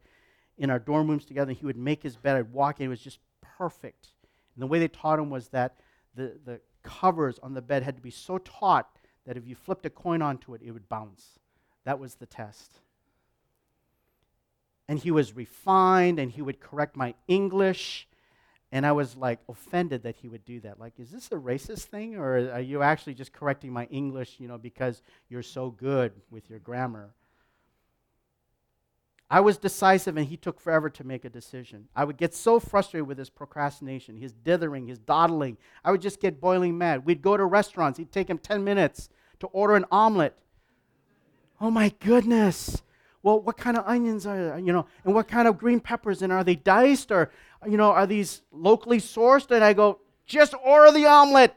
in 0.59 0.70
our 0.70 0.78
dorm 0.78 1.11
rooms 1.11 1.24
together. 1.24 1.51
He 1.51 1.66
would 1.66 1.76
make 1.76 2.05
his 2.05 2.16
bed. 2.16 2.37
I'd 2.37 2.53
walk 2.53 2.78
in. 2.78 2.87
It 2.87 2.91
was 2.91 3.01
just 3.01 3.18
perfect. 3.41 4.12
And 4.55 4.62
the 4.62 4.68
way 4.68 4.78
they 4.78 4.87
taught 4.87 5.18
him 5.18 5.28
was 5.28 5.49
that 5.49 5.80
the, 6.14 6.39
the 6.45 6.61
covers 6.84 7.41
on 7.43 7.53
the 7.53 7.62
bed 7.62 7.82
had 7.82 7.97
to 7.97 8.01
be 8.01 8.12
so 8.12 8.39
taut 8.39 8.89
that 9.26 9.37
if 9.37 9.45
you 9.45 9.57
flipped 9.57 9.87
a 9.87 9.91
coin 9.91 10.22
onto 10.22 10.55
it, 10.55 10.62
it 10.64 10.70
would 10.70 10.89
bounce. 10.89 11.41
That 11.84 11.99
was 11.99 12.14
the 12.14 12.26
test. 12.26 12.78
And 14.89 14.99
he 14.99 15.11
was 15.11 15.34
refined 15.34 16.18
and 16.18 16.30
he 16.30 16.43
would 16.43 16.61
correct 16.61 16.97
my 16.97 17.14
English. 17.26 18.07
And 18.72 18.87
I 18.87 18.93
was 18.93 19.16
like 19.16 19.41
offended 19.49 20.03
that 20.05 20.16
he 20.16 20.28
would 20.28 20.45
do 20.45 20.61
that. 20.61 20.78
Like, 20.78 20.95
is 20.99 21.11
this 21.11 21.26
a 21.32 21.37
racist 21.37 21.84
thing 21.84 22.16
or 22.16 22.53
are 22.53 22.61
you 22.61 22.82
actually 22.82 23.14
just 23.14 23.32
correcting 23.32 23.72
my 23.72 23.84
English, 23.87 24.37
you 24.39 24.49
know, 24.49 24.59
because 24.59 25.03
you're 25.28 25.43
so 25.43 25.70
good 25.70 26.12
with 26.30 26.49
your 26.51 26.59
grammar? 26.59 27.11
I 29.28 29.41
was 29.41 29.59
decisive 29.59 30.16
and 30.16 30.26
he 30.26 30.37
took 30.37 30.61
forever 30.61 30.89
to 30.91 31.05
make 31.05 31.24
a 31.24 31.30
decision. 31.30 31.89
I 31.97 32.05
would 32.05 32.16
get 32.16 32.32
so 32.32 32.61
frustrated 32.61 33.09
with 33.09 33.18
his 33.18 33.30
procrastination, 33.30 34.16
his 34.16 34.32
dithering, 34.32 34.87
his 34.87 35.01
dawdling. 35.01 35.57
I 35.84 35.91
would 35.91 36.01
just 36.01 36.20
get 36.20 36.41
boiling 36.41 36.78
mad. 36.78 37.05
We'd 37.05 37.22
go 37.22 37.37
to 37.37 37.45
restaurants. 37.45 37.99
He'd 37.99 38.12
take 38.12 38.30
him 38.30 38.39
10 38.39 38.62
minutes 38.62 39.09
to 39.41 39.49
order 39.49 39.74
an 39.74 39.84
omelet. 39.91 40.37
Oh 41.61 41.70
my 41.70 41.93
goodness. 41.99 42.82
Well, 43.27 43.41
what 43.41 43.57
kind 43.57 43.77
of 43.77 43.83
onions 43.89 44.24
are 44.24 44.37
there? 44.37 44.59
You 44.61 44.72
know, 44.72 44.87
and 45.05 45.12
what 45.12 45.27
kind 45.27 45.49
of 45.49 45.59
green 45.59 45.81
peppers? 45.81 46.22
And 46.22 46.33
are 46.33 46.45
they 46.45 46.55
diced 46.55 47.11
or, 47.11 47.33
you 47.68 47.77
know, 47.77 47.91
are 47.91 48.07
these 48.07 48.43
locally 48.53 48.99
sourced? 48.99 49.51
And 49.51 49.64
I 49.64 49.72
go, 49.72 49.99
just 50.27 50.55
order 50.64 50.93
the 50.93 51.07
omelet. 51.07 51.53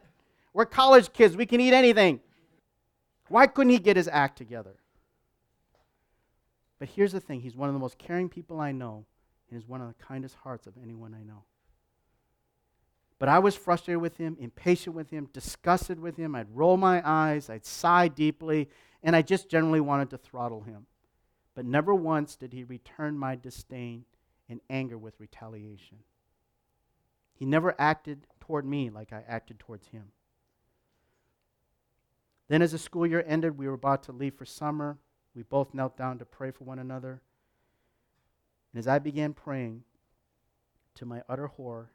We're 0.51 0.65
college 0.65 1.13
kids. 1.13 1.37
We 1.37 1.45
can 1.45 1.61
eat 1.61 1.73
anything. 1.73 2.21
Why 3.27 3.45
couldn't 3.45 3.69
he 3.69 3.77
get 3.77 3.97
his 3.97 4.07
act 4.07 4.35
together? 4.35 4.77
But 6.79 6.89
here's 6.89 7.11
the 7.11 7.19
thing 7.19 7.41
He's 7.41 7.55
one 7.55 7.69
of 7.69 7.75
the 7.75 7.79
most 7.79 7.99
caring 7.99 8.29
people 8.29 8.59
I 8.59 8.71
know, 8.71 9.05
and 9.51 9.61
is 9.61 9.67
one 9.67 9.79
of 9.79 9.89
the 9.89 10.03
kindest 10.03 10.37
hearts 10.37 10.65
of 10.65 10.73
anyone 10.81 11.13
I 11.13 11.23
know. 11.23 11.43
But 13.19 13.29
I 13.29 13.37
was 13.37 13.55
frustrated 13.55 14.01
with 14.01 14.17
him, 14.17 14.37
impatient 14.39 14.95
with 14.95 15.11
him, 15.11 15.29
disgusted 15.33 15.99
with 15.99 16.17
him. 16.17 16.33
I'd 16.33 16.49
roll 16.51 16.77
my 16.77 17.07
eyes, 17.07 17.47
I'd 17.47 17.63
sigh 17.63 18.07
deeply, 18.07 18.69
and 19.03 19.15
I 19.15 19.21
just 19.21 19.49
generally 19.49 19.81
wanted 19.81 20.09
to 20.09 20.17
throttle 20.17 20.61
him. 20.61 20.87
But 21.59 21.65
never 21.65 21.93
once 21.93 22.37
did 22.37 22.53
he 22.53 22.63
return 22.63 23.19
my 23.19 23.35
disdain 23.35 24.05
and 24.47 24.61
anger 24.69 24.97
with 24.97 25.19
retaliation. 25.19 25.97
He 27.33 27.45
never 27.45 27.75
acted 27.77 28.27
toward 28.39 28.65
me 28.65 28.89
like 28.89 29.11
I 29.11 29.25
acted 29.27 29.59
towards 29.59 29.87
him. 29.87 30.13
Then, 32.47 32.61
as 32.61 32.71
the 32.71 32.77
school 32.77 33.05
year 33.05 33.25
ended, 33.27 33.57
we 33.57 33.67
were 33.67 33.73
about 33.73 34.03
to 34.03 34.13
leave 34.13 34.35
for 34.35 34.45
summer. 34.45 34.99
We 35.35 35.43
both 35.43 35.73
knelt 35.73 35.97
down 35.97 36.17
to 36.19 36.25
pray 36.25 36.51
for 36.51 36.63
one 36.63 36.79
another. 36.79 37.21
And 38.71 38.79
as 38.79 38.87
I 38.87 38.97
began 38.99 39.33
praying, 39.33 39.83
to 40.95 41.05
my 41.05 41.23
utter 41.27 41.47
horror, 41.47 41.91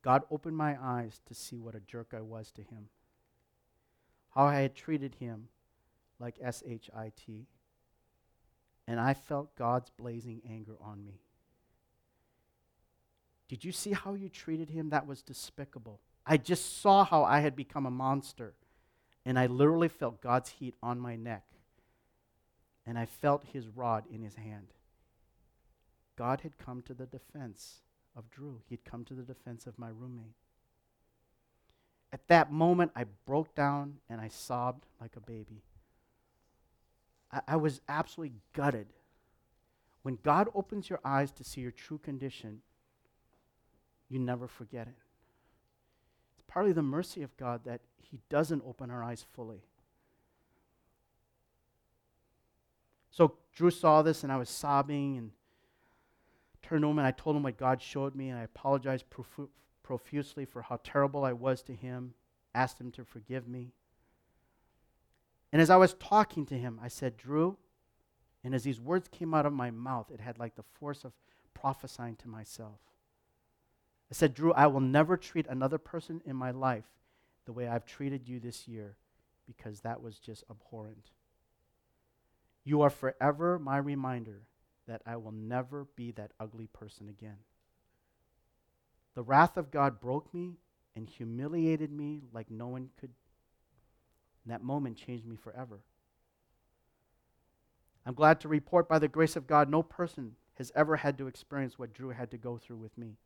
God 0.00 0.22
opened 0.30 0.56
my 0.56 0.82
eyes 0.82 1.20
to 1.26 1.34
see 1.34 1.58
what 1.58 1.74
a 1.74 1.80
jerk 1.80 2.14
I 2.16 2.22
was 2.22 2.50
to 2.52 2.62
him. 2.62 2.88
How 4.30 4.44
I 4.44 4.60
had 4.60 4.74
treated 4.74 5.16
him 5.16 5.48
like 6.18 6.36
S 6.40 6.62
H 6.66 6.88
I 6.96 7.12
T. 7.14 7.48
And 8.86 8.98
I 9.00 9.14
felt 9.14 9.56
God's 9.56 9.90
blazing 9.90 10.42
anger 10.48 10.76
on 10.80 11.04
me. 11.04 11.20
Did 13.48 13.64
you 13.64 13.72
see 13.72 13.92
how 13.92 14.14
you 14.14 14.28
treated 14.28 14.70
him? 14.70 14.90
That 14.90 15.06
was 15.06 15.22
despicable. 15.22 16.00
I 16.24 16.36
just 16.36 16.80
saw 16.80 17.04
how 17.04 17.24
I 17.24 17.40
had 17.40 17.54
become 17.54 17.86
a 17.86 17.90
monster. 17.90 18.54
And 19.24 19.38
I 19.38 19.46
literally 19.46 19.88
felt 19.88 20.20
God's 20.20 20.50
heat 20.50 20.74
on 20.82 20.98
my 20.98 21.16
neck. 21.16 21.44
And 22.86 22.98
I 22.98 23.06
felt 23.06 23.44
his 23.52 23.68
rod 23.68 24.04
in 24.10 24.22
his 24.22 24.34
hand. 24.34 24.68
God 26.16 26.40
had 26.40 26.58
come 26.58 26.82
to 26.82 26.94
the 26.94 27.06
defense 27.06 27.82
of 28.16 28.30
Drew, 28.30 28.60
he'd 28.68 28.84
come 28.84 29.04
to 29.04 29.14
the 29.14 29.22
defense 29.22 29.66
of 29.66 29.78
my 29.78 29.88
roommate. 29.88 30.36
At 32.12 32.28
that 32.28 32.52
moment, 32.52 32.92
I 32.94 33.04
broke 33.26 33.54
down 33.54 33.94
and 34.08 34.20
I 34.20 34.28
sobbed 34.28 34.84
like 35.00 35.16
a 35.16 35.20
baby. 35.20 35.62
I, 37.32 37.56
was 37.56 37.80
absolutely 37.88 38.36
gutted. 38.52 38.88
When 40.02 40.18
God 40.22 40.48
opens 40.54 40.90
your 40.90 41.00
eyes 41.04 41.30
to 41.32 41.44
see 41.44 41.60
your 41.60 41.70
true 41.70 41.98
condition, 41.98 42.60
you 44.08 44.18
never 44.18 44.46
forget 44.46 44.86
it. 44.86 44.94
It's 46.34 46.44
partly 46.46 46.72
the 46.72 46.82
mercy 46.82 47.22
of 47.22 47.36
God 47.36 47.62
that 47.64 47.80
He 48.02 48.18
doesn't 48.28 48.62
open 48.66 48.90
our 48.90 49.02
eyes 49.02 49.24
fully. 49.34 49.62
So 53.10 53.34
Drew 53.54 53.70
saw 53.70 54.02
this, 54.02 54.22
and 54.22 54.32
I 54.32 54.36
was 54.36 54.48
sobbing 54.48 55.16
and 55.16 55.30
turned 56.62 56.84
home 56.84 56.98
and 56.98 57.06
I 57.06 57.10
told 57.10 57.36
him 57.36 57.42
what 57.42 57.58
God 57.58 57.82
showed 57.82 58.14
me, 58.14 58.30
and 58.30 58.38
I 58.38 58.44
apologized 58.44 59.04
profu- 59.10 59.48
profusely 59.82 60.44
for 60.44 60.62
how 60.62 60.80
terrible 60.82 61.24
I 61.24 61.32
was 61.32 61.62
to 61.64 61.74
him, 61.74 62.14
asked 62.54 62.80
him 62.80 62.90
to 62.92 63.04
forgive 63.04 63.46
me. 63.48 63.72
And 65.52 65.60
as 65.60 65.70
I 65.70 65.76
was 65.76 65.94
talking 65.94 66.46
to 66.46 66.58
him, 66.58 66.80
I 66.82 66.88
said, 66.88 67.16
Drew, 67.16 67.58
and 68.42 68.54
as 68.54 68.62
these 68.62 68.80
words 68.80 69.08
came 69.08 69.34
out 69.34 69.46
of 69.46 69.52
my 69.52 69.70
mouth, 69.70 70.10
it 70.10 70.20
had 70.20 70.38
like 70.38 70.56
the 70.56 70.64
force 70.80 71.04
of 71.04 71.12
prophesying 71.54 72.16
to 72.16 72.28
myself. 72.28 72.80
I 74.10 74.14
said, 74.14 74.34
Drew, 74.34 74.52
I 74.52 74.66
will 74.66 74.80
never 74.80 75.16
treat 75.16 75.46
another 75.46 75.78
person 75.78 76.22
in 76.24 76.36
my 76.36 76.50
life 76.50 76.86
the 77.44 77.52
way 77.52 77.68
I've 77.68 77.84
treated 77.84 78.28
you 78.28 78.40
this 78.40 78.66
year 78.66 78.96
because 79.46 79.80
that 79.80 80.02
was 80.02 80.18
just 80.18 80.44
abhorrent. 80.50 81.10
You 82.64 82.82
are 82.82 82.90
forever 82.90 83.58
my 83.58 83.76
reminder 83.76 84.42
that 84.86 85.02
I 85.06 85.16
will 85.16 85.32
never 85.32 85.86
be 85.96 86.12
that 86.12 86.32
ugly 86.38 86.66
person 86.66 87.08
again. 87.08 87.38
The 89.14 89.22
wrath 89.22 89.56
of 89.56 89.70
God 89.70 90.00
broke 90.00 90.32
me 90.32 90.54
and 90.94 91.08
humiliated 91.08 91.92
me 91.92 92.22
like 92.32 92.50
no 92.50 92.68
one 92.68 92.90
could. 92.98 93.10
And 94.44 94.52
that 94.52 94.62
moment 94.62 94.96
changed 94.96 95.26
me 95.26 95.36
forever. 95.36 95.80
I'm 98.04 98.14
glad 98.14 98.40
to 98.40 98.48
report, 98.48 98.88
by 98.88 98.98
the 98.98 99.08
grace 99.08 99.36
of 99.36 99.46
God, 99.46 99.70
no 99.70 99.82
person 99.82 100.32
has 100.58 100.72
ever 100.74 100.96
had 100.96 101.16
to 101.18 101.28
experience 101.28 101.78
what 101.78 101.94
Drew 101.94 102.10
had 102.10 102.30
to 102.32 102.38
go 102.38 102.58
through 102.58 102.76
with 102.76 102.96
me. 102.98 103.16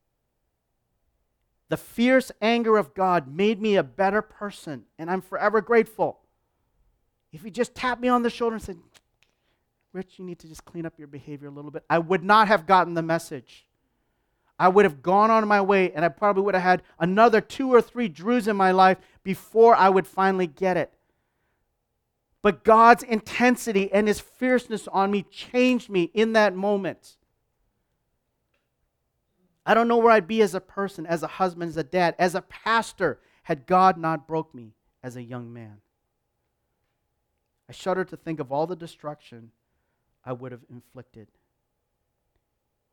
The 1.69 1.77
fierce 1.77 2.31
anger 2.41 2.77
of 2.77 2.95
God 2.95 3.27
made 3.35 3.61
me 3.61 3.77
a 3.77 3.83
better 3.83 4.23
person, 4.23 4.85
and 4.99 5.11
I'm 5.11 5.21
forever 5.23 5.61
grateful. 5.61 6.21
If 7.33 7.43
he 7.43 7.51
just 7.51 7.75
tapped 7.75 8.01
me 8.01 8.09
on 8.09 8.23
the 8.23 8.31
shoulder 8.31 8.57
and 8.57 8.63
said, 8.63 8.79
Rich, 9.93 10.19
you 10.19 10.25
need 10.25 10.39
to 10.41 10.49
just 10.49 10.65
clean 10.65 10.87
up 10.87 10.99
your 10.99 11.09
behavior 11.09 11.49
a 11.49 11.51
little 11.51 11.71
bit. 11.71 11.83
I 11.89 11.99
would 11.99 12.23
not 12.23 12.49
have 12.49 12.67
gotten 12.67 12.95
the 12.95 13.03
message. 13.03 13.67
I 14.59 14.69
would 14.69 14.85
have 14.85 15.03
gone 15.03 15.31
on 15.31 15.47
my 15.49 15.61
way 15.61 15.93
and 15.93 16.05
I 16.05 16.09
probably 16.09 16.43
would 16.43 16.55
have 16.55 16.63
had 16.63 16.83
another 16.99 17.41
two 17.41 17.73
or 17.73 17.83
three 17.83 18.09
Drews 18.09 18.49
in 18.49 18.57
my 18.57 18.73
life 18.73 18.99
before 19.23 19.75
I 19.75 19.89
would 19.89 20.07
finally 20.07 20.47
get 20.47 20.77
it. 20.77 20.93
But 22.47 22.63
God's 22.63 23.03
intensity 23.03 23.93
and 23.93 24.07
His 24.07 24.21
fierceness 24.21 24.87
on 24.87 25.11
me 25.11 25.25
changed 25.25 25.91
me 25.91 26.13
in 26.15 26.35
that 26.35 26.55
moment. 26.55 27.17
I 29.67 29.75
don't 29.75 29.89
know 29.89 29.97
where 29.97 30.13
I'd 30.13 30.29
be 30.29 30.43
as 30.43 30.55
a 30.55 30.61
person, 30.61 31.07
as 31.07 31.25
a 31.25 31.27
husband, 31.27 31.71
as 31.71 31.77
a 31.77 31.83
dad, 31.83 32.15
as 32.21 32.37
a 32.37 32.43
pastor, 32.43 33.19
had 33.43 33.67
God 33.67 33.99
not 33.99 34.29
broke 34.29 34.55
me 34.55 34.75
as 35.03 35.17
a 35.17 35.25
young 35.25 35.53
man. 35.53 35.79
I 37.69 37.73
shudder 37.73 38.05
to 38.05 38.17
think 38.17 38.39
of 38.39 38.53
all 38.53 38.69
the 38.69 38.77
destruction 38.77 39.51
I 40.25 40.33
would 40.33 40.53
have 40.53 40.63
inflicted. 40.71 41.27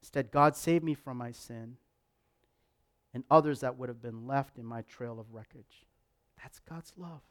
Instead, 0.02 0.32
God 0.32 0.56
saved 0.56 0.84
me 0.84 0.96
from 0.96 1.18
my 1.18 1.32
sin 1.32 1.78
and 3.14 3.24
others 3.30 3.60
that 3.60 3.78
would 3.78 3.90
have 3.90 4.02
been 4.02 4.26
left 4.26 4.58
in 4.58 4.66
my 4.66 4.82
trail 4.82 5.20
of 5.20 5.32
wreckage. 5.32 5.86
That's 6.42 6.58
God's 6.68 6.94
love. 6.98 7.22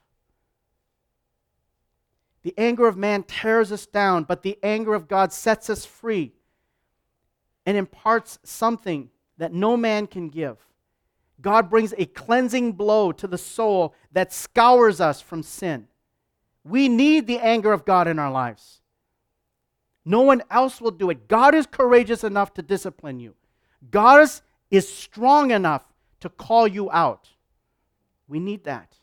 The 2.42 2.54
anger 2.58 2.86
of 2.86 2.96
man 2.96 3.22
tears 3.22 3.70
us 3.70 3.86
down, 3.86 4.24
but 4.24 4.42
the 4.42 4.58
anger 4.62 4.94
of 4.94 5.08
God 5.08 5.32
sets 5.32 5.70
us 5.70 5.84
free 5.84 6.32
and 7.64 7.76
imparts 7.76 8.38
something 8.42 9.10
that 9.38 9.52
no 9.52 9.76
man 9.76 10.06
can 10.06 10.28
give. 10.28 10.58
God 11.40 11.70
brings 11.70 11.94
a 11.98 12.06
cleansing 12.06 12.72
blow 12.72 13.12
to 13.12 13.26
the 13.26 13.38
soul 13.38 13.94
that 14.12 14.32
scours 14.32 15.00
us 15.00 15.20
from 15.20 15.42
sin. 15.42 15.88
We 16.64 16.88
need 16.88 17.26
the 17.26 17.38
anger 17.38 17.72
of 17.72 17.84
God 17.84 18.06
in 18.06 18.18
our 18.18 18.30
lives. 18.30 18.80
No 20.04 20.20
one 20.20 20.42
else 20.50 20.80
will 20.80 20.90
do 20.90 21.10
it. 21.10 21.28
God 21.28 21.54
is 21.54 21.66
courageous 21.66 22.24
enough 22.24 22.54
to 22.54 22.62
discipline 22.62 23.20
you. 23.20 23.34
God 23.90 24.20
is, 24.20 24.42
is 24.70 24.92
strong 24.92 25.50
enough 25.50 25.84
to 26.20 26.28
call 26.28 26.66
you 26.66 26.90
out. 26.90 27.28
We 28.28 28.40
need 28.40 28.64
that. 28.64 28.96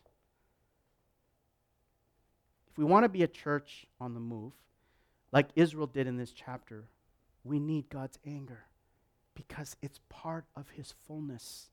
We 2.80 2.86
want 2.86 3.04
to 3.04 3.10
be 3.10 3.24
a 3.24 3.28
church 3.28 3.86
on 4.00 4.14
the 4.14 4.22
move, 4.22 4.54
like 5.34 5.50
Israel 5.58 5.86
did 5.86 6.08
in 6.08 6.16
this 6.16 6.32
chapter, 6.32 6.86
we 7.44 7.60
need 7.60 7.90
God's 7.90 8.18
anger 8.26 8.64
because 9.36 9.76
it's 9.82 10.00
part 10.08 10.46
of 10.56 10.70
his 10.70 10.94
fullness. 11.06 11.72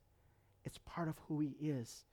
It's 0.65 0.79
part 0.79 1.07
of 1.07 1.15
who 1.27 1.39
he 1.39 1.55
is. 1.61 2.03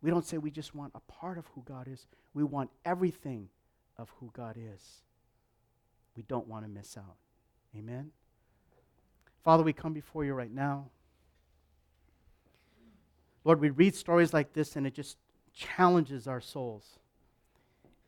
We 0.00 0.10
don't 0.10 0.24
say 0.24 0.38
we 0.38 0.50
just 0.50 0.74
want 0.74 0.92
a 0.94 1.00
part 1.00 1.36
of 1.36 1.46
who 1.54 1.62
God 1.66 1.86
is, 1.86 2.06
we 2.32 2.42
want 2.42 2.70
everything 2.86 3.50
of 3.98 4.10
who 4.18 4.30
God 4.34 4.56
is 4.56 5.02
we 6.16 6.22
don't 6.22 6.46
want 6.46 6.64
to 6.64 6.70
miss 6.70 6.96
out. 6.96 7.16
Amen? 7.76 8.10
Father, 9.42 9.62
we 9.62 9.72
come 9.72 9.92
before 9.92 10.24
you 10.24 10.34
right 10.34 10.52
now. 10.52 10.90
Lord, 13.44 13.60
we 13.60 13.70
read 13.70 13.94
stories 13.94 14.34
like 14.34 14.52
this 14.52 14.76
and 14.76 14.86
it 14.86 14.94
just 14.94 15.16
challenges 15.54 16.28
our 16.28 16.40
souls. 16.40 16.99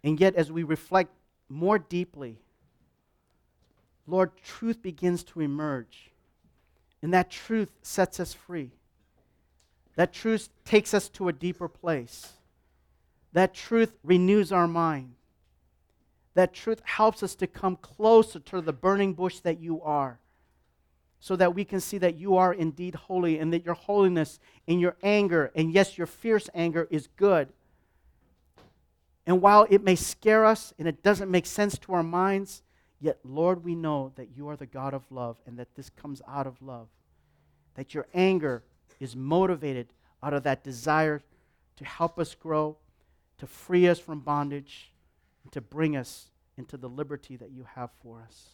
And 0.05 0.19
yet, 0.19 0.35
as 0.35 0.51
we 0.51 0.63
reflect 0.63 1.13
more 1.49 1.79
deeply, 1.79 2.39
Lord, 4.07 4.31
truth 4.45 4.83
begins 4.83 5.23
to 5.25 5.41
emerge. 5.41 6.11
And 7.03 7.13
that 7.15 7.31
truth 7.31 7.71
sets 7.83 8.19
us 8.21 8.35
free. 8.35 8.71
That 9.97 10.13
truth 10.13 10.49
takes 10.65 10.95
us 10.95 11.09
to 11.11 11.29
a 11.29 11.33
deeper 11.33 11.69
place. 11.69 12.33
That 13.33 13.55
truth 13.55 13.93
renews 14.03 14.53
our 14.53 14.69
mind 14.69 15.15
that 16.35 16.55
truth 16.55 16.81
helps 16.85 17.23
us 17.23 17.35
to 17.37 17.47
come 17.47 17.77
closer 17.77 18.39
to 18.41 18.61
the 18.61 18.73
burning 18.73 19.13
bush 19.13 19.41
that 19.41 19.61
you 19.61 19.83
are, 19.83 20.19
so 21.21 21.37
that 21.37 21.55
we 21.55 21.65
can 21.65 21.81
see 21.81 21.99
that 21.99 22.17
you 22.17 22.37
are 22.37 22.53
indeed 22.53 22.95
holy 22.95 23.39
and 23.39 23.53
that 23.53 23.65
your 23.65 23.75
holiness 23.75 24.41
and 24.67 24.81
your 24.81 24.97
anger, 25.03 25.53
and 25.55 25.73
yes, 25.73 25.99
your 25.99 26.07
fierce 26.07 26.49
anger, 26.55 26.89
is 26.91 27.09
good. 27.17 27.49
And 29.27 29.41
while 29.41 29.67
it 29.71 29.85
may 29.85 29.95
scare 29.95 30.45
us 30.45 30.75
and 30.79 30.89
it 30.89 31.03
doesn't 31.03 31.31
make 31.31 31.47
sense 31.47 31.79
to 31.79 31.93
our 31.93 32.03
minds, 32.03 32.63
yet, 33.01 33.19
Lord, 33.25 33.65
we 33.65 33.75
know 33.75 34.13
that 34.17 34.37
you 34.37 34.49
are 34.49 34.57
the 34.57 34.67
God 34.67 34.95
of 34.95 35.11
love 35.11 35.37
and 35.47 35.59
that 35.59 35.75
this 35.75 35.91
comes 35.91 36.21
out 36.27 36.47
of 36.47 36.61
love. 36.61 36.89
That 37.75 37.95
your 37.95 38.07
anger 38.13 38.65
is 38.99 39.15
motivated 39.15 39.89
out 40.23 40.35
of 40.35 40.43
that 40.43 40.65
desire 40.65 41.23
to 41.77 41.85
help 41.85 42.19
us 42.19 42.35
grow, 42.35 42.77
to 43.39 43.47
free 43.47 43.89
us 43.89 43.99
from 43.99 44.21
bondage 44.21 44.93
and 45.43 45.53
to 45.53 45.61
bring 45.61 45.97
us 45.97 46.31
into 46.57 46.77
the 46.77 46.89
liberty 46.89 47.37
that 47.37 47.51
you 47.51 47.67
have 47.75 47.91
for 48.03 48.23
us. 48.27 48.51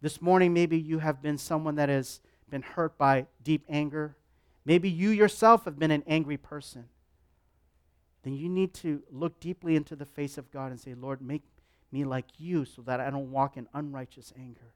This 0.00 0.22
morning, 0.22 0.54
maybe 0.54 0.78
you 0.78 0.98
have 1.00 1.20
been 1.20 1.36
someone 1.36 1.74
that 1.74 1.88
has 1.88 2.20
been 2.48 2.62
hurt 2.62 2.96
by 2.96 3.26
deep 3.42 3.64
anger. 3.68 4.16
Maybe 4.64 4.88
you 4.88 5.10
yourself 5.10 5.64
have 5.66 5.78
been 5.78 5.90
an 5.90 6.04
angry 6.06 6.36
person. 6.36 6.86
Then 8.22 8.34
you 8.34 8.48
need 8.48 8.74
to 8.74 9.02
look 9.10 9.40
deeply 9.40 9.76
into 9.76 9.96
the 9.96 10.06
face 10.06 10.36
of 10.36 10.50
God 10.50 10.70
and 10.70 10.80
say, 10.80 10.94
Lord, 10.94 11.22
make 11.22 11.42
me 11.90 12.04
like 12.04 12.26
you 12.38 12.64
so 12.64 12.82
that 12.82 13.00
I 13.00 13.10
don't 13.10 13.30
walk 13.30 13.56
in 13.56 13.66
unrighteous 13.72 14.32
anger. 14.38 14.72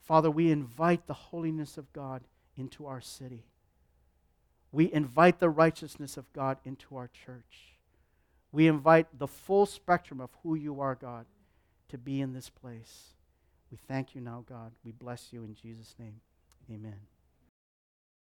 Father, 0.00 0.30
we 0.30 0.50
invite 0.50 1.06
the 1.06 1.14
holiness 1.14 1.76
of 1.76 1.92
God 1.92 2.22
into 2.56 2.86
our 2.86 3.00
city. 3.00 3.44
We 4.70 4.92
invite 4.92 5.40
the 5.40 5.50
righteousness 5.50 6.16
of 6.16 6.32
God 6.32 6.58
into 6.64 6.96
our 6.96 7.08
church. 7.08 7.78
We 8.52 8.68
invite 8.68 9.18
the 9.18 9.26
full 9.26 9.66
spectrum 9.66 10.20
of 10.20 10.30
who 10.42 10.54
you 10.54 10.80
are, 10.80 10.94
God, 10.94 11.26
to 11.88 11.98
be 11.98 12.20
in 12.20 12.32
this 12.32 12.50
place. 12.50 13.14
We 13.70 13.78
thank 13.88 14.14
you 14.14 14.20
now, 14.20 14.44
God. 14.48 14.72
We 14.84 14.92
bless 14.92 15.32
you 15.32 15.42
in 15.42 15.54
Jesus' 15.54 15.94
name. 15.98 16.20
Amen. 16.70 17.13